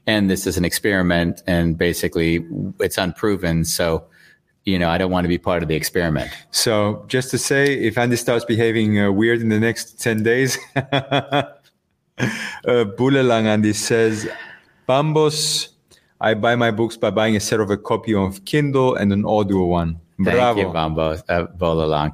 And 0.06 0.30
this 0.30 0.46
is 0.46 0.58
an 0.58 0.66
experiment 0.66 1.42
and 1.48 1.78
basically 1.78 2.46
it's 2.82 2.98
unproven. 2.98 3.64
So, 3.64 4.04
you 4.70 4.80
know, 4.80 4.90
I 4.90 4.98
don't 4.98 5.12
want 5.12 5.26
to 5.26 5.30
be 5.30 5.38
part 5.38 5.64
of 5.64 5.70
the 5.70 5.76
experiment. 5.76 6.30
So 6.52 7.04
just 7.08 7.32
to 7.32 7.38
say, 7.38 7.74
if 7.74 7.98
Andy 7.98 8.16
starts 8.16 8.46
behaving 8.46 9.00
uh, 9.00 9.12
weird 9.12 9.42
in 9.42 9.50
the 9.50 9.60
next 9.60 10.00
10 10.00 10.24
days, 10.24 10.58
uh, 10.76 11.44
Bulelang 12.66 13.46
Andy 13.46 13.74
says, 13.74 14.30
Bambos, 14.88 15.70
I 16.22 16.34
buy 16.34 16.56
my 16.56 16.72
books 16.72 16.98
by 16.98 17.10
buying 17.10 17.36
a 17.36 17.40
set 17.40 17.60
of 17.60 17.70
a 17.70 17.78
copy 17.78 18.14
of 18.14 18.44
Kindle 18.46 18.96
and 18.96 19.14
an 19.14 19.26
audio 19.26 19.66
one. 19.66 20.00
Thank 20.24 20.36
Bravo. 20.36 20.60
you, 20.60 20.74
Bombo, 20.74 21.18
uh. 21.30 22.10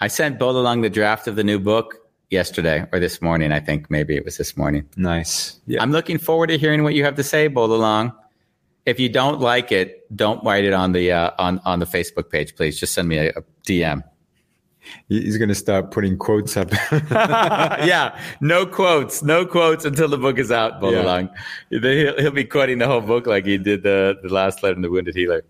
I 0.00 0.08
sent 0.08 0.38
Bulelang 0.38 0.80
the 0.80 0.88
draft 0.88 1.26
of 1.26 1.36
the 1.36 1.44
new 1.44 1.58
book 1.58 1.96
yesterday 2.30 2.86
or 2.92 2.98
this 2.98 3.20
morning. 3.20 3.52
I 3.52 3.60
think 3.60 3.90
maybe 3.90 4.16
it 4.16 4.24
was 4.24 4.38
this 4.38 4.56
morning. 4.56 4.88
Nice. 4.96 5.60
Yeah. 5.66 5.82
I'm 5.82 5.92
looking 5.92 6.16
forward 6.16 6.46
to 6.46 6.56
hearing 6.56 6.82
what 6.82 6.94
you 6.94 7.04
have 7.04 7.16
to 7.16 7.22
say, 7.22 7.50
Bulelang. 7.50 8.14
If 8.86 8.98
you 8.98 9.08
don't 9.08 9.40
like 9.40 9.72
it, 9.72 10.04
don't 10.16 10.42
write 10.44 10.64
it 10.64 10.72
on 10.72 10.92
the 10.92 11.12
uh, 11.12 11.30
on 11.38 11.60
on 11.64 11.78
the 11.80 11.86
Facebook 11.86 12.30
page, 12.30 12.56
please. 12.56 12.78
Just 12.78 12.94
send 12.94 13.08
me 13.08 13.18
a, 13.18 13.28
a 13.30 13.42
DM. 13.66 14.02
He's 15.08 15.36
going 15.36 15.50
to 15.50 15.54
start 15.54 15.90
putting 15.90 16.16
quotes 16.16 16.56
up. 16.56 16.72
yeah, 17.10 18.18
no 18.40 18.64
quotes, 18.66 19.22
no 19.22 19.44
quotes 19.44 19.84
until 19.84 20.08
the 20.08 20.16
book 20.16 20.38
is 20.38 20.50
out. 20.50 20.80
Bulelang, 20.80 21.30
he'll, 21.68 22.16
he'll 22.18 22.30
be 22.30 22.44
quoting 22.44 22.78
the 22.78 22.86
whole 22.86 23.02
book 23.02 23.26
like 23.26 23.44
he 23.44 23.58
did 23.58 23.82
the 23.82 24.18
the 24.22 24.32
last 24.32 24.62
letter 24.62 24.74
in 24.76 24.82
the 24.82 24.90
Wounded 24.90 25.14
Healer. 25.14 25.44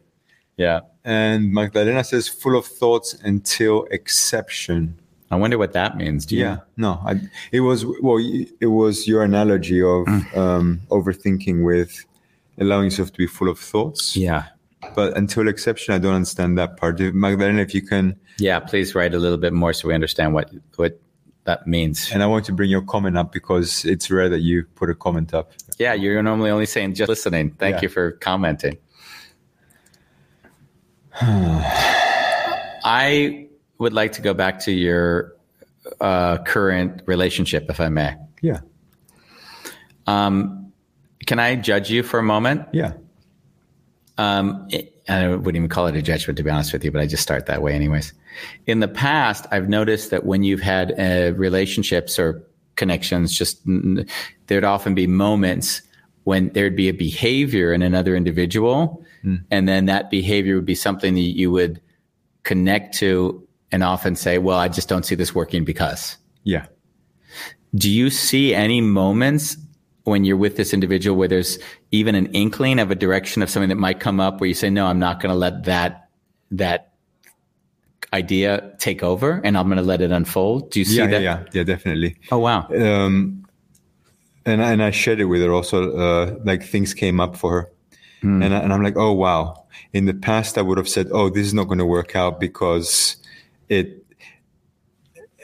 Yeah, 0.57 0.81
and 1.05 1.53
Magdalena 1.53 2.05
says, 2.05 2.29
full 2.29 2.59
of 2.59 2.67
thoughts 2.67 3.15
until 3.23 3.85
exception. 3.91 4.99
I 5.31 5.37
wonder 5.37 5.57
what 5.57 5.73
that 5.75 5.97
means. 5.97 6.27
Do 6.27 6.35
you? 6.35 6.43
Yeah, 6.43 6.57
no, 6.77 7.01
I, 7.07 7.21
it 7.53 7.61
was 7.61 7.87
well, 8.03 8.19
it 8.19 8.67
was 8.67 9.07
your 9.07 9.23
analogy 9.23 9.81
of 9.81 10.05
Mm. 10.07 10.37
um, 10.37 10.81
overthinking 10.91 11.65
with 11.65 12.05
allowing 12.61 12.85
yourself 12.85 13.11
to 13.13 13.19
be 13.19 13.27
full 13.27 13.49
of 13.49 13.59
thoughts. 13.59 14.17
yeah, 14.17 14.45
But 14.95 15.17
until 15.17 15.49
exception, 15.49 15.95
I 15.95 15.99
don't 15.99 16.15
understand 16.15 16.57
that 16.59 16.77
part. 16.77 17.01
Magdalena, 17.01 17.61
if 17.63 17.75
you 17.75 17.83
can, 17.83 18.17
yeah. 18.39 18.59
Please 18.61 18.95
write 18.95 19.13
a 19.15 19.19
little 19.19 19.37
bit 19.39 19.53
more 19.53 19.73
so 19.75 19.89
we 19.89 19.95
understand 19.95 20.33
what 20.35 20.51
what 20.77 21.01
that 21.45 21.67
means. 21.67 22.11
and 22.13 22.23
I 22.23 22.27
want 22.27 22.45
to 22.47 22.53
bring 22.53 22.71
your 22.71 22.83
comment 22.83 23.17
up 23.19 23.33
because 23.33 23.85
it's 23.85 24.11
rare 24.11 24.29
that 24.29 24.41
you 24.41 24.65
put 24.77 24.89
a 24.91 24.95
comment 24.95 25.35
up. 25.35 25.53
Yeah, 25.79 25.95
you're 25.95 26.23
normally 26.23 26.51
only 26.51 26.67
saying 26.67 26.95
just 26.95 27.09
listening. 27.09 27.51
Thank 27.59 27.77
Yeah. 27.77 27.83
you 27.83 27.89
for 27.89 28.13
commenting. 28.13 28.77
I 32.85 33.49
would 33.79 33.93
like 33.93 34.13
to 34.13 34.23
go 34.23 34.35
back 34.35 34.61
to 34.61 34.73
your 34.73 35.35
uh, 36.01 36.39
current 36.45 37.03
relationship, 37.07 37.67
if 37.69 37.81
I 37.81 37.89
may. 37.89 38.17
Yeah, 38.43 38.61
Um, 40.07 40.60
can 41.31 41.39
I 41.39 41.55
judge 41.55 41.93
you 41.93 42.03
for 42.03 42.19
a 42.19 42.25
moment? 42.25 42.67
yeah, 42.73 42.95
Um, 44.19 44.67
it, 44.69 45.01
I 45.09 45.29
wouldn't 45.29 45.55
even 45.55 45.69
call 45.69 45.87
it 45.87 45.95
a 45.95 46.03
judgment, 46.03 46.37
to 46.39 46.43
be 46.43 46.51
honest 46.51 46.73
with 46.73 46.85
you, 46.85 46.91
but 46.91 47.01
I 47.01 47.07
just 47.07 47.23
start 47.23 47.47
that 47.47 47.63
way, 47.63 47.73
anyways. 47.73 48.13
In 48.67 48.81
the 48.81 48.89
past, 48.89 49.47
I've 49.53 49.69
noticed 49.69 50.11
that 50.11 50.27
when 50.27 50.43
you've 50.43 50.61
had 50.61 50.91
uh, 50.99 51.33
relationships 51.37 52.19
or 52.19 52.43
connections, 52.75 53.33
just 53.33 53.65
mm, 53.65 54.11
there'd 54.49 54.65
often 54.65 54.93
be 54.97 55.07
moments 55.07 55.83
when 56.25 56.49
there'd 56.49 56.75
be 56.75 56.89
a 56.89 56.95
behavior 56.95 57.73
in 57.73 57.83
another 57.83 58.17
individual, 58.17 59.05
and 59.53 59.69
then 59.69 59.87
that 59.87 60.11
behavior 60.11 60.57
would 60.57 60.67
be 60.67 60.75
something 60.75 61.15
that 61.15 61.21
you 61.21 61.53
would 61.53 61.81
connect 62.43 62.97
to 62.97 63.47
and 63.71 63.85
often 63.85 64.17
say, 64.17 64.39
"Well, 64.39 64.59
I 64.59 64.67
just 64.67 64.89
don't 64.89 65.07
see 65.07 65.15
this 65.15 65.33
working 65.33 65.65
because." 65.65 66.17
yeah. 66.43 66.67
Do 67.73 67.89
you 67.89 68.11
see 68.11 68.53
any 68.53 68.81
moments 68.81 69.57
when 70.11 70.25
you're 70.25 70.37
with 70.37 70.57
this 70.57 70.75
individual 70.75 71.17
where 71.17 71.29
there's 71.29 71.59
even 71.91 72.15
an 72.15 72.27
inkling 72.33 72.79
of 72.79 72.91
a 72.91 72.95
direction 72.95 73.43
of 73.43 73.49
something 73.49 73.71
that 73.71 73.77
might 73.79 74.01
come 74.01 74.21
up 74.21 74.41
where 74.41 74.49
you 74.49 74.55
say, 74.55 74.69
no, 74.69 74.87
I'm 74.87 74.99
not 74.99 75.21
going 75.21 75.33
to 75.33 75.39
let 75.39 75.65
that, 75.65 76.09
that 76.51 76.93
idea 78.13 78.75
take 78.79 79.03
over 79.03 79.41
and 79.45 79.57
I'm 79.57 79.67
going 79.67 79.79
to 79.79 79.83
let 79.85 80.01
it 80.01 80.11
unfold? 80.11 80.71
Do 80.71 80.81
you 80.81 80.85
see 80.85 80.99
Yeah, 80.99 81.07
that? 81.07 81.23
yeah, 81.23 81.39
yeah, 81.39 81.45
yeah, 81.53 81.63
definitely. 81.63 82.17
Oh, 82.31 82.39
wow. 82.39 82.69
Um, 82.69 83.47
and 84.47 84.63
and 84.63 84.83
I 84.83 84.91
shared 84.91 85.21
it 85.21 85.27
with 85.27 85.43
her 85.43 85.53
also. 85.53 85.97
Uh, 85.97 86.39
like 86.45 86.63
things 86.65 86.95
came 86.95 87.21
up 87.21 87.37
for 87.37 87.51
her, 87.53 87.73
and 88.23 88.55
I, 88.55 88.59
and 88.61 88.73
I'm 88.73 88.83
like, 88.83 88.97
oh 88.97 89.13
wow. 89.13 89.67
In 89.93 90.07
the 90.07 90.15
past, 90.15 90.57
I 90.57 90.63
would 90.63 90.79
have 90.79 90.89
said, 90.89 91.09
oh, 91.13 91.29
this 91.29 91.47
is 91.47 91.55
not 91.55 91.65
going 91.65 91.79
to 91.79 91.85
work 91.87 92.17
out 92.17 92.41
because 92.41 93.17
it. 93.69 94.05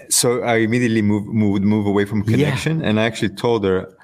So 0.08 0.42
I 0.42 0.56
immediately 0.56 1.02
move 1.02 1.26
move 1.26 1.62
move 1.62 1.86
away 1.86 2.06
from 2.06 2.22
connection, 2.22 2.82
and 2.82 2.98
I 2.98 3.04
actually 3.04 3.34
told 3.36 3.64
her, 3.64 3.94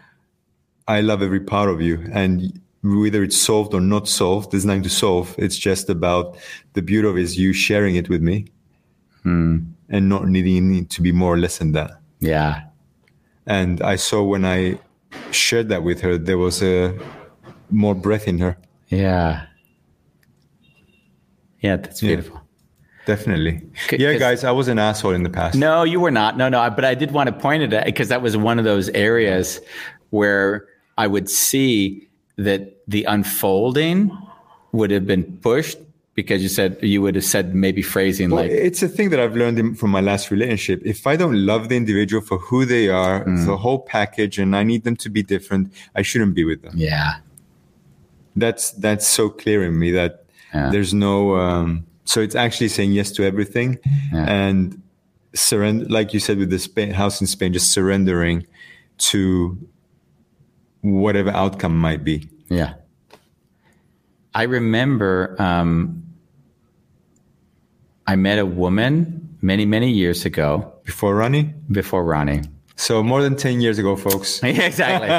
I 0.89 1.01
love 1.01 1.23
every 1.23 1.41
part 1.41 1.69
of 1.71 1.81
you, 1.81 2.05
and 2.13 2.61
whether 2.83 3.23
it's 3.23 3.37
solved 3.37 3.75
or 3.75 3.81
not 3.81 4.09
solved, 4.09 4.51
there's 4.51 4.65
nothing 4.65 4.83
to 4.83 4.91
solve. 4.91 5.35
It's 5.39 5.57
just 5.57 5.89
about 5.89 6.37
the 6.73 6.83
beauty 6.83 7.09
of 7.09 7.17
is 7.17 7.39
you 7.39 7.53
sharing 7.53 7.97
it 7.97 8.09
with 8.09 8.23
me, 8.23 8.47
hmm. 9.23 9.59
and 9.89 10.09
not 10.09 10.29
needing 10.29 10.87
to 10.87 11.03
be 11.03 11.13
more 11.13 11.35
or 11.35 11.39
less 11.39 11.59
than 11.59 11.73
that. 11.73 11.93
Yeah. 12.21 12.63
And 13.47 13.83
I 13.83 13.97
saw 13.97 14.23
when 14.23 14.45
I 14.45 14.79
shared 15.31 15.69
that 15.69 15.83
with 15.83 16.01
her, 16.01 16.19
there 16.19 16.39
was 16.39 16.63
a 16.63 16.97
more 17.71 17.95
breath 17.95 18.29
in 18.29 18.39
her. 18.39 18.57
Yeah. 18.89 19.47
Yeah. 21.61 21.77
That's 21.77 22.03
Yeah. 22.03 22.09
beautiful. 22.09 22.41
Definitely. 23.05 23.61
Yeah, 23.91 24.15
guys, 24.15 24.45
I 24.45 24.53
was 24.53 24.69
an 24.69 24.79
asshole 24.79 25.13
in 25.13 25.25
the 25.25 25.31
past. 25.31 25.57
No, 25.59 25.83
you 25.83 25.99
were 25.99 26.13
not. 26.13 26.37
No, 26.37 26.49
no. 26.49 26.71
But 26.71 26.85
I 26.85 26.95
did 26.95 27.11
want 27.11 27.27
to 27.27 27.33
point 27.33 27.65
it 27.65 27.73
at 27.73 27.85
because 27.85 28.09
that 28.09 28.23
was 28.23 28.37
one 28.37 28.61
of 28.61 28.65
those 28.65 28.89
areas 28.91 29.61
where 30.11 30.67
I 30.99 31.07
would 31.07 31.29
see 31.29 32.09
that 32.37 32.77
the 32.89 33.05
unfolding 33.05 34.17
would 34.73 34.91
have 34.91 35.07
been 35.07 35.25
pushed 35.39 35.79
because 36.15 36.43
you 36.43 36.49
said 36.49 36.77
you 36.83 37.01
would 37.01 37.15
have 37.15 37.25
said 37.25 37.55
maybe 37.55 37.81
phrasing 37.83 38.31
Well, 38.31 38.43
like, 38.43 38.51
it's 38.51 38.83
a 38.83 38.89
thing 38.89 39.09
that 39.11 39.21
I've 39.21 39.35
learned 39.35 39.59
in, 39.59 39.75
from 39.75 39.91
my 39.91 40.01
last 40.01 40.31
relationship. 40.31 40.83
If 40.85 41.07
I 41.07 41.17
don't 41.17 41.47
love 41.47 41.69
the 41.71 41.77
individual 41.77 42.21
for 42.23 42.39
who 42.39 42.65
they 42.67 42.89
are, 42.89 43.25
Mm. 43.25 43.47
the 43.47 43.57
whole 43.57 43.79
package, 43.79 44.39
and 44.39 44.55
I 44.55 44.63
need 44.63 44.85
them 44.85 44.97
to 44.97 45.09
be 45.11 45.23
different, 45.23 45.73
I 45.95 46.03
shouldn't 46.03 46.35
be 46.35 46.45
with 46.45 46.61
them. 46.63 46.75
yeah, 46.77 47.15
That's 48.37 48.71
that's 48.73 49.07
so 49.07 49.29
clear 49.29 49.65
in 49.65 49.79
me 49.79 49.91
that 49.93 50.25
Yeah. 50.55 50.71
there's 50.71 50.93
no. 50.95 51.37
Um, 51.37 51.85
so 52.05 52.21
it's 52.21 52.35
actually 52.35 52.69
saying 52.69 52.93
yes 52.93 53.11
to 53.13 53.25
everything, 53.25 53.79
Yeah. 54.13 54.25
and 54.31 54.81
surrender, 55.35 55.87
like 55.87 56.13
you 56.15 56.21
said 56.21 56.37
with 56.39 56.51
the 56.51 56.59
Spain, 56.59 56.91
house 56.93 57.21
in 57.21 57.27
Spain, 57.27 57.53
just 57.55 57.73
surrendering 57.73 58.47
to 59.11 59.57
whatever 60.83 61.31
outcome 61.31 61.79
might 61.79 62.05
be. 62.05 62.29
yeah. 62.49 62.75
I 64.35 64.45
remember 64.45 65.37
um, 65.39 66.03
I 68.07 68.17
met 68.17 68.39
a 68.39 68.47
woman 68.47 69.37
many, 69.43 69.67
many 69.67 69.91
years 69.91 70.25
ago 70.25 70.73
Before 70.85 71.15
Ronnie, 71.15 71.53
before 71.71 72.03
Ronnie. 72.05 72.41
so 72.77 73.03
more 73.03 73.21
than 73.23 73.37
ten 73.37 73.61
years 73.61 73.79
ago, 73.79 73.95
folks. 73.97 74.43
Yeah, 74.43 74.63
exactly. 74.63 75.11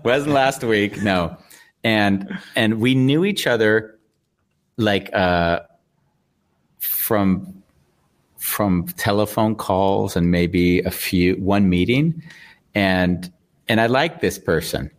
Wasn't 0.10 0.32
last 0.32 0.64
week, 0.64 1.02
no. 1.02 1.36
And 1.84 2.38
and 2.56 2.80
we 2.80 2.94
knew 2.94 3.24
each 3.26 3.46
other 3.46 3.98
like 4.78 5.10
uh 5.14 5.60
from 6.78 7.62
from 8.38 8.86
telephone 8.96 9.54
calls 9.54 10.16
and 10.16 10.30
maybe 10.30 10.80
a 10.80 10.90
few 10.90 11.34
one 11.34 11.68
meeting 11.68 12.22
and 12.74 13.30
and 13.70 13.80
I 13.80 13.86
liked 13.86 14.20
this 14.20 14.38
person, 14.38 14.90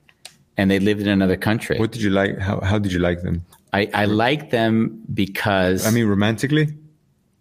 and 0.58 0.72
they 0.72 0.80
lived 0.80 1.02
in 1.02 1.08
another 1.10 1.38
country. 1.38 1.78
What 1.78 1.92
did 1.92 2.02
you 2.02 2.10
like? 2.10 2.40
How, 2.40 2.60
how 2.62 2.80
did 2.80 2.92
you 2.94 3.00
like 3.00 3.22
them? 3.22 3.44
I, 3.74 3.90
I 3.94 4.06
liked 4.06 4.50
them 4.52 5.02
because 5.14 5.86
I 5.86 5.92
mean, 5.92 6.08
romantically? 6.08 6.68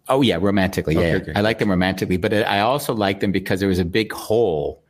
Oh 0.07 0.21
yeah, 0.21 0.37
romantically. 0.41 0.93
Yeah, 0.95 1.01
Okay, 1.01 1.09
yeah. 1.11 1.21
okay. 1.21 1.33
I 1.35 1.41
like 1.41 1.57
them 1.59 1.69
romantically, 1.69 2.17
but 2.17 2.33
I 2.33 2.59
also 2.59 2.93
liked 2.93 3.21
them 3.21 3.31
because 3.31 3.59
there 3.61 3.69
was 3.69 3.79
a 3.79 3.85
big 3.99 4.11
hole 4.13 4.83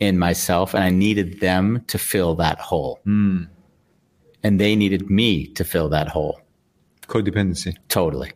in 0.00 0.18
myself, 0.18 0.74
and 0.74 0.82
I 0.84 0.90
needed 0.90 1.40
them 1.40 1.84
to 1.86 1.98
fill 1.98 2.34
that 2.36 2.58
hole, 2.58 2.98
Hmm. 3.04 3.44
and 4.42 4.60
they 4.60 4.76
needed 4.76 5.08
me 5.10 5.46
to 5.58 5.64
fill 5.64 5.88
that 5.90 6.08
hole 6.08 6.40
Codependency. 7.08 7.74
totally. 7.88 8.32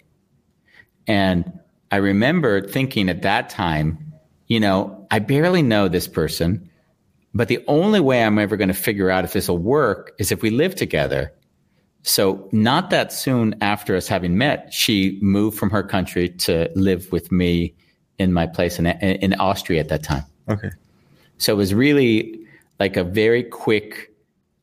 And 1.06 1.44
I 1.90 1.96
remember 1.96 2.60
thinking 2.60 3.08
at 3.08 3.22
that 3.22 3.48
time, 3.50 4.12
you 4.46 4.60
know, 4.60 5.06
I 5.10 5.18
barely 5.18 5.62
know 5.62 5.88
this 5.88 6.06
person, 6.08 6.69
but 7.34 7.48
the 7.48 7.64
only 7.66 8.00
way 8.00 8.22
I'm 8.24 8.38
ever 8.38 8.56
going 8.56 8.68
to 8.68 8.74
figure 8.74 9.10
out 9.10 9.24
if 9.24 9.32
this 9.32 9.48
will 9.48 9.58
work 9.58 10.12
is 10.18 10.32
if 10.32 10.42
we 10.42 10.50
live 10.50 10.74
together. 10.74 11.32
So, 12.02 12.48
not 12.50 12.90
that 12.90 13.12
soon 13.12 13.54
after 13.60 13.94
us 13.94 14.08
having 14.08 14.38
met, 14.38 14.72
she 14.72 15.18
moved 15.20 15.58
from 15.58 15.70
her 15.70 15.82
country 15.82 16.30
to 16.30 16.70
live 16.74 17.12
with 17.12 17.30
me 17.30 17.74
in 18.18 18.32
my 18.32 18.46
place 18.46 18.78
in, 18.78 18.86
in 18.86 19.34
Austria 19.34 19.80
at 19.80 19.88
that 19.90 20.02
time. 20.02 20.24
Okay. 20.48 20.70
So, 21.36 21.52
it 21.52 21.56
was 21.56 21.74
really 21.74 22.40
like 22.78 22.96
a 22.96 23.04
very 23.04 23.42
quick, 23.42 24.14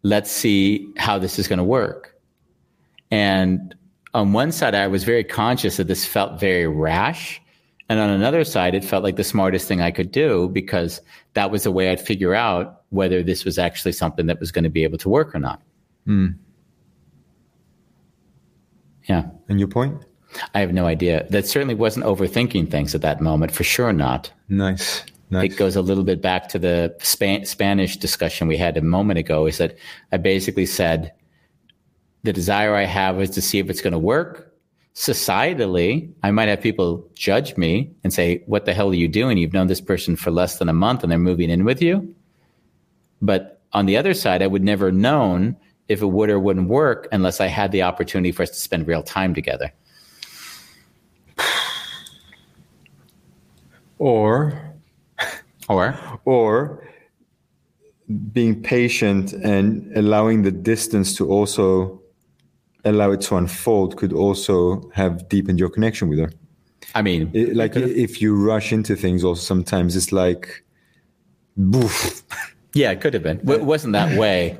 let's 0.01 0.31
see 0.31 0.91
how 0.97 1.19
this 1.19 1.37
is 1.37 1.47
going 1.47 1.59
to 1.59 1.63
work. 1.63 2.19
And 3.11 3.75
on 4.15 4.33
one 4.33 4.51
side, 4.51 4.73
I 4.73 4.87
was 4.87 5.03
very 5.03 5.23
conscious 5.23 5.77
that 5.77 5.87
this 5.87 6.05
felt 6.05 6.39
very 6.39 6.67
rash. 6.67 7.39
And 7.89 7.99
on 7.99 8.09
another 8.09 8.43
side, 8.43 8.75
it 8.75 8.83
felt 8.83 9.03
like 9.03 9.15
the 9.15 9.23
smartest 9.23 9.67
thing 9.67 9.81
I 9.81 9.91
could 9.91 10.11
do 10.11 10.49
because 10.49 11.01
that 11.33 11.51
was 11.51 11.63
the 11.63 11.71
way 11.71 11.89
I'd 11.89 12.01
figure 12.01 12.35
out 12.35 12.81
whether 12.89 13.23
this 13.23 13.45
was 13.45 13.57
actually 13.57 13.93
something 13.93 14.25
that 14.25 14.39
was 14.39 14.51
going 14.51 14.63
to 14.63 14.69
be 14.69 14.83
able 14.83 14.97
to 14.99 15.09
work 15.09 15.33
or 15.33 15.39
not. 15.39 15.61
Hmm. 16.05 16.27
Yeah. 19.07 19.23
And 19.47 19.59
your 19.59 19.69
point? 19.69 20.03
I 20.53 20.59
have 20.59 20.73
no 20.73 20.85
idea. 20.85 21.25
That 21.29 21.47
certainly 21.47 21.75
wasn't 21.75 22.05
overthinking 22.05 22.69
things 22.69 22.93
at 22.93 23.01
that 23.01 23.21
moment, 23.21 23.53
for 23.53 23.63
sure 23.63 23.93
not. 23.93 24.31
Nice. 24.49 25.03
Nice. 25.29 25.51
It 25.51 25.57
goes 25.57 25.75
a 25.75 25.81
little 25.81 26.03
bit 26.03 26.21
back 26.21 26.47
to 26.49 26.59
the 26.59 26.95
Span- 26.99 27.45
Spanish 27.45 27.97
discussion 27.97 28.47
we 28.47 28.57
had 28.57 28.77
a 28.77 28.81
moment 28.81 29.19
ago. 29.19 29.45
Is 29.45 29.57
that 29.57 29.77
I 30.11 30.17
basically 30.17 30.65
said 30.65 31.13
the 32.23 32.33
desire 32.33 32.75
I 32.75 32.83
have 32.83 33.21
is 33.21 33.29
to 33.31 33.41
see 33.41 33.59
if 33.59 33.69
it's 33.69 33.81
going 33.81 33.93
to 33.93 33.99
work. 33.99 34.46
Societally, 34.97 36.09
I 36.23 36.31
might 36.31 36.49
have 36.49 36.59
people 36.59 37.07
judge 37.13 37.55
me 37.55 37.91
and 38.03 38.11
say, 38.11 38.41
"What 38.47 38.65
the 38.65 38.73
hell 38.73 38.89
are 38.89 38.95
you 38.95 39.07
doing? 39.07 39.37
You've 39.37 39.53
known 39.53 39.67
this 39.67 39.79
person 39.79 40.15
for 40.15 40.31
less 40.31 40.57
than 40.57 40.69
a 40.69 40.73
month, 40.73 41.03
and 41.03 41.11
they're 41.11 41.19
moving 41.19 41.51
in 41.51 41.65
with 41.65 41.83
you." 41.83 42.15
But 43.21 43.61
on 43.73 43.85
the 43.85 43.95
other 43.95 44.15
side, 44.15 44.41
I 44.41 44.47
would 44.47 44.63
never 44.63 44.91
known 44.91 45.55
if 45.87 46.01
it 46.01 46.07
would 46.07 46.31
or 46.31 46.39
wouldn't 46.39 46.67
work 46.67 47.07
unless 47.11 47.39
I 47.39 47.45
had 47.45 47.71
the 47.71 47.83
opportunity 47.83 48.31
for 48.31 48.41
us 48.41 48.49
to 48.49 48.55
spend 48.55 48.87
real 48.87 49.03
time 49.03 49.35
together. 49.35 49.71
or 53.99 54.59
Or 55.69 55.95
or 56.25 56.87
being 58.33 58.63
patient 58.63 59.33
and 59.33 59.95
allowing 59.95 60.41
the 60.41 60.51
distance 60.51 61.15
to 61.17 61.29
also 61.29 62.01
allow 62.85 63.11
it 63.11 63.21
to 63.21 63.35
unfold 63.35 63.97
could 63.97 64.13
also 64.13 64.89
have 64.93 65.27
deepened 65.29 65.59
your 65.59 65.69
connection 65.69 66.07
with 66.09 66.19
her. 66.19 66.31
I 66.95 67.01
mean, 67.01 67.29
It- 67.33 67.55
like 67.55 67.75
if 67.75 68.21
you 68.21 68.35
rush 68.35 68.71
into 68.71 68.95
things, 68.95 69.23
also 69.23 69.41
sometimes 69.41 69.95
it's 69.95 70.11
like, 70.11 70.63
boof. 71.57 72.23
Yeah, 72.73 72.91
it 72.91 73.01
could 73.01 73.13
have 73.13 73.23
been. 73.23 73.39
It 73.49 73.63
wasn't 73.63 73.93
that 73.93 74.17
way. 74.17 74.57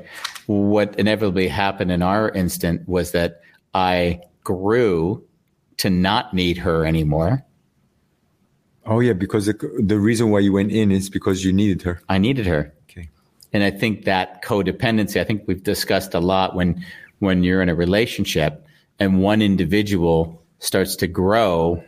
What 0.47 0.97
inevitably 0.99 1.47
happened 1.47 1.91
in 1.91 2.01
our 2.01 2.29
instant 2.31 2.87
was 2.87 3.11
that 3.11 3.41
I 3.73 4.21
grew 4.43 5.23
to 5.77 5.89
not 5.89 6.33
need 6.33 6.57
her 6.57 6.85
anymore. 6.85 7.43
Oh 8.85 9.01
yeah, 9.01 9.13
because 9.13 9.45
the, 9.45 9.53
the 9.79 9.99
reason 9.99 10.29
why 10.31 10.39
you 10.39 10.53
went 10.53 10.71
in 10.71 10.91
is 10.91 11.09
because 11.09 11.43
you 11.43 11.51
needed 11.53 11.81
her. 11.83 12.01
I 12.09 12.17
needed 12.17 12.45
her. 12.45 12.73
Okay. 12.89 13.09
And 13.53 13.61
I 13.63 13.69
think 13.69 14.05
that 14.05 14.41
codependency, 14.43 15.19
I 15.19 15.25
think 15.25 15.43
we've 15.45 15.63
discussed 15.63 16.13
a 16.13 16.19
lot 16.19 16.55
when 16.55 16.83
when 17.19 17.43
you're 17.43 17.61
in 17.61 17.69
a 17.69 17.75
relationship 17.75 18.65
and 18.99 19.21
one 19.21 19.41
individual 19.41 20.43
starts 20.59 20.95
to 20.97 21.07
grow, 21.07 21.83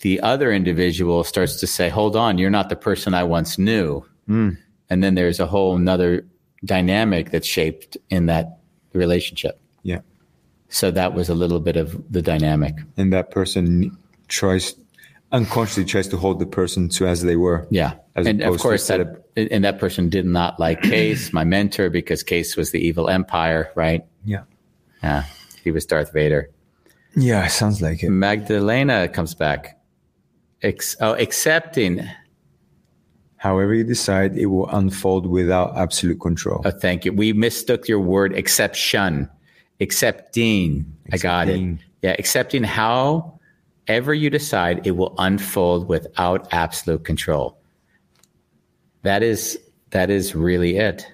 the 0.00 0.20
other 0.20 0.52
individual 0.52 1.24
starts 1.24 1.60
to 1.60 1.66
say, 1.66 1.88
Hold 1.88 2.16
on, 2.16 2.38
you're 2.38 2.50
not 2.50 2.68
the 2.68 2.76
person 2.76 3.14
I 3.14 3.24
once 3.24 3.58
knew. 3.58 4.04
Mm. 4.28 4.56
And 4.88 5.04
then 5.04 5.14
there's 5.14 5.40
a 5.40 5.46
whole 5.46 5.78
nother 5.78 6.26
dynamic 6.64 7.30
that's 7.30 7.46
shaped 7.46 7.96
in 8.10 8.26
that 8.26 8.58
relationship. 8.92 9.60
Yeah. 9.82 10.00
So 10.68 10.90
that 10.90 11.14
was 11.14 11.28
a 11.28 11.34
little 11.34 11.60
bit 11.60 11.76
of 11.76 12.02
the 12.12 12.22
dynamic. 12.22 12.74
And 12.96 13.12
that 13.12 13.30
person 13.30 13.96
tries 14.28 14.74
unconsciously 15.32 15.84
tries 15.84 16.08
to 16.08 16.16
hold 16.16 16.40
the 16.40 16.46
person 16.46 16.88
to 16.88 17.06
as 17.06 17.22
they 17.22 17.36
were. 17.36 17.66
Yeah. 17.70 17.94
And 18.16 18.42
of 18.42 18.58
course 18.58 18.88
that 18.88 19.24
and 19.36 19.64
that 19.64 19.78
person 19.78 20.08
did 20.08 20.26
not 20.26 20.58
like 20.58 20.82
Case, 20.82 21.32
my 21.32 21.44
mentor, 21.44 21.88
because 21.88 22.22
Case 22.22 22.56
was 22.56 22.72
the 22.72 22.80
evil 22.80 23.08
empire, 23.08 23.70
right? 23.74 24.04
Yeah. 24.24 24.42
Yeah. 25.02 25.24
He 25.62 25.70
was 25.70 25.86
Darth 25.86 26.12
Vader. 26.12 26.50
Yeah, 27.16 27.46
sounds 27.48 27.82
like 27.82 28.02
it. 28.02 28.10
Magdalena 28.10 29.08
comes 29.08 29.34
back. 29.34 29.80
Ex- 30.62 30.96
oh, 31.00 31.14
accepting. 31.14 32.08
However 33.36 33.74
you 33.74 33.84
decide, 33.84 34.36
it 34.36 34.46
will 34.46 34.68
unfold 34.68 35.26
without 35.26 35.76
absolute 35.76 36.20
control. 36.20 36.60
Oh, 36.64 36.70
thank 36.70 37.04
you. 37.04 37.12
We 37.12 37.32
mistook 37.32 37.88
your 37.88 38.00
word 38.00 38.34
exception. 38.34 39.28
Accepting. 39.80 40.84
I 41.10 41.16
got 41.16 41.48
it. 41.48 41.78
Yeah. 42.02 42.16
Accepting 42.18 42.62
however 42.62 44.14
you 44.14 44.28
decide, 44.28 44.86
it 44.86 44.92
will 44.92 45.14
unfold 45.16 45.88
without 45.88 46.48
absolute 46.52 47.04
control. 47.04 47.58
That 49.02 49.22
is 49.22 49.58
that 49.90 50.10
is 50.10 50.34
really 50.34 50.76
it. 50.76 51.06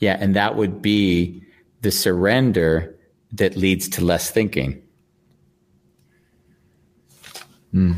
Yeah, 0.00 0.16
and 0.18 0.34
that 0.34 0.56
would 0.56 0.82
be 0.82 1.42
the 1.82 1.90
surrender 1.90 2.96
that 3.32 3.56
leads 3.56 3.88
to 3.90 4.04
less 4.04 4.30
thinking. 4.30 4.82
Hmm. 7.72 7.92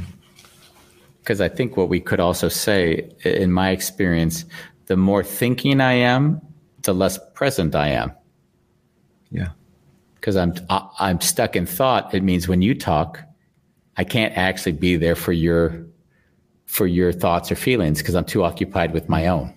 Because 1.21 1.41
I 1.41 1.49
think 1.49 1.77
what 1.77 1.89
we 1.89 2.01
could 2.01 2.21
also 2.21 2.49
say, 2.49 3.09
in 3.25 3.53
my 3.53 3.71
experience, 3.71 4.45
the 4.87 4.97
more 4.97 5.23
thinking 5.23 5.81
I 5.81 5.93
am, 5.93 6.41
the 6.83 6.93
less 6.93 7.19
present 7.35 7.75
I 7.75 7.89
am. 7.89 8.13
Yeah. 9.31 9.51
Because 10.17 10.37
I'm 10.37 10.55
I- 10.69 10.89
I'm 10.99 11.21
stuck 11.21 11.57
in 11.57 11.67
thought. 11.67 12.13
It 12.13 12.23
means 12.23 12.49
when 12.49 12.61
you 12.61 12.75
talk, 12.75 13.21
I 13.97 14.05
can't 14.05 14.37
actually 14.37 14.73
be 14.73 14.97
there 14.97 15.15
for 15.15 15.33
your 15.33 15.87
for 16.67 16.87
your 16.87 17.13
thoughts 17.13 17.53
or 17.53 17.55
feelings 17.55 17.99
because 17.99 18.15
I'm 18.15 18.25
too 18.25 18.43
occupied 18.43 18.93
with 18.93 19.09
my 19.09 19.29
own. 19.29 19.55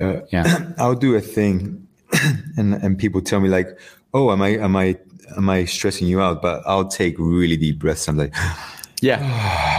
Uh, 0.00 0.20
Yeah. 0.32 0.72
I'll 0.78 0.94
do 0.94 1.14
a 1.14 1.20
thing, 1.20 1.86
and 2.56 2.74
and 2.74 2.98
people 2.98 3.20
tell 3.20 3.40
me 3.40 3.48
like, 3.48 3.68
"Oh, 4.12 4.32
am 4.32 4.42
I 4.42 4.50
am 4.58 4.76
I 4.76 4.96
am 5.36 5.48
I 5.48 5.64
stressing 5.64 6.06
you 6.08 6.20
out?" 6.20 6.42
But 6.42 6.62
I'll 6.66 6.88
take 6.88 7.16
really 7.18 7.56
deep 7.56 7.78
breaths. 7.78 8.08
I'm 8.08 8.16
like, 8.16 8.34
Yeah. 9.00 9.20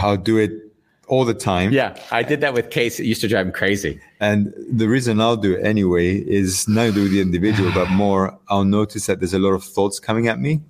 I'll 0.04 0.16
do 0.16 0.38
it 0.38 0.52
all 1.08 1.24
the 1.24 1.34
time. 1.34 1.70
Yeah. 1.72 1.94
I 2.10 2.22
did 2.24 2.40
that 2.40 2.52
with 2.52 2.70
Case. 2.70 2.98
It 2.98 3.06
used 3.06 3.20
to 3.20 3.28
drive 3.28 3.46
him 3.46 3.52
crazy. 3.52 4.00
And 4.18 4.52
the 4.70 4.88
reason 4.88 5.20
I'll 5.20 5.36
do 5.36 5.54
it 5.54 5.64
anyway 5.64 6.16
is 6.18 6.66
not 6.66 6.94
do 6.94 7.02
with 7.04 7.12
the 7.12 7.20
individual, 7.20 7.70
but 7.72 7.88
more 8.04 8.36
I'll 8.48 8.64
notice 8.64 9.06
that 9.06 9.20
there's 9.20 9.34
a 9.34 9.38
lot 9.38 9.52
of 9.52 9.62
thoughts 9.64 10.00
coming 10.00 10.26
at 10.28 10.40
me, 10.40 10.60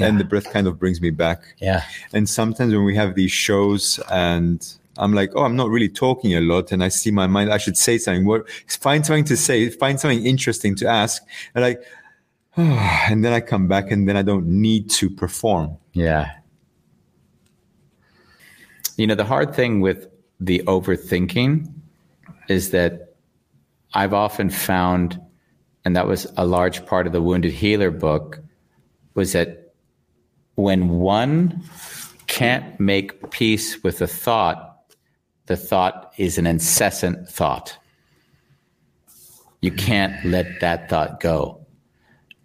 and 0.00 0.18
the 0.20 0.24
breath 0.24 0.50
kind 0.52 0.66
of 0.66 0.78
brings 0.78 1.00
me 1.00 1.10
back. 1.10 1.54
Yeah. 1.58 1.82
And 2.12 2.28
sometimes 2.28 2.72
when 2.74 2.84
we 2.84 2.94
have 2.96 3.14
these 3.16 3.32
shows 3.32 3.98
and 4.10 4.66
I'm 4.98 5.12
like, 5.12 5.32
oh, 5.34 5.44
I'm 5.44 5.56
not 5.56 5.68
really 5.68 5.88
talking 5.88 6.34
a 6.34 6.40
lot. 6.40 6.72
And 6.72 6.82
I 6.82 6.88
see 6.88 7.10
my 7.10 7.26
mind, 7.26 7.52
I 7.52 7.58
should 7.58 7.76
say 7.76 7.98
something. 7.98 8.26
What, 8.26 8.48
find 8.68 9.04
something 9.04 9.24
to 9.24 9.36
say, 9.36 9.68
find 9.70 10.00
something 10.00 10.24
interesting 10.24 10.74
to 10.76 10.86
ask. 10.86 11.22
And 11.54 11.62
like, 11.62 11.82
and 12.56 13.24
then 13.24 13.32
I 13.32 13.40
come 13.40 13.68
back 13.68 13.90
and 13.90 14.08
then 14.08 14.16
I 14.16 14.22
don't 14.22 14.46
need 14.46 14.90
to 14.90 15.10
perform. 15.10 15.76
Yeah. 15.92 16.30
You 18.96 19.06
know, 19.06 19.14
the 19.14 19.24
hard 19.24 19.54
thing 19.54 19.80
with 19.80 20.08
the 20.40 20.62
overthinking 20.66 21.72
is 22.48 22.70
that 22.70 23.14
I've 23.92 24.14
often 24.14 24.50
found, 24.50 25.20
and 25.84 25.94
that 25.96 26.06
was 26.06 26.26
a 26.36 26.46
large 26.46 26.84
part 26.86 27.06
of 27.06 27.12
the 27.12 27.20
Wounded 27.20 27.52
Healer 27.52 27.90
book, 27.90 28.40
was 29.14 29.32
that 29.32 29.74
when 30.54 30.88
one 30.88 31.62
can't 32.26 32.78
make 32.80 33.30
peace 33.30 33.82
with 33.82 34.00
a 34.00 34.06
thought, 34.06 34.65
the 35.46 35.56
thought 35.56 36.12
is 36.16 36.38
an 36.38 36.46
incessant 36.46 37.28
thought. 37.28 37.76
You 39.60 39.70
can't 39.70 40.24
let 40.24 40.60
that 40.60 40.88
thought 40.88 41.20
go. 41.20 41.60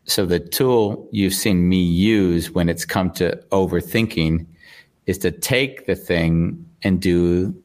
So 0.05 0.25
the 0.25 0.39
tool 0.39 1.07
you've 1.11 1.33
seen 1.33 1.69
me 1.69 1.81
use 1.81 2.51
when 2.51 2.69
it's 2.69 2.85
come 2.85 3.11
to 3.11 3.41
overthinking 3.51 4.45
is 5.05 5.17
to 5.19 5.31
take 5.31 5.85
the 5.85 5.95
thing 5.95 6.65
and 6.83 7.01
do 7.01 7.55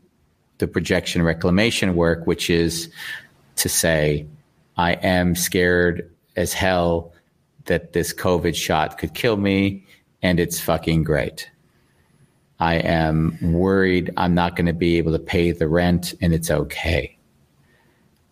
the 0.59 0.67
projection 0.67 1.23
reclamation 1.23 1.97
work, 1.97 2.27
which 2.27 2.51
is 2.51 2.91
to 3.57 3.69
say, 3.69 4.27
I 4.77 4.93
am 4.95 5.35
scared 5.35 6.11
as 6.37 6.53
hell 6.53 7.13
that 7.65 7.93
this 7.93 8.13
COVID 8.13 8.55
shot 8.55 8.99
could 8.99 9.15
kill 9.15 9.37
me, 9.37 9.85
and 10.23 10.39
it's 10.39 10.61
fucking 10.61 11.05
great. 11.05 11.51
I 12.59 12.77
am 12.77 13.39
worried 13.43 14.13
I'm 14.17 14.35
not 14.35 14.57
going 14.57 14.67
to 14.67 14.73
be 14.73 14.97
able 14.99 15.13
to 15.13 15.19
pay 15.19 15.53
the 15.53 15.69
rent, 15.69 16.15
and 16.21 16.33
it's 16.33 16.51
okay. 16.51 17.17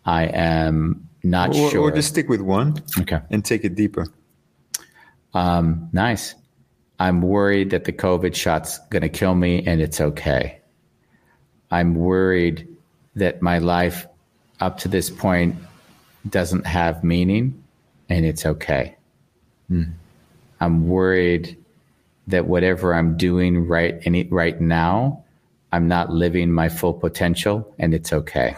I 0.05 0.23
am 0.25 1.07
not 1.23 1.55
Or, 1.55 1.71
sure. 1.71 1.81
or 1.81 1.91
just 1.91 2.09
stick 2.09 2.29
with 2.29 2.41
one 2.41 2.75
okay. 2.99 3.19
and 3.31 3.43
take 3.43 3.63
it 3.63 3.75
deeper. 3.75 4.07
Um, 5.33 5.89
nice. 5.91 6.35
I'm 6.99 7.21
worried 7.21 7.71
that 7.71 7.83
the 7.83 7.91
COVID 7.91 8.35
shot's 8.35 8.79
going 8.89 9.01
to 9.01 9.09
kill 9.09 9.35
me 9.35 9.65
and 9.67 9.81
it's 9.81 9.99
okay. 9.99 10.61
I'm 11.71 11.95
worried 11.95 12.67
that 13.15 13.41
my 13.41 13.57
life 13.57 14.07
up 14.61 14.77
to 14.79 14.87
this 14.87 15.09
point 15.09 15.55
doesn't 16.29 16.65
have 16.65 17.03
meaning 17.03 17.61
and 18.07 18.25
it's 18.25 18.45
okay. 18.45 18.95
I'm 20.61 20.87
worried 20.87 21.57
that 22.27 22.47
whatever 22.47 22.93
I'm 22.93 23.17
doing 23.17 23.67
right 23.67 23.99
any, 24.03 24.25
right 24.25 24.59
now, 24.59 25.23
I'm 25.71 25.87
not 25.87 26.09
living 26.09 26.51
my 26.51 26.69
full 26.69 26.93
potential 26.93 27.73
and 27.77 27.93
it's 27.93 28.11
okay. 28.13 28.55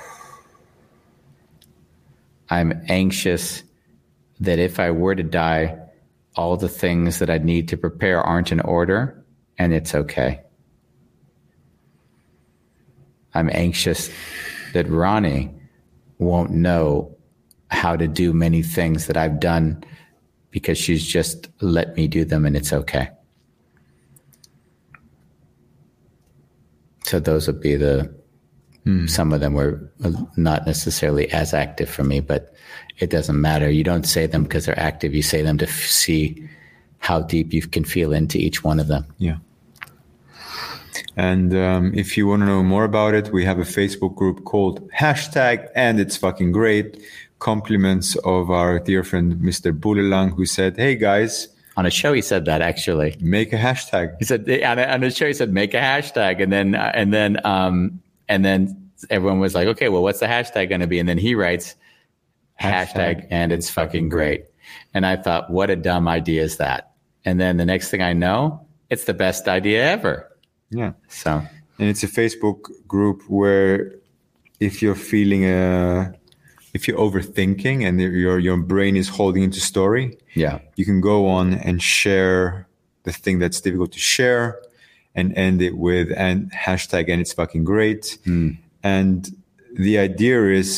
I'm 2.50 2.82
anxious 2.88 3.64
that 4.40 4.60
if 4.60 4.80
I 4.80 4.92
were 4.92 5.16
to 5.16 5.24
die, 5.24 5.78
all 6.36 6.56
the 6.56 6.70
things 6.70 7.20
that 7.20 7.30
I 7.30 7.40
need 7.40 7.68
to 7.70 7.78
prepare 7.78 8.22
aren't 8.22 8.52
in 8.52 8.60
order, 8.62 9.24
and 9.58 9.74
it's 9.74 9.96
okay. 9.96 10.42
I'm 13.34 13.50
anxious 13.52 14.10
that 14.74 14.88
Ronnie 14.88 15.54
won't 16.20 16.52
know 16.52 17.16
how 17.70 17.96
to 17.96 18.08
do 18.08 18.34
many 18.34 18.62
things 18.62 19.08
that 19.08 19.18
I've 19.18 19.40
done 19.40 19.84
because 20.52 20.78
she's 20.78 21.06
just 21.06 21.50
let 21.60 21.96
me 21.98 22.08
do 22.08 22.24
them, 22.24 22.46
and 22.46 22.56
it's 22.56 22.72
okay. 22.72 23.10
So 27.08 27.22
those 27.22 27.48
would 27.48 27.62
be 27.62 27.76
the 27.76 28.14
some 29.08 29.34
of 29.34 29.42
them 29.42 29.54
were 29.54 29.92
not 30.38 30.66
necessarily 30.66 31.30
as 31.32 31.54
active 31.54 31.90
for 31.90 32.06
me, 32.06 32.22
but 32.22 32.54
it 33.00 33.10
doesn't 33.10 33.40
matter. 33.40 33.70
You 33.70 33.84
don't 33.84 34.06
say 34.06 34.28
them 34.28 34.44
because 34.44 34.66
they're 34.66 34.80
active. 34.80 35.14
You 35.14 35.22
say 35.22 35.42
them 35.42 35.58
to 35.58 35.68
f- 35.68 35.88
see 35.88 36.48
how 37.00 37.22
deep 37.22 37.52
you 37.52 37.62
can 37.68 37.84
feel 37.84 38.14
into 38.14 38.38
each 38.38 38.64
one 38.64 38.80
of 38.80 38.88
them. 38.88 39.06
Yeah. 39.18 39.38
And 41.18 41.54
um, 41.54 41.94
if 41.94 42.18
you 42.18 42.28
want 42.28 42.44
to 42.44 42.46
know 42.46 42.64
more 42.64 42.86
about 42.86 43.14
it, 43.14 43.34
we 43.34 43.44
have 43.44 43.60
a 43.60 43.64
Facebook 43.64 44.16
group 44.16 44.46
called 44.46 44.90
hashtag, 44.92 45.68
and 45.76 46.00
it's 46.00 46.16
fucking 46.16 46.54
great. 46.54 47.04
Compliments 47.40 48.16
of 48.24 48.50
our 48.50 48.80
dear 48.80 49.04
friend 49.04 49.36
Mr. 49.36 49.78
Bulelang, 49.78 50.34
who 50.36 50.46
said, 50.46 50.78
"Hey 50.78 50.96
guys, 50.96 51.50
On 51.78 51.86
a 51.86 51.92
show, 51.92 52.12
he 52.12 52.22
said 52.22 52.46
that 52.46 52.62
actually. 52.62 53.16
make 53.22 53.54
a 53.54 53.58
hashtag." 53.58 54.16
He 54.20 54.26
said 54.26 54.50
on 54.50 54.80
a, 54.80 54.84
on 54.84 55.04
a 55.04 55.12
show, 55.12 55.28
he 55.28 55.34
said 55.34 55.54
make 55.54 55.74
a 55.74 55.80
hashtag, 55.80 56.42
and 56.42 56.52
then 56.52 56.76
uh, 56.76 56.92
and 56.94 57.14
then 57.14 57.40
um, 57.46 58.02
and 58.28 58.44
then 58.44 58.92
everyone 59.10 59.40
was 59.40 59.56
like, 59.56 59.68
okay, 59.68 59.90
well, 59.90 60.04
what's 60.04 60.20
the 60.20 60.26
hashtag 60.26 60.70
going 60.70 60.82
to 60.82 60.88
be? 60.88 61.00
And 61.00 61.08
then 61.08 61.18
he 61.18 61.36
writes 61.36 61.76
hashtag, 62.60 62.88
Hashtag, 62.94 63.28
and 63.30 63.52
it's 63.52 63.70
fucking 63.70 64.10
great. 64.10 64.46
And 64.94 65.06
I 65.06 65.16
thought, 65.16 65.50
what 65.50 65.70
a 65.70 65.76
dumb 65.76 66.08
idea 66.08 66.44
is 66.44 66.58
that? 66.58 66.92
And 67.24 67.40
then 67.40 67.58
the 67.58 67.66
next 67.66 67.90
thing 67.90 68.02
I 68.02 68.14
know, 68.14 68.66
it's 68.90 69.06
the 69.06 69.14
best 69.14 69.48
idea 69.48 69.84
ever. 69.84 70.32
Yeah. 70.70 70.94
So 71.08 71.44
and 71.80 71.90
it's 71.90 72.04
a 72.04 72.08
Facebook 72.08 72.72
group 72.88 73.22
where 73.28 73.96
if 74.60 74.82
you're 74.82 74.96
feeling 74.96 75.46
uh 75.46 76.12
if 76.78 76.88
you're 76.88 77.04
overthinking 77.08 77.78
and 77.88 78.00
your 78.00 78.38
your 78.48 78.58
brain 78.74 78.96
is 78.96 79.10
holding 79.18 79.44
into 79.48 79.60
story, 79.74 80.06
yeah, 80.44 80.56
you 80.80 80.86
can 80.90 81.00
go 81.02 81.18
on 81.28 81.46
and 81.68 81.82
share 81.82 82.68
the 83.08 83.14
thing 83.24 83.40
that's 83.42 83.60
difficult 83.66 83.92
to 83.98 84.04
share 84.16 84.46
and 85.16 85.36
end 85.36 85.60
it 85.70 85.76
with 85.88 86.08
and 86.26 86.38
hashtag 86.66 87.04
and 87.12 87.20
it's 87.24 87.34
fucking 87.34 87.64
great. 87.74 88.04
Hmm. 88.26 88.50
And 88.84 89.18
the 89.88 89.98
idea 89.98 90.38
is 90.62 90.70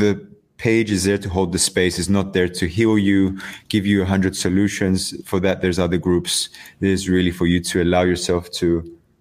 the 0.00 0.12
page 0.56 0.90
is 0.96 1.02
there 1.04 1.18
to 1.18 1.28
hold 1.36 1.52
the 1.52 1.58
space. 1.58 1.98
It's 1.98 2.14
not 2.18 2.32
there 2.32 2.50
to 2.60 2.64
heal 2.76 2.96
you 3.10 3.38
give 3.68 3.84
you 3.90 4.02
a 4.02 4.08
hundred 4.14 4.34
solutions. 4.46 4.98
For 5.28 5.38
that 5.40 5.60
there's 5.60 5.78
other 5.78 5.98
groups. 5.98 6.48
It 6.80 6.88
is 6.96 7.08
really 7.14 7.32
for 7.38 7.46
you 7.52 7.60
to 7.70 7.82
allow 7.82 8.04
yourself 8.12 8.50
to 8.60 8.66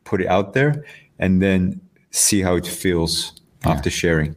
put 0.10 0.22
it 0.22 0.28
out 0.28 0.54
there 0.54 0.86
and 1.24 1.42
then 1.46 1.82
see 2.12 2.42
how 2.42 2.56
it 2.56 2.68
feels 2.84 3.34
after 3.66 3.90
sharing 3.90 4.36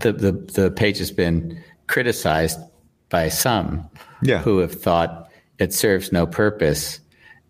the 0.00 0.12
the 0.12 0.32
the 0.32 0.70
page 0.70 0.98
has 0.98 1.10
been 1.10 1.62
criticized 1.86 2.58
by 3.08 3.28
some 3.28 3.88
Yeah. 4.22 4.38
who 4.42 4.58
have 4.58 4.72
thought 4.72 5.28
it 5.58 5.72
serves 5.74 6.12
no 6.12 6.26
purpose. 6.26 7.00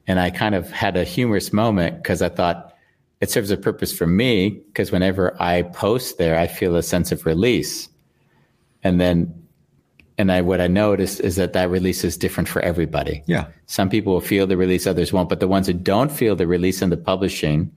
And 0.06 0.18
I 0.18 0.30
kind 0.30 0.54
of 0.54 0.70
had 0.70 0.96
a 0.96 1.04
humorous 1.04 1.52
moment 1.52 1.96
because 2.02 2.22
I 2.22 2.28
thought 2.28 2.74
it 3.20 3.30
serves 3.30 3.50
a 3.50 3.56
purpose 3.56 3.92
for 3.92 4.06
me 4.06 4.48
because 4.48 4.90
whenever 4.90 5.36
I 5.40 5.62
post 5.62 6.18
there, 6.18 6.38
I 6.38 6.46
feel 6.46 6.74
a 6.76 6.82
sense 6.82 7.12
of 7.12 7.26
release. 7.26 7.88
And 8.82 8.98
then, 9.00 9.34
and 10.16 10.32
I 10.32 10.40
what 10.40 10.60
I 10.60 10.66
noticed 10.68 11.20
is 11.20 11.36
that 11.36 11.52
that 11.52 11.68
release 11.70 12.02
is 12.02 12.16
different 12.16 12.48
for 12.48 12.62
everybody. 12.62 13.22
yeah 13.26 13.46
Some 13.66 13.90
people 13.90 14.12
will 14.14 14.20
feel 14.22 14.46
the 14.46 14.56
release, 14.56 14.86
others 14.86 15.12
won't. 15.12 15.28
But 15.28 15.40
the 15.40 15.48
ones 15.48 15.66
who 15.66 15.74
don't 15.74 16.10
feel 16.10 16.34
the 16.34 16.46
release 16.46 16.80
in 16.82 16.90
the 16.90 16.96
publishing 16.96 17.70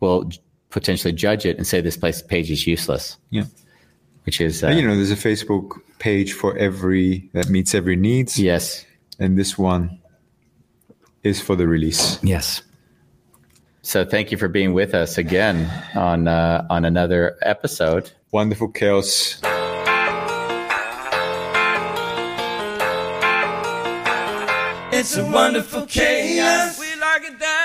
will 0.00 0.30
potentially 0.70 1.12
judge 1.12 1.44
it 1.44 1.56
and 1.58 1.66
say 1.66 1.80
this 1.82 1.96
place 1.98 2.22
page 2.22 2.50
is 2.50 2.66
useless, 2.66 3.18
yeah 3.30 3.44
which 4.24 4.40
is 4.40 4.62
uh, 4.64 4.68
you 4.68 4.86
know 4.86 4.94
there's 4.94 5.10
a 5.10 5.16
facebook 5.16 5.80
page 5.98 6.32
for 6.32 6.56
every 6.56 7.28
that 7.32 7.48
meets 7.48 7.74
every 7.74 7.96
needs 7.96 8.38
yes, 8.38 8.84
and 9.18 9.38
this 9.38 9.58
one 9.58 9.98
is 11.22 11.40
for 11.40 11.56
the 11.56 11.66
release 11.66 12.18
yes. 12.22 12.62
So 13.82 14.04
thank 14.04 14.30
you 14.30 14.36
for 14.36 14.48
being 14.48 14.74
with 14.74 14.94
us 14.94 15.16
again 15.16 15.70
on 15.94 16.28
uh, 16.28 16.66
on 16.68 16.84
another 16.84 17.38
episode. 17.42 18.12
wonderful 18.30 18.68
chaos 18.68 19.40
It's 24.92 25.16
a 25.16 25.24
wonderful 25.24 25.86
chaos. 25.86 26.78
We 26.78 26.94
like 27.00 27.22
it 27.22 27.38
that 27.38 27.38
way. 27.38 27.59